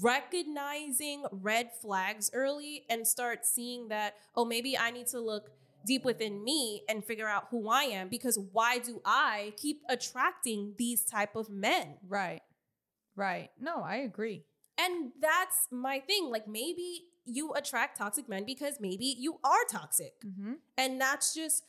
recognizing 0.00 1.24
red 1.30 1.70
flags 1.80 2.30
early 2.32 2.84
and 2.88 3.06
start 3.06 3.44
seeing 3.44 3.88
that, 3.88 4.14
oh, 4.36 4.44
maybe 4.44 4.78
I 4.78 4.90
need 4.90 5.08
to 5.08 5.20
look 5.20 5.50
deep 5.86 6.04
within 6.04 6.42
me 6.42 6.82
and 6.88 7.04
figure 7.04 7.28
out 7.28 7.48
who 7.50 7.68
I 7.68 7.82
am 7.82 8.08
because 8.08 8.38
why 8.52 8.78
do 8.78 9.00
I 9.04 9.52
keep 9.56 9.82
attracting 9.88 10.74
these 10.78 11.04
type 11.04 11.36
of 11.36 11.50
men? 11.50 11.96
Right. 12.06 12.40
Right. 13.16 13.50
No, 13.60 13.82
I 13.82 13.96
agree. 13.96 14.44
And 14.78 15.12
that's 15.20 15.68
my 15.70 16.00
thing. 16.00 16.30
Like 16.30 16.48
maybe 16.48 17.04
you 17.26 17.52
attract 17.52 17.98
toxic 17.98 18.28
men 18.28 18.44
because 18.44 18.78
maybe 18.80 19.14
you 19.18 19.38
are 19.44 19.64
toxic. 19.70 20.14
Mm-hmm. 20.24 20.54
And 20.76 21.00
that's 21.00 21.34
just 21.34 21.64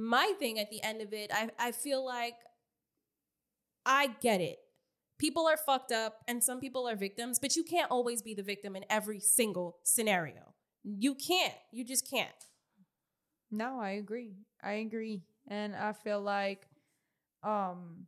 my 0.00 0.32
thing 0.38 0.58
at 0.58 0.70
the 0.70 0.82
end 0.82 1.02
of 1.02 1.12
it. 1.12 1.30
I, 1.32 1.50
I 1.58 1.72
feel 1.72 2.04
like 2.04 2.34
I 3.84 4.08
get 4.20 4.40
it. 4.40 4.58
People 5.18 5.46
are 5.46 5.56
fucked 5.56 5.92
up 5.92 6.18
and 6.26 6.42
some 6.42 6.60
people 6.60 6.88
are 6.88 6.96
victims, 6.96 7.38
but 7.38 7.54
you 7.54 7.62
can't 7.62 7.90
always 7.90 8.22
be 8.22 8.34
the 8.34 8.42
victim 8.42 8.74
in 8.74 8.84
every 8.88 9.20
single 9.20 9.76
scenario. 9.82 10.54
You 10.82 11.14
can't. 11.14 11.54
You 11.72 11.84
just 11.84 12.08
can't. 12.08 12.30
No, 13.50 13.78
I 13.80 13.90
agree. 13.90 14.32
I 14.62 14.72
agree. 14.72 15.22
And 15.48 15.76
I 15.76 15.92
feel 15.92 16.20
like 16.20 16.66
um 17.42 18.06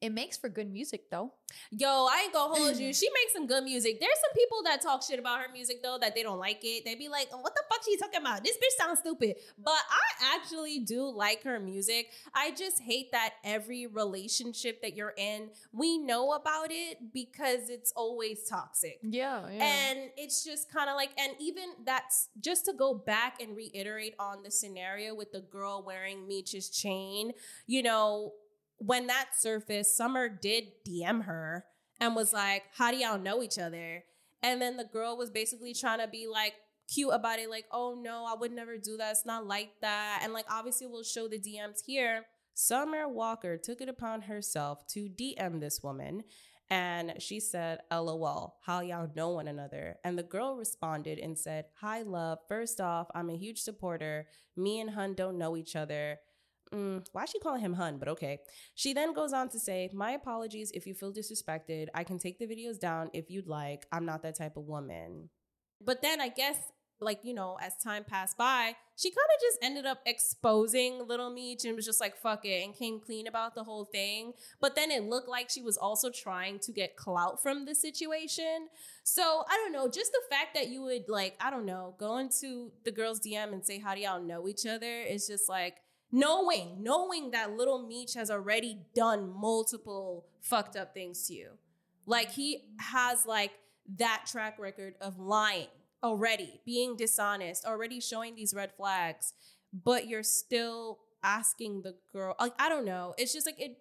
it 0.00 0.10
makes 0.10 0.36
for 0.36 0.48
good 0.48 0.70
music 0.70 1.10
though. 1.10 1.32
Yo, 1.70 1.88
I 1.88 2.22
ain't 2.24 2.32
gonna 2.32 2.54
hold 2.54 2.76
you. 2.76 2.92
She 3.04 3.08
makes 3.10 3.32
some 3.32 3.46
good 3.46 3.64
music. 3.64 3.98
There's 4.00 4.18
some 4.20 4.34
people 4.34 4.62
that 4.64 4.80
talk 4.82 5.02
shit 5.02 5.18
about 5.18 5.40
her 5.40 5.52
music 5.52 5.82
though 5.82 5.98
that 6.00 6.14
they 6.14 6.22
don't 6.22 6.38
like 6.38 6.60
it. 6.62 6.84
They 6.84 6.94
be 6.94 7.08
like, 7.08 7.28
oh, 7.32 7.38
"What 7.38 7.54
the 7.54 7.62
fuck 7.68 7.82
she 7.84 7.96
talking 7.96 8.20
about? 8.20 8.44
This 8.44 8.56
bitch 8.56 8.84
sounds 8.84 9.00
stupid." 9.00 9.36
But 9.58 9.72
I 9.72 10.36
actually 10.36 10.80
do 10.80 11.04
like 11.10 11.42
her 11.44 11.58
music. 11.60 12.10
I 12.34 12.50
just 12.52 12.80
hate 12.80 13.12
that 13.12 13.34
every 13.44 13.86
relationship 13.86 14.82
that 14.82 14.94
you're 14.94 15.14
in, 15.16 15.50
we 15.72 15.98
know 15.98 16.32
about 16.32 16.68
it 16.70 17.12
because 17.12 17.68
it's 17.68 17.92
always 17.96 18.44
toxic. 18.48 18.98
Yeah, 19.02 19.46
And 19.46 20.10
it's 20.16 20.44
just 20.44 20.72
kind 20.72 20.88
of 20.90 20.96
like, 20.96 21.10
and 21.18 21.32
even 21.40 21.64
that's 21.84 22.28
just 22.40 22.64
to 22.66 22.72
go 22.72 22.94
back 22.94 23.40
and 23.40 23.56
reiterate 23.56 24.14
on 24.18 24.42
the 24.42 24.50
scenario 24.50 25.14
with 25.14 25.32
the 25.32 25.40
girl 25.40 25.82
wearing 25.84 26.26
Meech's 26.26 26.68
chain, 26.70 27.32
you 27.66 27.82
know, 27.82 28.32
when 28.78 29.06
that 29.06 29.30
surfaced, 29.38 29.96
Summer 29.96 30.28
did 30.28 30.64
DM 30.86 31.24
her 31.24 31.64
and 32.00 32.14
was 32.14 32.32
like, 32.32 32.64
How 32.76 32.90
do 32.90 32.96
y'all 32.96 33.18
know 33.18 33.42
each 33.42 33.58
other? 33.58 34.04
And 34.42 34.60
then 34.60 34.76
the 34.76 34.84
girl 34.84 35.16
was 35.16 35.30
basically 35.30 35.74
trying 35.74 36.00
to 36.00 36.08
be 36.08 36.26
like 36.30 36.54
cute 36.92 37.12
about 37.12 37.38
it, 37.38 37.50
like, 37.50 37.66
Oh 37.72 37.98
no, 38.00 38.26
I 38.26 38.38
would 38.38 38.52
never 38.52 38.76
do 38.76 38.96
that. 38.96 39.12
It's 39.12 39.26
not 39.26 39.46
like 39.46 39.70
that. 39.80 40.20
And 40.22 40.32
like, 40.32 40.46
obviously, 40.50 40.86
we'll 40.86 41.02
show 41.02 41.28
the 41.28 41.38
DMs 41.38 41.80
here. 41.86 42.24
Summer 42.54 43.08
Walker 43.08 43.56
took 43.56 43.80
it 43.80 43.88
upon 43.88 44.22
herself 44.22 44.86
to 44.88 45.08
DM 45.08 45.60
this 45.60 45.82
woman. 45.82 46.22
And 46.70 47.14
she 47.18 47.40
said, 47.40 47.80
LOL, 47.90 48.56
how 48.64 48.80
y'all 48.80 49.10
know 49.14 49.30
one 49.30 49.48
another? 49.48 49.96
And 50.02 50.18
the 50.18 50.22
girl 50.22 50.56
responded 50.56 51.18
and 51.18 51.38
said, 51.38 51.66
Hi, 51.80 52.02
love. 52.02 52.38
First 52.48 52.80
off, 52.80 53.08
I'm 53.14 53.28
a 53.28 53.36
huge 53.36 53.58
supporter. 53.58 54.28
Me 54.56 54.80
and 54.80 54.90
Hun 54.90 55.14
don't 55.14 55.38
know 55.38 55.56
each 55.56 55.76
other. 55.76 56.18
Mm, 56.74 57.06
why 57.12 57.22
is 57.22 57.30
she 57.30 57.38
calling 57.38 57.60
him 57.60 57.74
Hun? 57.74 57.98
But 57.98 58.08
okay. 58.08 58.40
She 58.74 58.92
then 58.92 59.14
goes 59.14 59.32
on 59.32 59.48
to 59.50 59.60
say, 59.60 59.90
My 59.92 60.12
apologies 60.12 60.72
if 60.74 60.86
you 60.86 60.94
feel 60.94 61.12
disrespected. 61.12 61.86
I 61.94 62.02
can 62.04 62.18
take 62.18 62.38
the 62.38 62.46
videos 62.46 62.80
down 62.80 63.10
if 63.12 63.30
you'd 63.30 63.46
like. 63.46 63.86
I'm 63.92 64.04
not 64.04 64.22
that 64.22 64.36
type 64.36 64.56
of 64.56 64.64
woman. 64.64 65.30
But 65.80 66.02
then 66.02 66.20
I 66.20 66.28
guess, 66.28 66.56
like, 67.00 67.20
you 67.22 67.34
know, 67.34 67.58
as 67.60 67.76
time 67.76 68.02
passed 68.04 68.36
by, 68.38 68.74
she 68.96 69.10
kind 69.10 69.26
of 69.36 69.40
just 69.42 69.58
ended 69.62 69.86
up 69.86 70.00
exposing 70.06 71.06
Little 71.06 71.30
Meech 71.30 71.64
and 71.64 71.76
was 71.76 71.84
just 71.84 72.00
like, 72.00 72.16
fuck 72.16 72.44
it, 72.44 72.64
and 72.64 72.74
came 72.74 73.00
clean 73.00 73.26
about 73.26 73.54
the 73.54 73.64
whole 73.64 73.84
thing. 73.84 74.32
But 74.60 74.74
then 74.74 74.90
it 74.90 75.04
looked 75.04 75.28
like 75.28 75.50
she 75.50 75.62
was 75.62 75.76
also 75.76 76.10
trying 76.10 76.58
to 76.60 76.72
get 76.72 76.96
clout 76.96 77.42
from 77.42 77.66
the 77.66 77.74
situation. 77.74 78.68
So 79.02 79.44
I 79.48 79.56
don't 79.56 79.72
know, 79.72 79.88
just 79.88 80.12
the 80.12 80.22
fact 80.30 80.54
that 80.54 80.68
you 80.68 80.82
would, 80.82 81.08
like, 81.08 81.36
I 81.40 81.50
don't 81.50 81.66
know, 81.66 81.94
go 81.98 82.18
into 82.18 82.72
the 82.84 82.92
girl's 82.92 83.20
DM 83.20 83.52
and 83.52 83.64
say, 83.64 83.78
How 83.78 83.94
do 83.94 84.00
y'all 84.00 84.22
know 84.22 84.48
each 84.48 84.66
other? 84.66 85.02
is 85.02 85.26
just 85.26 85.48
like, 85.48 85.76
knowing, 86.14 86.76
knowing 86.80 87.32
that 87.32 87.56
little 87.56 87.84
Meech 87.88 88.14
has 88.14 88.30
already 88.30 88.78
done 88.94 89.28
multiple 89.28 90.24
fucked 90.40 90.76
up 90.76 90.94
things 90.94 91.26
to 91.26 91.34
you. 91.34 91.48
Like 92.06 92.30
he 92.30 92.62
has 92.78 93.26
like 93.26 93.50
that 93.98 94.22
track 94.30 94.56
record 94.60 94.94
of 95.00 95.18
lying 95.18 95.66
already, 96.04 96.60
being 96.64 96.96
dishonest, 96.96 97.66
already 97.66 97.98
showing 97.98 98.36
these 98.36 98.54
red 98.54 98.70
flags, 98.76 99.32
but 99.72 100.06
you're 100.06 100.22
still 100.22 101.00
asking 101.24 101.82
the 101.82 101.96
girl, 102.12 102.36
like, 102.38 102.52
I 102.60 102.68
don't 102.68 102.84
know. 102.84 103.14
It's 103.18 103.32
just 103.32 103.44
like 103.44 103.60
it, 103.60 103.78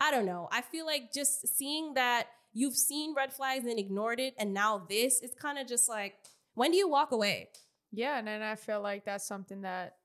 I 0.00 0.10
don't 0.10 0.24
know. 0.24 0.48
I 0.50 0.62
feel 0.62 0.86
like 0.86 1.12
just 1.12 1.46
seeing 1.54 1.92
that 1.94 2.28
you've 2.54 2.76
seen 2.76 3.14
red 3.14 3.34
flags 3.34 3.66
and 3.66 3.78
ignored 3.78 4.20
it, 4.20 4.34
and 4.38 4.54
now 4.54 4.86
this, 4.88 5.20
it's 5.20 5.34
kind 5.34 5.58
of 5.58 5.66
just 5.66 5.86
like, 5.86 6.14
when 6.54 6.70
do 6.70 6.78
you 6.78 6.88
walk 6.88 7.12
away? 7.12 7.50
Yeah, 7.92 8.18
and 8.18 8.26
then 8.26 8.40
I 8.40 8.54
feel 8.54 8.80
like 8.80 9.04
that's 9.04 9.26
something 9.26 9.62
that 9.62 9.96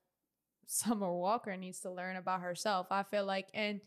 Summer 0.70 1.12
Walker 1.12 1.56
needs 1.56 1.80
to 1.80 1.90
learn 1.90 2.16
about 2.16 2.42
herself. 2.42 2.86
I 2.90 3.02
feel 3.02 3.24
like, 3.24 3.48
and 3.54 3.80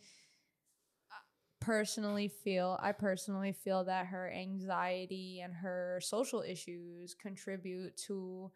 personally 1.62 2.28
feel, 2.28 2.78
I 2.82 2.92
personally 2.92 3.54
feel 3.54 3.86
that 3.86 4.08
her 4.08 4.30
anxiety 4.30 5.40
and 5.42 5.54
her 5.54 6.00
social 6.04 6.42
issues 6.42 7.16
contribute 7.16 7.96
to 8.08 8.52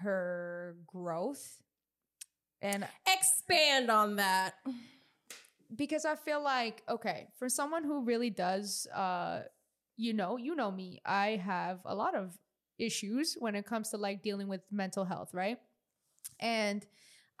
her 0.00 0.76
growth. 0.86 1.60
And 2.60 2.86
Expand 3.06 3.88
on 3.88 4.16
that. 4.16 4.54
because 5.76 6.04
I 6.04 6.16
feel 6.16 6.42
like, 6.42 6.82
okay, 6.88 7.28
for 7.38 7.48
someone 7.48 7.84
who 7.84 8.02
really 8.02 8.30
does, 8.30 8.86
uh, 8.94 9.42
you 9.96 10.12
know, 10.12 10.36
you 10.36 10.56
know 10.56 10.70
me, 10.72 11.00
I 11.06 11.40
have 11.44 11.80
a 11.84 11.94
lot 11.94 12.16
of 12.16 12.36
issues 12.78 13.36
when 13.38 13.54
it 13.54 13.64
comes 13.66 13.90
to 13.90 13.96
like 13.96 14.22
dealing 14.22 14.48
with 14.48 14.62
mental 14.72 15.04
health, 15.04 15.34
right? 15.34 15.58
And 16.40 16.86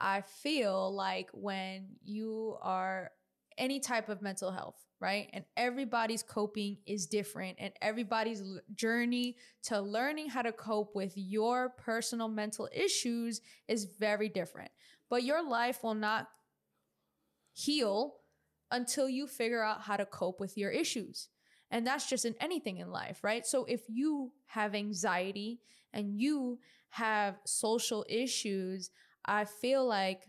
I 0.00 0.22
feel 0.22 0.94
like 0.94 1.30
when 1.32 1.88
you 2.02 2.56
are 2.62 3.10
any 3.58 3.80
type 3.80 4.08
of 4.08 4.22
mental 4.22 4.50
health, 4.50 4.76
right? 5.00 5.28
And 5.32 5.44
everybody's 5.56 6.22
coping 6.22 6.78
is 6.86 7.06
different, 7.06 7.58
and 7.60 7.72
everybody's 7.82 8.40
l- 8.40 8.60
journey 8.74 9.36
to 9.64 9.80
learning 9.80 10.30
how 10.30 10.42
to 10.42 10.52
cope 10.52 10.94
with 10.94 11.12
your 11.16 11.70
personal 11.70 12.28
mental 12.28 12.68
issues 12.72 13.40
is 13.68 13.84
very 13.84 14.28
different. 14.28 14.70
But 15.10 15.24
your 15.24 15.46
life 15.46 15.82
will 15.82 15.94
not 15.94 16.28
heal 17.52 18.16
until 18.70 19.08
you 19.08 19.26
figure 19.26 19.62
out 19.62 19.82
how 19.82 19.96
to 19.96 20.06
cope 20.06 20.40
with 20.40 20.56
your 20.56 20.70
issues. 20.70 21.28
And 21.70 21.86
that's 21.86 22.08
just 22.08 22.24
in 22.24 22.34
anything 22.40 22.78
in 22.78 22.90
life, 22.90 23.22
right? 23.22 23.46
So 23.46 23.64
if 23.64 23.82
you 23.88 24.32
have 24.46 24.74
anxiety 24.74 25.60
and 25.92 26.20
you 26.20 26.58
have 26.90 27.36
social 27.44 28.04
issues, 28.08 28.90
I 29.24 29.44
feel 29.44 29.86
like, 29.86 30.26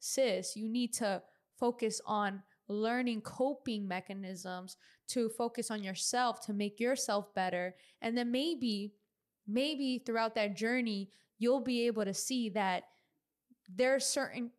sis, 0.00 0.56
you 0.56 0.68
need 0.68 0.92
to 0.94 1.22
focus 1.58 2.00
on 2.06 2.42
learning 2.68 3.20
coping 3.22 3.86
mechanisms 3.86 4.76
to 5.08 5.28
focus 5.28 5.70
on 5.70 5.82
yourself 5.82 6.40
to 6.46 6.52
make 6.52 6.80
yourself 6.80 7.34
better. 7.34 7.74
And 8.00 8.16
then 8.16 8.30
maybe, 8.30 8.94
maybe 9.46 10.02
throughout 10.04 10.34
that 10.36 10.56
journey, 10.56 11.10
you'll 11.38 11.60
be 11.60 11.86
able 11.86 12.04
to 12.04 12.14
see 12.14 12.48
that 12.50 12.84
there 13.76 13.94
are 13.94 14.00
certain 14.00 14.50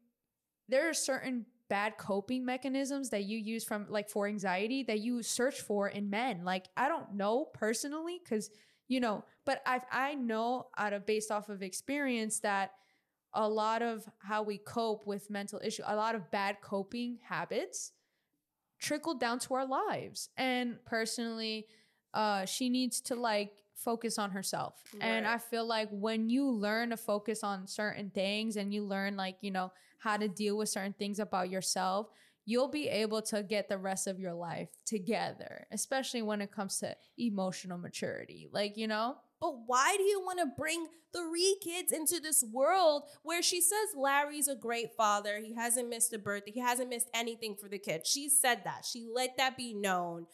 there 0.70 0.90
are 0.90 0.94
certain 0.94 1.46
bad 1.70 1.98
coping 1.98 2.46
mechanisms 2.46 3.10
that 3.10 3.24
you 3.24 3.38
use 3.38 3.64
from 3.64 3.86
like 3.90 4.10
for 4.10 4.28
anxiety 4.28 4.84
that 4.84 5.00
you 5.00 5.24
search 5.24 5.62
for 5.62 5.88
in 5.90 6.10
men 6.10 6.44
like 6.44 6.68
i 6.78 6.88
don't 6.88 7.14
know 7.14 7.46
personally 7.54 8.20
because 8.24 8.50
you 8.88 9.00
know 9.00 9.24
but 9.46 9.62
i 9.66 9.80
i 9.92 10.14
know 10.14 10.68
out 10.78 10.94
of 10.94 11.06
based 11.06 11.32
off 11.32 11.50
of 11.50 11.64
experience 11.64 12.40
that 12.40 12.72
a 13.34 13.48
lot 13.48 13.82
of 13.82 14.08
how 14.20 14.44
we 14.44 14.58
cope 14.58 15.06
with 15.08 15.30
mental 15.30 15.60
issue 15.64 15.84
a 15.88 15.96
lot 15.96 16.16
of 16.16 16.30
bad 16.32 16.58
coping 16.62 17.18
habits 17.28 17.92
trickle 18.80 19.16
down 19.16 19.40
to 19.40 19.54
our 19.54 19.66
lives. 19.66 20.30
And 20.38 20.78
personally 20.86 21.68
uh 22.14 22.46
she 22.46 22.70
needs 22.70 23.02
to 23.02 23.16
like 23.16 23.64
focus 23.74 24.20
on 24.20 24.32
herself. 24.32 24.84
And 25.02 25.26
i 25.26 25.38
feel 25.38 25.66
like 25.66 25.90
when 25.92 26.30
you 26.30 26.50
learn 26.50 26.92
to 26.92 26.98
focus 26.98 27.44
on 27.44 27.68
certain 27.68 28.12
things 28.12 28.56
and 28.58 28.74
you 28.74 28.84
learn 28.84 29.18
like 29.18 29.38
you 29.42 29.52
know 29.52 29.72
how 29.98 30.18
to 30.18 30.28
deal 30.28 30.58
with 30.58 30.70
certain 30.70 30.94
things 30.94 31.20
about 31.20 31.50
yourself 31.50 32.10
you'll 32.46 32.68
be 32.68 32.90
able 32.90 33.22
to 33.22 33.42
get 33.42 33.70
the 33.70 33.78
rest 33.78 34.06
of 34.06 34.20
your 34.20 34.34
life 34.34 34.70
together 34.86 35.66
especially 35.72 36.22
when 36.22 36.42
it 36.42 36.52
comes 36.52 36.78
to 36.80 36.94
emotional 37.18 37.78
maturity 37.78 38.50
like 38.52 38.76
you 38.78 38.86
know 38.88 39.16
But 39.44 39.56
why 39.66 39.96
do 39.98 40.04
you 40.04 40.22
want 40.22 40.39
to 40.39 40.46
bring 40.58 40.88
three 41.14 41.58
kids 41.62 41.91
into 41.91 42.22
this 42.22 42.46
world 42.50 43.04
where 43.24 43.44
she 43.44 43.60
says 43.60 43.89
Larry's 43.94 44.48
a 44.48 44.56
great 44.56 44.96
father? 44.96 45.41
He 45.46 45.54
hasn't 45.54 45.89
missed 45.89 46.14
a 46.14 46.18
birthday. 46.18 46.52
He 46.52 46.62
hasn't 46.62 46.89
missed 46.89 47.10
anything 47.14 47.58
for 47.62 47.68
the 47.68 47.78
kids. 47.78 48.10
She 48.10 48.30
said 48.30 48.62
that. 48.64 48.86
She 48.89 49.06
let 49.14 49.36
that 49.36 49.58
be 49.58 49.74
known. 49.74 50.28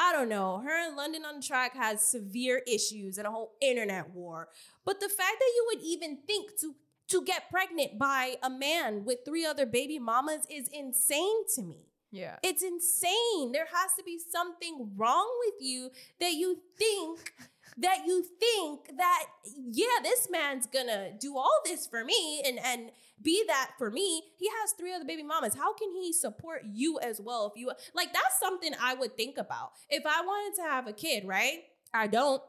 I 0.00 0.12
don't 0.12 0.28
know. 0.28 0.62
Her 0.66 0.84
and 0.84 0.96
London 0.96 1.24
on 1.24 1.40
track 1.40 1.76
has 1.76 2.04
severe 2.04 2.60
issues 2.66 3.18
and 3.18 3.26
a 3.28 3.30
whole 3.30 3.52
internet 3.62 4.10
war. 4.10 4.48
But 4.84 4.98
the 4.98 5.08
fact 5.08 5.36
that 5.38 5.52
you 5.54 5.70
would 5.72 5.84
even 5.84 6.18
think 6.26 6.58
to 6.60 6.74
to 7.10 7.24
get 7.24 7.50
pregnant 7.50 8.00
by 8.00 8.36
a 8.42 8.50
man 8.50 9.04
with 9.04 9.18
three 9.24 9.44
other 9.44 9.66
baby 9.66 10.00
mamas 10.00 10.46
is 10.50 10.68
insane 10.72 11.44
to 11.54 11.62
me. 11.62 11.86
yeah 12.10 12.36
It's 12.42 12.62
insane. 12.62 13.52
There 13.52 13.66
has 13.66 13.94
to 13.96 14.04
be 14.04 14.18
something 14.18 14.90
wrong 14.96 15.28
with 15.44 15.54
you 15.60 15.90
that 16.20 16.32
you 16.32 16.58
think 16.78 17.32
that 17.78 17.98
you 18.06 18.24
think 18.38 18.96
that 18.96 19.24
yeah, 19.70 20.02
this 20.02 20.28
man's 20.30 20.66
gonna 20.66 21.12
do 21.18 21.36
all 21.36 21.60
this 21.64 21.86
for 21.86 22.04
me 22.04 22.42
and 22.46 22.58
and 22.58 22.90
be 23.22 23.44
that 23.46 23.72
for 23.78 23.90
me. 23.90 24.22
He 24.38 24.48
has 24.60 24.72
three 24.72 24.94
other 24.94 25.04
baby 25.04 25.22
mamas. 25.22 25.54
How 25.54 25.74
can 25.74 25.90
he 25.92 26.12
support 26.12 26.62
you 26.64 26.98
as 27.00 27.20
well 27.20 27.52
if 27.54 27.60
you 27.60 27.70
like 27.94 28.12
that's 28.12 28.38
something 28.40 28.72
I 28.80 28.94
would 28.94 29.16
think 29.16 29.36
about. 29.38 29.72
If 29.88 30.04
I 30.06 30.22
wanted 30.22 30.62
to 30.62 30.68
have 30.68 30.86
a 30.86 30.92
kid, 30.92 31.24
right? 31.26 31.64
I 31.92 32.06
don't. 32.06 32.42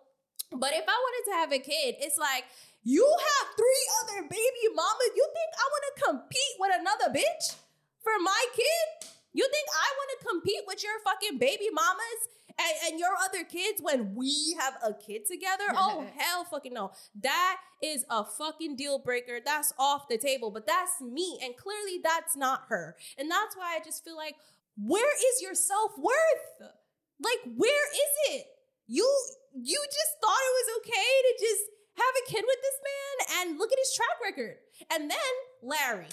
But 0.51 0.74
if 0.74 0.84
I 0.88 0.97
wanted 0.97 1.32
to 1.32 1.38
have 1.38 1.51
a 1.51 1.59
kid, 1.59 1.95
it's 1.99 2.17
like 2.17 2.45
you 2.84 3.05
have 3.05 3.47
three 3.55 3.86
other 4.01 4.28
baby 4.28 4.65
mamas. 4.74 5.11
You 5.15 5.28
think 5.34 5.51
I 5.55 5.65
want 5.69 5.84
to 5.86 6.03
compete 6.03 6.55
with 6.59 6.72
another 6.80 7.19
bitch 7.19 7.55
for 8.03 8.13
my 8.22 8.45
kid? 8.55 9.07
You 9.34 9.47
think 9.47 9.67
I 9.72 9.88
want 9.95 10.09
to 10.11 10.28
compete 10.28 10.63
with 10.67 10.84
your 10.84 10.99
fucking 11.05 11.38
baby 11.38 11.69
mamas 11.72 12.22
and, 12.62 12.91
and 12.91 12.99
your 12.99 13.09
other 13.24 13.43
kids 13.43 13.82
when 13.82 14.14
we 14.16 14.55
have 14.59 14.74
a 14.86 14.93
kid 14.93 15.26
together. 15.26 15.64
Oh 15.76 16.05
hell, 16.18 16.43
fucking 16.45 16.74
no. 16.74 16.91
That 17.24 17.57
is 17.82 18.05
a 18.09 18.24
fucking 18.26 18.76
deal 18.76 18.99
breaker. 18.99 19.39
That's 19.43 19.74
off 19.80 20.07
the 20.09 20.18
table. 20.18 20.51
But 20.51 20.68
that's 20.68 21.01
me, 21.01 21.39
and 21.43 21.55
clearly 21.57 21.99
that's 22.03 22.36
not 22.36 22.64
her. 22.70 22.95
And 23.18 23.30
that's 23.32 23.55
why 23.57 23.76
I 23.76 23.80
just 23.84 24.03
feel 24.03 24.16
like, 24.16 24.36
where 24.78 25.12
is 25.16 25.41
your 25.41 25.55
self 25.55 25.91
worth? 25.97 26.72
Like, 27.20 27.53
where 27.55 27.88
is 27.93 28.36
it? 28.36 28.45
You 28.88 29.05
you 29.53 29.80
just 29.86 30.12
thought 30.22 30.39
it 30.39 30.55
was 30.66 30.78
okay 30.80 31.12
to 31.28 31.34
just 31.39 31.64
have 31.97 32.16
a 32.26 32.32
kid 32.32 32.43
with 32.47 32.59
this 32.62 32.80
man 32.88 33.47
and 33.49 33.59
look 33.59 33.72
at 33.72 33.78
his 33.80 33.93
track 33.93 34.18
record. 34.24 34.55
And 34.91 35.09
then 35.09 35.34
Larry. 35.62 36.07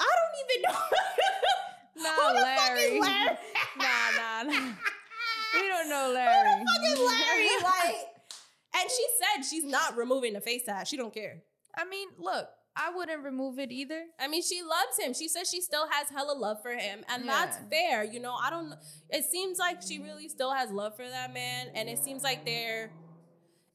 I 0.00 0.10
don't 0.18 0.36
even 0.50 0.62
know. 0.70 2.02
Nah, 2.02 2.10
Who 2.10 2.34
the 2.34 2.40
fuck 2.40 2.78
is 2.78 2.78
Larry. 2.90 3.00
Larry? 3.00 3.36
nah, 3.78 4.10
nah, 4.18 4.60
nah. 4.60 4.72
We 5.60 5.68
don't 5.68 5.88
know 5.88 6.10
Larry. 6.14 6.64
fucking 6.64 7.04
Larry, 7.06 7.48
like. 7.62 7.96
And 8.76 8.90
she 8.90 9.06
said 9.20 9.44
she's 9.44 9.64
not 9.64 9.96
removing 9.96 10.32
the 10.32 10.40
face 10.40 10.64
tag. 10.64 10.86
She 10.86 10.96
don't 10.96 11.14
care. 11.14 11.42
I 11.76 11.84
mean, 11.84 12.08
look, 12.18 12.48
I 12.76 12.90
wouldn't 12.94 13.22
remove 13.22 13.58
it 13.60 13.70
either. 13.70 14.02
I 14.18 14.26
mean, 14.26 14.42
she 14.42 14.62
loves 14.62 14.98
him. 14.98 15.14
She 15.14 15.28
says 15.28 15.48
she 15.48 15.60
still 15.60 15.86
has 15.90 16.10
hella 16.10 16.36
love 16.36 16.58
for 16.62 16.72
him, 16.72 17.04
and 17.08 17.24
Yeah. 17.24 17.30
that's 17.46 17.58
fair. 17.70 18.02
You 18.02 18.18
know, 18.20 18.34
I 18.34 18.50
don't. 18.50 18.74
It 19.10 19.24
seems 19.24 19.58
like 19.60 19.80
she 19.80 20.00
really 20.00 20.28
still 20.28 20.52
has 20.52 20.70
love 20.70 20.96
for 20.96 21.08
that 21.08 21.32
man, 21.32 21.68
and 21.74 21.88
it 21.88 21.98
seems 22.02 22.22
like 22.24 22.44
they're. 22.44 22.90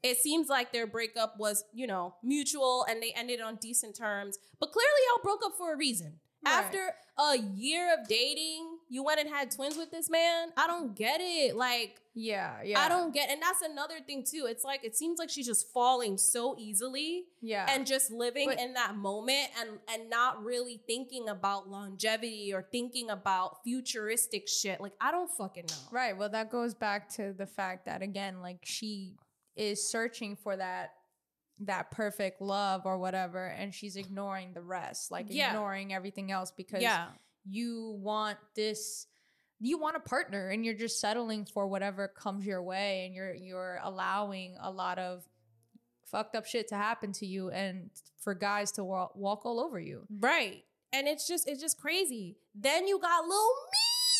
It 0.03 0.17
seems 0.17 0.47
like 0.47 0.71
their 0.71 0.87
breakup 0.87 1.35
was, 1.39 1.63
you 1.73 1.85
know, 1.87 2.15
mutual, 2.23 2.85
and 2.89 3.01
they 3.03 3.11
ended 3.13 3.41
on 3.41 3.55
decent 3.57 3.97
terms. 3.97 4.37
But 4.59 4.71
clearly, 4.71 5.01
y'all 5.09 5.23
broke 5.23 5.41
up 5.45 5.53
for 5.57 5.73
a 5.73 5.77
reason. 5.77 6.19
Right. 6.45 6.53
After 6.53 6.93
a 7.17 7.37
year 7.37 7.93
of 7.93 8.07
dating, 8.07 8.78
you 8.91 9.03
went 9.03 9.19
and 9.19 9.29
had 9.29 9.51
twins 9.51 9.77
with 9.77 9.91
this 9.91 10.09
man. 10.09 10.49
I 10.57 10.65
don't 10.65 10.95
get 10.95 11.21
it. 11.21 11.55
Like, 11.55 12.01
Yeah, 12.15 12.61
yeah. 12.63 12.79
I 12.79 12.89
don't 12.89 13.13
get, 13.13 13.29
and 13.29 13.39
that's 13.41 13.61
another 13.61 13.99
thing 14.05 14.23
too. 14.29 14.47
It's 14.49 14.63
like 14.63 14.83
it 14.83 14.95
seems 14.97 15.19
like 15.19 15.29
she's 15.29 15.45
just 15.45 15.71
falling 15.71 16.17
so 16.17 16.55
easily 16.57 17.25
Yeah. 17.41 17.67
and 17.69 17.85
just 17.85 18.11
living 18.11 18.49
But- 18.49 18.59
in 18.59 18.73
that 18.73 18.95
moment 18.95 19.49
and 19.59 19.79
and 19.87 20.09
not 20.09 20.43
really 20.43 20.81
thinking 20.87 21.29
about 21.29 21.69
longevity 21.69 22.51
or 22.53 22.67
thinking 22.71 23.09
about 23.11 23.63
futuristic 23.63 24.47
shit. 24.49 24.81
Like 24.81 24.93
I 24.99 25.11
don't 25.11 25.29
fucking 25.37 25.65
know. 25.69 25.75
Right. 25.91 26.17
Well, 26.17 26.29
that 26.29 26.49
goes 26.49 26.73
back 26.73 27.09
to 27.15 27.31
the 27.31 27.45
fact 27.47 27.85
that 27.85 28.01
again, 28.01 28.41
like 28.41 28.61
she 28.63 29.15
is 29.55 29.89
searching 29.89 30.35
for 30.35 30.57
that 30.57 30.93
that 31.59 31.91
perfect 31.91 32.41
love 32.41 32.83
or 32.85 32.97
whatever, 32.97 33.45
and 33.45 33.73
she's 33.73 33.97
ignoring 33.97 34.53
the 34.53 34.61
rest, 34.61 35.11
like 35.11 35.25
Yeah. 35.29 35.49
ignoring 35.49 35.93
everything 35.93 36.31
else 36.31 36.51
because 36.51 36.81
Yeah. 36.81 37.09
You 37.49 37.97
want 38.01 38.37
this 38.55 39.07
you 39.61 39.77
want 39.77 39.95
a 39.95 39.99
partner 39.99 40.49
and 40.49 40.63
you're 40.63 40.73
just 40.73 41.01
settling 41.01 41.45
for 41.45 41.67
whatever 41.67 42.07
comes 42.07 42.45
your 42.45 42.63
way 42.63 43.05
and 43.05 43.13
you're 43.13 43.33
you're 43.33 43.79
allowing 43.83 44.55
a 44.61 44.71
lot 44.71 44.97
of 44.97 45.23
fucked 46.09 46.35
up 46.35 46.45
shit 46.45 46.67
to 46.69 46.75
happen 46.75 47.11
to 47.13 47.25
you 47.25 47.49
and 47.49 47.89
for 48.21 48.33
guys 48.33 48.71
to 48.73 48.83
walk, 48.83 49.15
walk 49.15 49.45
all 49.45 49.59
over 49.59 49.79
you. 49.79 50.05
Right. 50.19 50.63
And 50.91 51.07
it's 51.07 51.27
just 51.27 51.47
it's 51.47 51.61
just 51.61 51.79
crazy. 51.79 52.37
Then 52.55 52.87
you 52.87 52.99
got 52.99 53.27
Lil 53.27 53.49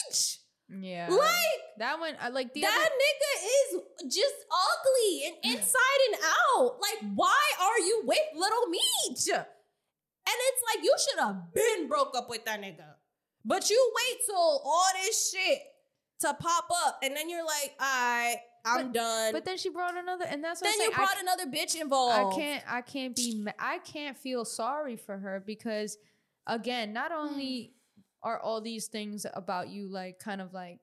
Meech. 0.10 0.40
Yeah. 0.82 1.08
Like 1.10 1.62
that 1.80 2.00
one 2.00 2.16
I 2.20 2.30
like 2.30 2.54
the 2.54 2.62
that 2.62 2.70
other, 2.70 2.86
nigga 2.86 3.48
is 3.48 4.16
just 4.16 4.36
ugly 4.52 5.24
and 5.26 5.36
inside 5.56 6.00
and 6.12 6.20
out. 6.22 6.78
Like, 6.80 7.12
why 7.16 7.42
are 7.60 7.80
you 7.80 8.04
with 8.06 8.20
Little 8.36 8.68
Meech? 8.68 9.30
And 9.30 10.38
it's 10.38 10.62
like 10.76 10.84
you 10.84 10.94
should 11.00 11.20
have 11.20 11.54
been 11.54 11.88
broke 11.88 12.16
up 12.16 12.30
with 12.30 12.46
that 12.46 12.62
nigga. 12.62 12.86
But 13.46 13.70
you 13.70 13.94
wait 13.96 14.20
till 14.26 14.36
all 14.36 14.88
this 15.04 15.32
shit 15.32 15.60
to 16.22 16.34
pop 16.34 16.70
up, 16.86 17.00
and 17.04 17.16
then 17.16 17.30
you're 17.30 17.46
like, 17.46 17.74
all 17.80 17.88
right, 17.88 18.38
I'm 18.66 18.92
done. 18.92 19.32
But 19.34 19.46
then 19.46 19.58
she 19.58 19.70
brought 19.70 19.98
another 19.98 20.26
and 20.28 20.44
that's 20.44 20.62
what 20.62 20.68
then 20.68 20.74
I'm 20.74 20.80
you 20.80 20.86
saying. 20.86 20.94
I 20.94 20.98
brought 20.98 21.22
another 21.22 21.46
bitch 21.46 21.80
involved. 21.80 22.36
I 22.36 22.38
can't 22.38 22.64
I 22.68 22.82
can't 22.82 23.16
be 23.16 23.48
I 23.58 23.80
can't 23.80 24.18
feel 24.18 24.46
sorry 24.46 24.96
for 24.96 25.18
her 25.18 25.44
because 25.46 25.98
again, 26.48 26.94
not 26.94 27.12
hmm. 27.12 27.18
only 27.18 27.74
are 28.22 28.40
all 28.40 28.60
these 28.60 28.88
things 28.88 29.26
about 29.34 29.70
you 29.70 29.88
like 29.88 30.20
kind 30.20 30.42
of 30.42 30.54
like 30.54 30.80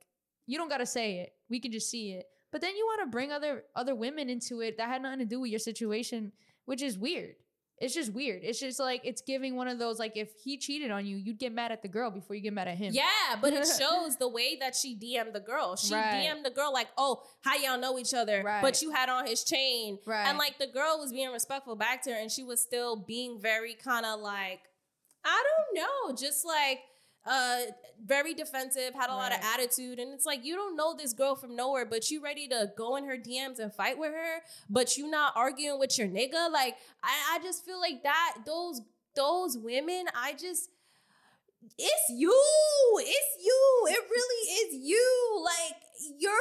you 0.46 0.58
don't 0.58 0.68
got 0.68 0.78
to 0.78 0.86
say 0.86 1.18
it. 1.18 1.32
We 1.50 1.60
can 1.60 1.72
just 1.72 1.90
see 1.90 2.12
it. 2.12 2.26
But 2.52 2.60
then 2.60 2.76
you 2.76 2.86
want 2.86 3.02
to 3.02 3.10
bring 3.10 3.32
other 3.32 3.64
other 3.74 3.94
women 3.94 4.30
into 4.30 4.60
it 4.60 4.78
that 4.78 4.88
had 4.88 5.02
nothing 5.02 5.18
to 5.20 5.24
do 5.24 5.40
with 5.40 5.50
your 5.50 5.58
situation, 5.58 6.32
which 6.64 6.82
is 6.82 6.98
weird. 6.98 7.34
It's 7.78 7.92
just 7.94 8.12
weird. 8.14 8.40
It's 8.42 8.58
just 8.58 8.80
like 8.80 9.02
it's 9.04 9.20
giving 9.20 9.54
one 9.54 9.68
of 9.68 9.78
those 9.78 9.98
like 9.98 10.16
if 10.16 10.30
he 10.42 10.56
cheated 10.56 10.90
on 10.90 11.04
you, 11.04 11.16
you'd 11.18 11.38
get 11.38 11.52
mad 11.52 11.72
at 11.72 11.82
the 11.82 11.88
girl 11.88 12.10
before 12.10 12.34
you 12.34 12.40
get 12.42 12.54
mad 12.54 12.68
at 12.68 12.78
him. 12.78 12.94
Yeah, 12.94 13.36
but 13.40 13.52
it 13.52 13.66
shows 13.78 14.16
the 14.16 14.28
way 14.28 14.56
that 14.60 14.74
she 14.74 14.96
DM'd 14.98 15.34
the 15.34 15.40
girl. 15.40 15.76
She 15.76 15.92
Right. 15.94 16.26
DM'd 16.26 16.44
the 16.44 16.50
girl 16.50 16.72
like, 16.72 16.88
"Oh, 16.96 17.22
how 17.42 17.54
y'all 17.56 17.78
know 17.78 17.98
each 17.98 18.14
other?" 18.14 18.42
Right. 18.42 18.62
But 18.62 18.80
you 18.80 18.92
had 18.92 19.10
on 19.10 19.26
his 19.26 19.44
chain, 19.44 19.98
Right. 20.06 20.26
and 20.26 20.38
like 20.38 20.58
the 20.58 20.68
girl 20.68 20.98
was 20.98 21.12
being 21.12 21.30
respectful 21.30 21.76
back 21.76 22.02
to 22.04 22.12
her, 22.12 22.16
and 22.18 22.30
she 22.32 22.42
was 22.44 22.62
still 22.62 22.96
being 22.96 23.38
very 23.40 23.74
kind 23.74 24.06
of 24.06 24.20
like, 24.20 24.60
I 25.24 25.44
don't 25.44 25.82
know, 25.84 26.16
just 26.16 26.46
like 26.46 26.78
uh 27.26 27.60
very 28.04 28.34
defensive, 28.34 28.94
had 28.94 29.10
a 29.10 29.14
lot 29.14 29.32
of 29.32 29.38
attitude, 29.42 29.98
and 29.98 30.12
it's 30.12 30.26
like 30.26 30.44
you 30.44 30.54
don't 30.54 30.76
know 30.76 30.94
this 30.94 31.12
girl 31.12 31.34
from 31.34 31.56
nowhere, 31.56 31.86
but 31.86 32.10
you 32.10 32.22
ready 32.22 32.46
to 32.48 32.70
go 32.76 32.96
in 32.96 33.04
her 33.04 33.16
DMs 33.16 33.58
and 33.58 33.72
fight 33.72 33.98
with 33.98 34.12
her, 34.12 34.42
but 34.68 34.96
you 34.96 35.10
not 35.10 35.32
arguing 35.34 35.78
with 35.78 35.98
your 35.98 36.08
nigga. 36.08 36.50
Like 36.50 36.76
I, 37.02 37.36
I 37.36 37.38
just 37.42 37.64
feel 37.64 37.80
like 37.80 38.02
that 38.02 38.36
those 38.44 38.82
those 39.14 39.56
women, 39.56 40.04
I 40.14 40.34
just 40.34 40.70
it's 41.78 42.10
you. 42.10 42.32
It's 42.98 43.44
you. 43.44 43.86
It 43.88 43.98
really 44.10 44.50
is 44.78 44.86
you. 44.86 45.42
Like, 45.44 45.76
you're 46.18 46.32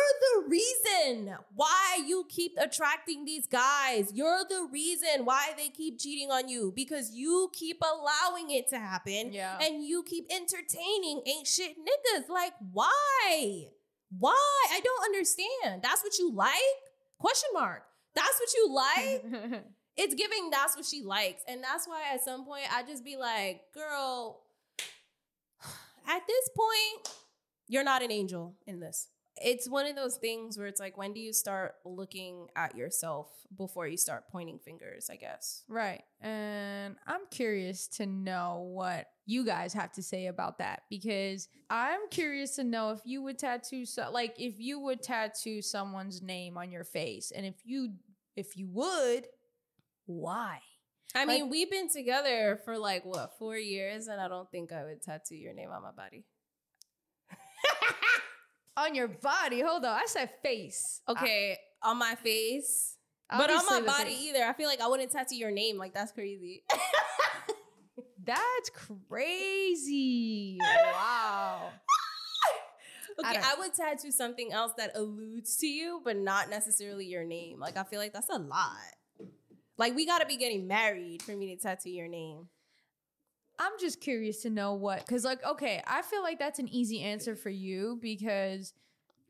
the 0.42 0.50
reason 0.50 1.36
why 1.56 2.00
you 2.06 2.26
keep 2.30 2.54
attracting 2.60 3.26
these 3.26 3.48
guys. 3.48 4.12
You're 4.14 4.44
the 4.50 4.68
reason 4.72 5.26
why 5.26 5.54
they 5.58 5.70
keep 5.70 6.00
cheating 6.00 6.30
on 6.32 6.50
you 6.50 6.74
because 6.76 7.12
you 7.14 7.50
keep 7.54 7.82
allowing 7.82 8.52
it 8.52 8.70
to 8.70 8.78
happen 8.80 9.32
Yeah. 9.32 9.58
and 9.62 9.84
you 9.84 10.04
keep 10.04 10.28
entertaining 10.32 11.22
ain't 11.26 11.48
shit 11.48 11.76
niggas. 11.78 12.30
Like, 12.30 12.54
why? 12.74 13.68
Why? 14.18 14.66
I 14.72 14.80
don't 14.82 15.06
understand. 15.06 15.82
That's 15.82 16.04
what 16.04 16.18
you 16.20 16.32
like? 16.34 16.54
Question 17.18 17.50
mark. 17.54 17.84
That's 18.14 18.40
what 18.40 18.54
you 18.54 18.74
like? 18.74 19.64
it's 19.98 20.14
giving 20.16 20.50
that's 20.52 20.76
what 20.76 20.86
she 20.86 21.02
likes. 21.02 21.42
And 21.48 21.64
that's 21.64 21.88
why 21.88 22.02
at 22.14 22.24
some 22.24 22.46
point 22.46 22.64
I 22.74 22.84
just 22.84 23.04
be 23.04 23.16
like, 23.18 23.62
girl, 23.74 24.42
at 26.08 26.22
this 26.28 26.50
point, 26.56 27.16
you're 27.68 27.84
not 27.84 28.04
an 28.04 28.12
angel 28.12 28.56
in 28.68 28.80
this. 28.80 29.08
It's 29.42 29.68
one 29.68 29.86
of 29.86 29.98
those 29.98 30.16
things 30.16 30.58
where 30.58 30.68
it's 30.68 30.80
like, 30.80 30.98
when 30.98 31.12
do 31.12 31.20
you 31.20 31.34
start 31.34 31.74
looking 31.84 32.48
at 32.56 32.78
yourself 32.78 33.28
before 33.58 33.86
you 33.86 33.98
start 33.98 34.30
pointing 34.32 34.60
fingers, 34.60 35.10
I 35.12 35.18
guess? 35.18 35.64
Right. 35.68 36.04
And 36.22 36.96
I'm 37.06 37.22
curious 37.32 37.88
to 37.98 38.06
know 38.06 38.70
what 38.74 39.08
you 39.26 39.46
guys 39.46 39.74
have 39.74 39.92
to 39.94 40.04
say 40.04 40.28
about 40.28 40.60
that 40.60 40.84
because 40.90 41.50
I'm 41.70 42.08
curious 42.12 42.56
to 42.56 42.64
know 42.64 42.92
if 42.92 43.02
you 43.04 43.24
would 43.24 43.40
tattoo 43.40 43.86
so 43.86 44.10
like 44.12 44.36
if 44.38 44.60
you 44.60 44.80
would 44.82 45.02
tattoo 45.02 45.64
someone's 45.64 46.22
name 46.22 46.58
on 46.58 46.72
your 46.72 46.84
face 46.84 47.32
and 47.36 47.44
if 47.44 47.56
you 47.64 47.94
if 48.36 48.56
you 48.56 48.68
would 48.72 49.26
why? 50.06 50.60
I 51.14 51.26
Like- 51.26 51.28
mean, 51.42 51.50
we've 51.50 51.70
been 51.70 51.90
together 51.90 52.60
for 52.66 52.78
like 52.78 53.06
what, 53.06 53.38
four 53.38 53.58
years, 53.58 54.08
and 54.08 54.20
I 54.20 54.28
don't 54.28 54.50
think 54.52 54.72
I 54.72 54.84
would 54.84 55.02
tattoo 55.02 55.36
your 55.36 55.54
name 55.54 55.70
on 55.72 55.82
my 55.82 55.92
body. 55.92 56.26
On 58.78 58.94
your 58.94 59.08
body. 59.08 59.62
Hold 59.62 59.86
on. 59.86 59.92
I 59.98 60.06
said 60.06 60.30
face. 60.44 61.02
Okay, 61.08 61.58
on 61.82 61.98
my 61.98 62.16
face. 62.16 62.98
I- 63.30 63.38
but 63.38 63.50
on 63.50 63.66
my 63.66 63.80
body 63.82 64.12
either. 64.14 64.44
I 64.44 64.52
feel 64.54 64.68
like 64.68 64.82
I 64.82 64.88
wouldn't 64.88 65.12
tattoo 65.12 65.38
your 65.38 65.52
name. 65.52 65.78
Like 65.78 65.94
that's 65.94 66.12
crazy. 66.12 66.64
That's 68.26 68.72
crazy. 68.72 70.58
Wow. 70.60 71.70
Okay, 73.18 73.34
don't- 73.36 73.46
I, 73.46 73.56
would 73.60 73.74
tattoo 73.74 74.12
something 74.12 74.52
else 74.52 74.74
that 74.78 74.92
alludes 74.98 75.56
to 75.58 75.68
you, 75.68 76.02
but 76.04 76.18
not 76.18 76.50
necessarily 76.50 77.06
your 77.06 77.24
name. 77.24 77.60
Like 77.62 77.78
I 77.78 77.84
feel 77.84 78.00
like 78.00 78.12
that's 78.12 78.28
a 78.30 78.38
lot. 78.40 78.76
Like 79.78 79.96
we 79.96 80.06
gotta 80.06 80.26
be 80.26 80.38
getting 80.38 80.68
married 80.68 81.22
for 81.22 81.36
me 81.36 81.56
to 81.56 81.62
tattoo 81.62 81.90
your 81.90 82.08
name. 82.08 82.48
I'm 83.58 83.72
just 83.80 84.02
curious 84.02 84.42
to 84.42 84.50
know 84.50 84.74
what, 84.74 85.00
because 85.06 85.24
like, 85.24 85.44
okay, 85.46 85.82
I 85.88 86.02
feel 86.02 86.22
like 86.22 86.40
that's 86.40 86.60
an 86.60 86.68
easy 86.68 87.02
answer 87.02 87.36
for 87.36 87.50
you 87.50 87.98
because 88.02 88.74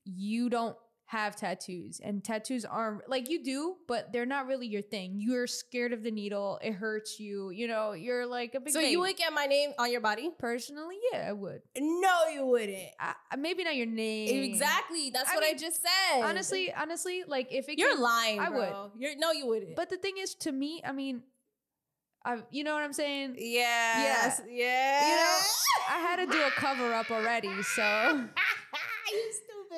you 0.03 0.49
don't 0.49 0.75
have 1.08 1.36
tattoos 1.36 2.01
and 2.03 2.24
tattoos 2.24 2.66
aren't 2.66 3.08
like 3.08 3.30
you 3.30 3.43
do, 3.43 3.76
but 3.88 4.12
they're 4.12 4.26
not 4.26 4.47
really 4.47 4.66
your 4.66 4.82
thing. 4.82 5.16
You're 5.20 5.45
scared 5.45 5.93
of 5.93 6.01
the 6.01 6.10
needle, 6.10 6.58
it 6.64 6.74
hurts 6.74 7.20
you, 7.20 7.51
you 7.51 7.68
know, 7.68 7.93
you're 7.93 8.26
like 8.26 8.56
a 8.56 8.60
big 8.60 8.74
So 8.74 8.80
baby. 8.80 8.91
you 8.91 8.99
would 9.01 9.16
get 9.16 9.32
my 9.32 9.45
name 9.45 9.70
on 9.78 9.91
your 9.91 10.01
body? 10.01 10.32
personally, 10.39 10.95
yeah, 11.14 11.28
I 11.30 11.32
would. 11.34 11.62
No, 11.78 12.28
you 12.34 12.45
wouldn't. 12.47 12.80
I, 12.99 13.14
maybe 13.38 13.64
not 13.64 13.76
your 13.76 13.86
name. 13.86 14.43
Exactly. 14.45 15.12
That's 15.12 15.30
I 15.30 15.36
what 15.36 15.43
I 15.43 15.53
just 15.53 15.80
said. 15.84 16.24
Honestly, 16.24 16.74
honestly, 16.74 17.24
like 17.28 17.49
if 17.51 17.70
it 17.70 17.78
you're 17.78 17.91
came- 17.91 18.01
lying. 18.01 18.39
I 18.39 18.49
would. 18.49 18.74
You're 18.97 19.16
no, 19.18 19.32
you 19.32 19.45
wouldn't. 19.45 19.76
But 19.76 19.89
the 19.91 19.97
thing 19.97 20.16
is, 20.18 20.34
to 20.36 20.51
me, 20.51 20.82
I 20.84 20.91
mean, 20.91 21.22
I, 22.26 22.39
you 22.49 22.64
know 22.64 22.74
what 22.74 22.82
I'm 22.82 22.93
saying? 22.93 23.36
Yeah. 23.38 24.01
Yes, 24.01 24.41
yeah, 24.49 25.08
You 25.08 25.16
know, 25.16 25.39
I 25.91 25.99
had 25.99 26.16
to 26.16 26.26
do 26.26 26.41
a 26.41 26.49
cover 26.49 26.91
up 26.93 27.12
already, 27.12 27.62
so. 27.62 27.84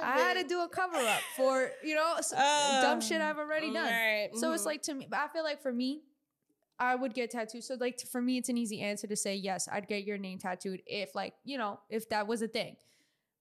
I 0.02 0.20
had 0.20 0.34
to 0.36 0.48
do 0.48 0.62
a 0.62 0.70
cover 0.70 0.98
up 0.98 1.22
for 1.36 1.72
you 1.84 1.95
know 1.95 2.16
s- 2.18 2.32
dumb 2.82 3.02
shit 3.02 3.22
I've 3.22 3.38
already 3.38 3.72
done. 3.72 3.86
Right. 3.91 4.30
So 4.34 4.54
it's 4.54 4.64
mhm. 4.64 4.68
like 4.68 4.82
to 4.84 4.93
me, 4.93 5.08
I 5.12 5.28
feel 5.28 5.43
like 5.43 5.62
for 5.62 5.72
me, 5.74 6.02
I 6.80 6.95
would 6.95 7.14
get 7.14 7.32
tattooed. 7.32 7.64
So 7.64 7.76
like 7.80 8.00
for 8.02 8.22
me, 8.22 8.38
it's 8.38 8.50
an 8.50 8.58
easy 8.58 8.82
answer 8.82 9.08
to 9.08 9.16
say 9.16 9.36
yes. 9.36 9.68
I'd 9.72 9.88
get 9.88 10.04
your 10.04 10.18
name 10.18 10.39
tattooed 10.39 10.82
if 10.86 11.16
like 11.16 11.34
you 11.43 11.58
know 11.58 11.80
if 11.89 12.10
that 12.10 12.28
was 12.28 12.41
a 12.41 12.48
thing, 12.48 12.76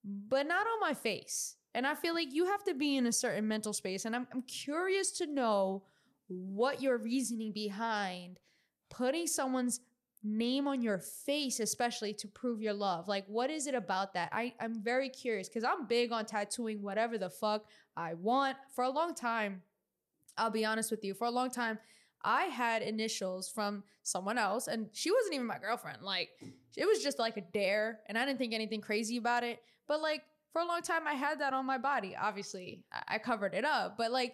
but 0.03 0.47
not 0.47 0.65
on 0.67 0.79
my 0.79 0.93
face. 0.93 1.55
And 1.73 1.85
I 1.85 1.93
feel 1.93 2.15
like 2.15 2.33
you 2.33 2.45
have 2.45 2.63
to 2.63 2.73
be 2.73 2.97
in 2.97 3.05
a 3.05 3.11
certain 3.11 3.47
mental 3.47 3.73
space. 3.73 4.05
And 4.05 4.15
I'm 4.15 4.27
I'm 4.33 4.41
curious 4.43 5.11
to 5.13 5.27
know 5.27 5.83
what 6.27 6.81
your 6.81 6.97
reasoning 6.97 7.51
behind 7.53 8.39
putting 8.89 9.27
someone's 9.27 9.81
name 10.23 10.67
on 10.67 10.81
your 10.81 10.99
face 10.99 11.59
especially 11.59 12.13
to 12.13 12.27
prove 12.27 12.61
your 12.61 12.73
love. 12.73 13.07
Like 13.07 13.25
what 13.27 13.49
is 13.49 13.67
it 13.67 13.75
about 13.75 14.13
that? 14.13 14.29
I 14.31 14.53
i'm 14.59 14.81
very 14.81 15.09
curious 15.09 15.47
because 15.47 15.63
i'm 15.63 15.85
big 15.87 16.11
on 16.11 16.25
tattooing 16.25 16.81
whatever 16.81 17.17
the 17.17 17.29
fuck 17.29 17.65
i 17.95 18.13
want. 18.13 18.57
For 18.73 18.83
a 18.83 18.89
long 18.89 19.13
time 19.13 19.61
i'll 20.37 20.49
be 20.49 20.65
honest 20.65 20.91
with 20.91 21.03
you 21.03 21.13
for 21.13 21.25
a 21.25 21.31
long 21.31 21.49
time 21.49 21.79
i 22.23 22.43
had 22.43 22.81
initials 22.81 23.49
from 23.49 23.83
someone 24.03 24.37
else 24.37 24.67
and 24.67 24.87
she 24.93 25.11
wasn't 25.11 25.35
even 25.35 25.47
my 25.47 25.59
girlfriend. 25.59 26.01
Like 26.01 26.29
it 26.75 26.85
was 26.85 27.03
just 27.03 27.19
like 27.19 27.37
a 27.37 27.43
dare 27.53 27.99
and 28.07 28.17
i 28.17 28.25
didn't 28.25 28.39
think 28.39 28.53
anything 28.53 28.81
crazy 28.81 29.17
about 29.17 29.43
it. 29.43 29.61
But 29.87 30.01
like 30.01 30.23
for 30.51 30.61
a 30.61 30.65
long 30.65 30.81
time 30.81 31.07
i 31.07 31.13
had 31.13 31.39
that 31.41 31.53
on 31.53 31.65
my 31.65 31.77
body. 31.77 32.15
Obviously 32.19 32.83
i, 32.91 33.15
I 33.15 33.17
covered 33.19 33.53
it 33.53 33.65
up 33.65 33.97
but 33.97 34.11
like 34.11 34.33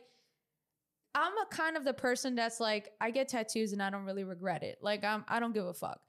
I'm 1.16 1.34
a 1.38 1.46
kind 1.52 1.78
of 1.78 1.86
the 1.86 1.94
person 1.94 2.36
that's 2.36 2.60
like 2.60 2.92
I 3.00 3.12
get 3.12 3.28
tattoos 3.28 3.74
and 3.74 3.82
I 3.82 3.90
don't 3.90 4.06
really 4.06 4.24
regret 4.24 4.64
it. 4.64 4.80
Like 4.82 5.04
I'm 5.04 5.24
I 5.28 5.40
don't 5.40 5.54
give 5.54 5.66
a 5.66 5.74
fuck. 5.74 6.00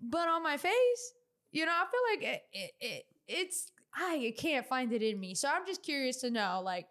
But 0.00 0.28
on 0.28 0.42
my 0.42 0.56
face, 0.56 1.12
you 1.52 1.66
know, 1.66 1.72
I 1.72 1.84
feel 1.90 2.00
like 2.16 2.34
it, 2.34 2.42
it, 2.52 2.70
it 2.80 3.04
it's 3.28 3.72
I 3.94 4.34
can't 4.36 4.66
find 4.66 4.92
it 4.92 5.02
in 5.02 5.18
me. 5.18 5.34
So 5.34 5.48
I'm 5.48 5.66
just 5.66 5.82
curious 5.82 6.18
to 6.18 6.30
know 6.30 6.62
like 6.64 6.86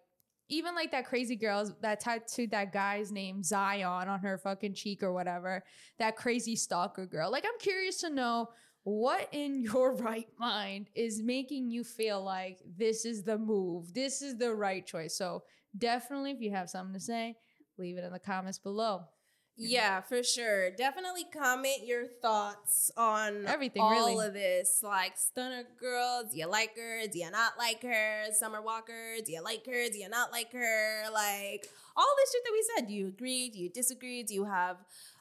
even 0.49 0.73
like 0.73 0.91
that 0.91 1.05
crazy 1.05 1.35
girl 1.35 1.71
that 1.81 1.99
tattooed 1.99 2.51
that 2.51 2.73
guy's 2.73 3.11
name 3.11 3.43
Zion 3.43 4.07
on 4.07 4.19
her 4.19 4.37
fucking 4.37 4.73
cheek 4.73 5.03
or 5.03 5.13
whatever, 5.13 5.63
that 5.99 6.15
crazy 6.15 6.55
stalker 6.55 7.05
girl. 7.05 7.31
Like 7.31 7.45
I'm 7.45 7.59
curious 7.59 7.97
to 8.01 8.09
know 8.09 8.49
what 8.83 9.29
in 9.31 9.61
your 9.63 9.95
right 9.95 10.27
mind 10.39 10.89
is 10.95 11.21
making 11.21 11.69
you 11.69 11.83
feel 11.83 12.23
like 12.23 12.59
this 12.77 13.05
is 13.05 13.23
the 13.23 13.37
move, 13.37 13.93
this 13.93 14.21
is 14.21 14.37
the 14.37 14.53
right 14.53 14.85
choice. 14.85 15.15
So 15.15 15.43
definitely, 15.77 16.31
if 16.31 16.41
you 16.41 16.51
have 16.51 16.69
something 16.69 16.93
to 16.93 16.99
say, 16.99 17.35
leave 17.79 17.97
it 17.97 18.03
in 18.03 18.11
the 18.11 18.19
comments 18.19 18.59
below. 18.59 19.05
Yeah, 19.61 19.99
for 20.01 20.23
sure. 20.23 20.71
Definitely 20.71 21.25
comment 21.33 21.85
your 21.85 22.05
thoughts 22.21 22.91
on 22.95 23.45
Everything, 23.45 23.81
all 23.81 23.91
really. 23.91 24.27
of 24.27 24.33
this. 24.33 24.79
Like 24.81 25.15
Stunna 25.17 25.63
girl, 25.77 26.23
do 26.31 26.37
you 26.37 26.47
like 26.47 26.77
her? 26.77 27.07
Do 27.11 27.19
you 27.19 27.29
not 27.29 27.57
like 27.57 27.83
her? 27.83 28.31
Summer 28.31 28.61
Walker, 28.61 29.15
do 29.25 29.31
you 29.31 29.43
like 29.43 29.65
her? 29.65 29.89
Do 29.89 29.97
you 29.97 30.07
not 30.07 30.31
like 30.31 30.53
her? 30.53 31.03
Like 31.11 31.67
all 31.97 32.07
this 32.17 32.31
shit 32.31 32.43
that 32.45 32.51
we 32.53 32.65
said. 32.75 32.87
Do 32.87 32.93
you 32.93 33.07
agree? 33.07 33.49
Do 33.49 33.59
you 33.59 33.69
disagree? 33.69 34.23
Do 34.23 34.33
you 34.33 34.45
have 34.45 34.77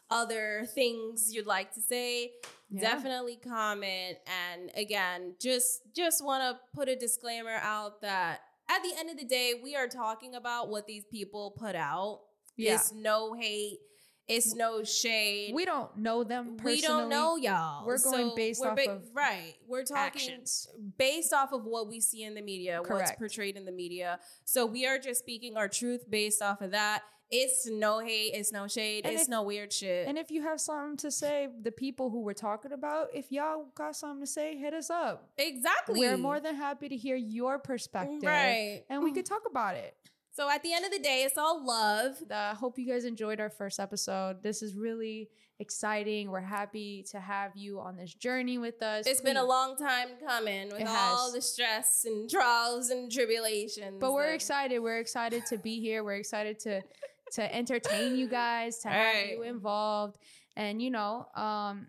other 0.08 0.66
things 0.72 1.34
you'd 1.34 1.46
like 1.46 1.74
to 1.74 1.80
say? 1.80 2.30
Yeah. 2.70 2.80
Definitely 2.82 3.40
comment. 3.42 4.18
And 4.52 4.70
again, 4.76 5.34
just 5.40 5.80
just 5.96 6.24
want 6.24 6.42
to 6.44 6.60
put 6.76 6.88
a 6.88 6.94
disclaimer 6.94 7.58
out 7.60 8.02
that 8.02 8.42
at 8.70 8.82
the 8.82 8.92
end 8.96 9.10
of 9.10 9.18
the 9.18 9.24
day, 9.24 9.54
we 9.60 9.74
are 9.74 9.88
talking 9.88 10.36
about 10.36 10.68
what 10.68 10.86
these 10.86 11.04
people 11.10 11.56
put 11.58 11.74
out. 11.74 12.20
Yeah. 12.58 12.74
It's 12.74 12.92
no 12.92 13.34
hate. 13.34 13.78
It's 14.26 14.54
no 14.54 14.84
shade. 14.84 15.54
We 15.54 15.64
don't 15.64 15.96
know 15.96 16.22
them 16.22 16.56
personally. 16.58 16.74
We 16.74 16.80
don't 16.82 17.08
know 17.08 17.36
y'all. 17.36 17.86
We're 17.86 17.96
going 17.98 18.32
based 18.36 18.62
off 18.62 18.78
of 18.86 19.02
right. 19.14 19.54
We're 19.66 19.84
talking 19.84 20.04
actions. 20.04 20.68
based 20.98 21.32
off 21.32 21.52
of 21.52 21.64
what 21.64 21.88
we 21.88 22.00
see 22.00 22.24
in 22.24 22.34
the 22.34 22.42
media, 22.42 22.82
what's 22.86 23.12
portrayed 23.12 23.56
in 23.56 23.64
the 23.64 23.72
media. 23.72 24.18
So 24.44 24.66
we 24.66 24.86
are 24.86 24.98
just 24.98 25.20
speaking 25.20 25.56
our 25.56 25.66
truth 25.68 26.04
based 26.10 26.42
off 26.42 26.60
of 26.60 26.72
that. 26.72 27.04
It's 27.30 27.66
no 27.66 28.00
hate. 28.00 28.32
It's 28.34 28.52
no 28.52 28.68
shade. 28.68 29.04
And 29.04 29.14
it's 29.14 29.24
if- 29.24 29.28
no 29.28 29.42
weird 29.42 29.72
shit. 29.72 30.08
And 30.08 30.18
if 30.18 30.30
you 30.30 30.42
have 30.42 30.60
something 30.60 30.96
to 30.98 31.10
say, 31.10 31.48
the 31.62 31.72
people 31.72 32.10
who 32.10 32.20
we're 32.20 32.32
talking 32.32 32.72
about, 32.72 33.08
if 33.14 33.30
y'all 33.32 33.66
got 33.74 33.96
something 33.96 34.20
to 34.20 34.26
say, 34.26 34.56
hit 34.56 34.72
us 34.74 34.90
up. 34.90 35.30
exactly. 35.38 36.00
We're 36.00 36.16
more 36.16 36.40
than 36.40 36.54
happy 36.54 36.88
to 36.90 36.96
hear 36.96 37.16
your 37.16 37.58
perspective. 37.58 38.22
right. 38.22 38.82
And 38.90 39.02
we 39.02 39.12
could 39.14 39.26
talk 39.26 39.42
about 39.50 39.74
it. 39.76 39.94
So 40.38 40.48
at 40.48 40.62
the 40.62 40.72
end 40.72 40.84
of 40.84 40.92
the 40.92 41.00
day, 41.00 41.24
it's 41.24 41.36
all 41.36 41.66
love. 41.66 42.14
I 42.30 42.54
hope 42.54 42.78
you 42.78 42.86
guys 42.86 43.04
enjoyed 43.04 43.40
our 43.40 43.50
first 43.50 43.80
episode. 43.80 44.40
This 44.40 44.62
is 44.62 44.76
really 44.76 45.30
exciting. 45.58 46.30
We're 46.30 46.38
happy 46.42 47.04
to 47.10 47.18
have 47.18 47.56
you 47.56 47.80
on 47.80 47.96
this 47.96 48.14
journey 48.14 48.56
with 48.56 48.80
us. 48.80 49.08
It's 49.08 49.20
been 49.20 49.36
a 49.36 49.44
long 49.44 49.76
time 49.76 50.10
coming 50.24 50.68
with 50.68 50.86
all 50.86 51.32
the 51.32 51.42
stress 51.42 52.04
and 52.04 52.30
trials 52.30 52.90
and 52.90 53.10
tribulations. 53.10 53.96
But 53.98 54.12
we're 54.12 54.32
excited. 54.32 54.78
We're 54.78 55.00
excited 55.00 55.44
to 55.46 55.58
be 55.58 55.80
here. 55.80 56.04
We're 56.04 56.18
excited 56.18 56.60
to 56.60 56.82
to 57.32 57.52
entertain 57.52 58.16
you 58.16 58.28
guys, 58.28 58.78
to 58.82 58.90
have 58.90 59.30
you 59.30 59.42
involved, 59.42 60.18
and 60.56 60.80
you 60.80 60.92
know, 60.92 61.26
um, 61.34 61.88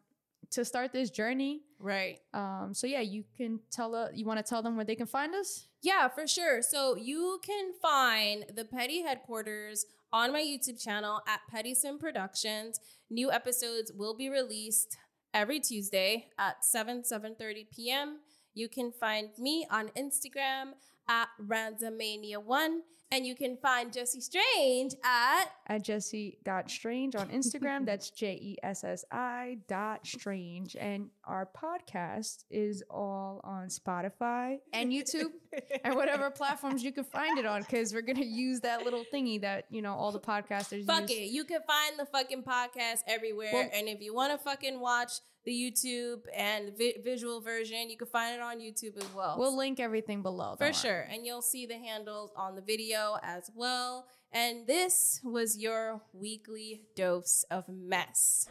to 0.50 0.66
start 0.66 0.92
this 0.92 1.12
journey. 1.12 1.62
Right. 1.80 2.20
Um, 2.34 2.72
so 2.74 2.88
yeah, 2.88 3.00
you 3.00 3.24
can 3.38 3.62
tell 3.72 3.96
uh, 3.96 4.10
you 4.14 4.26
want 4.26 4.38
to 4.38 4.44
tell 4.44 4.62
them 4.62 4.76
where 4.76 4.86
they 4.86 4.96
can 4.96 5.08
find 5.08 5.34
us. 5.34 5.68
Yeah, 5.82 6.10
for 6.10 6.28
sure. 6.28 6.62
So 6.62 6.98
you 6.98 7.40
can 7.46 7.72
find 7.82 8.46
the 8.54 8.66
Petty 8.66 9.02
headquarters 9.02 9.86
on 10.12 10.34
my 10.34 10.42
YouTube 10.42 10.82
channel 10.84 11.22
at 11.28 11.40
Petty 11.50 11.74
Sim 11.74 11.98
Productions. 11.98 12.82
New 13.10 13.32
episodes 13.32 13.94
will 13.96 14.16
be 14.16 14.28
released 14.30 14.98
every 15.34 15.60
Tuesday 15.62 16.28
at 16.38 16.66
7 16.66 17.04
7:30 17.04 17.68
p.m. 17.74 18.20
You 18.54 18.68
can 18.68 18.92
find 18.92 19.30
me 19.38 19.66
on 19.72 19.90
Instagram 19.90 20.74
at 21.08 21.30
randomania1 21.42 22.80
and 23.12 23.26
you 23.26 23.36
can 23.36 23.58
find 23.58 23.92
Jessie 23.92 24.22
Strange 24.22 24.94
at 25.04 25.46
at 25.68 25.84
Jessi.strange 25.84 27.16
on 27.16 27.30
Instagram. 27.30 27.86
That's 27.86 28.10
J 28.12 28.34
E 28.34 28.58
S 28.64 28.84
S 28.84 29.06
I 29.12 29.58
dot 29.68 30.06
strange. 30.06 30.76
And 30.76 31.10
our 31.24 31.48
podcast 31.48 32.44
is 32.50 32.84
all 32.90 33.42
on 33.44 33.68
Spotify 33.68 34.58
and 34.74 34.92
YouTube 34.92 35.32
and 35.84 35.96
whatever 35.96 36.30
platforms 36.30 36.84
you 36.84 36.92
can 36.92 37.04
find 37.04 37.38
it 37.40 37.46
on 37.46 37.62
because 37.62 37.94
we're 37.94 38.02
going 38.02 38.18
to 38.18 38.26
use 38.26 38.60
that 38.62 38.84
little 38.84 39.04
thingy 39.14 39.42
that, 39.42 39.66
you 39.70 39.82
know, 39.82 39.94
all 39.94 40.12
the 40.12 40.20
podcasters 40.20 40.86
Fuck 40.86 41.10
use. 41.10 41.12
it. 41.12 41.30
You 41.32 41.44
can 41.46 41.62
find 41.68 41.98
the 41.98 42.06
fucking 42.06 42.44
podcast 42.44 43.00
everywhere. 43.08 43.50
Well- 43.54 43.70
and 43.74 43.88
if 43.88 44.02
you 44.02 44.14
want 44.14 44.32
to 44.34 44.38
fucking 44.38 44.80
watch 44.80 45.14
the 45.46 45.52
YouTube 45.52 46.22
and 46.36 46.78
vi- 46.78 46.98
visual 47.04 47.42
version, 47.42 47.90
you 47.90 47.98
can 47.98 48.08
find 48.08 48.36
it 48.36 48.42
on 48.42 48.60
YouTube 48.60 48.98
as 48.98 49.08
well. 49.16 49.36
We'll 49.38 49.58
link 49.58 49.80
everything 49.80 50.22
below. 50.22 50.56
For 50.58 50.74
sure. 50.74 51.08
And 51.12 51.26
you'll 51.26 51.42
see 51.42 51.66
the 51.66 51.78
handles 51.78 52.32
on 52.36 52.56
the 52.56 52.62
video 52.62 53.18
as 53.24 53.50
well. 53.56 54.06
And 54.32 54.68
this 54.68 55.22
was 55.24 55.58
your 55.58 56.02
weekly 56.14 56.84
dose 56.96 57.46
of 57.50 57.66
mess. 57.68 58.48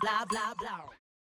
Blah 0.00 0.24
blah 0.30 0.54
blah 0.54 0.97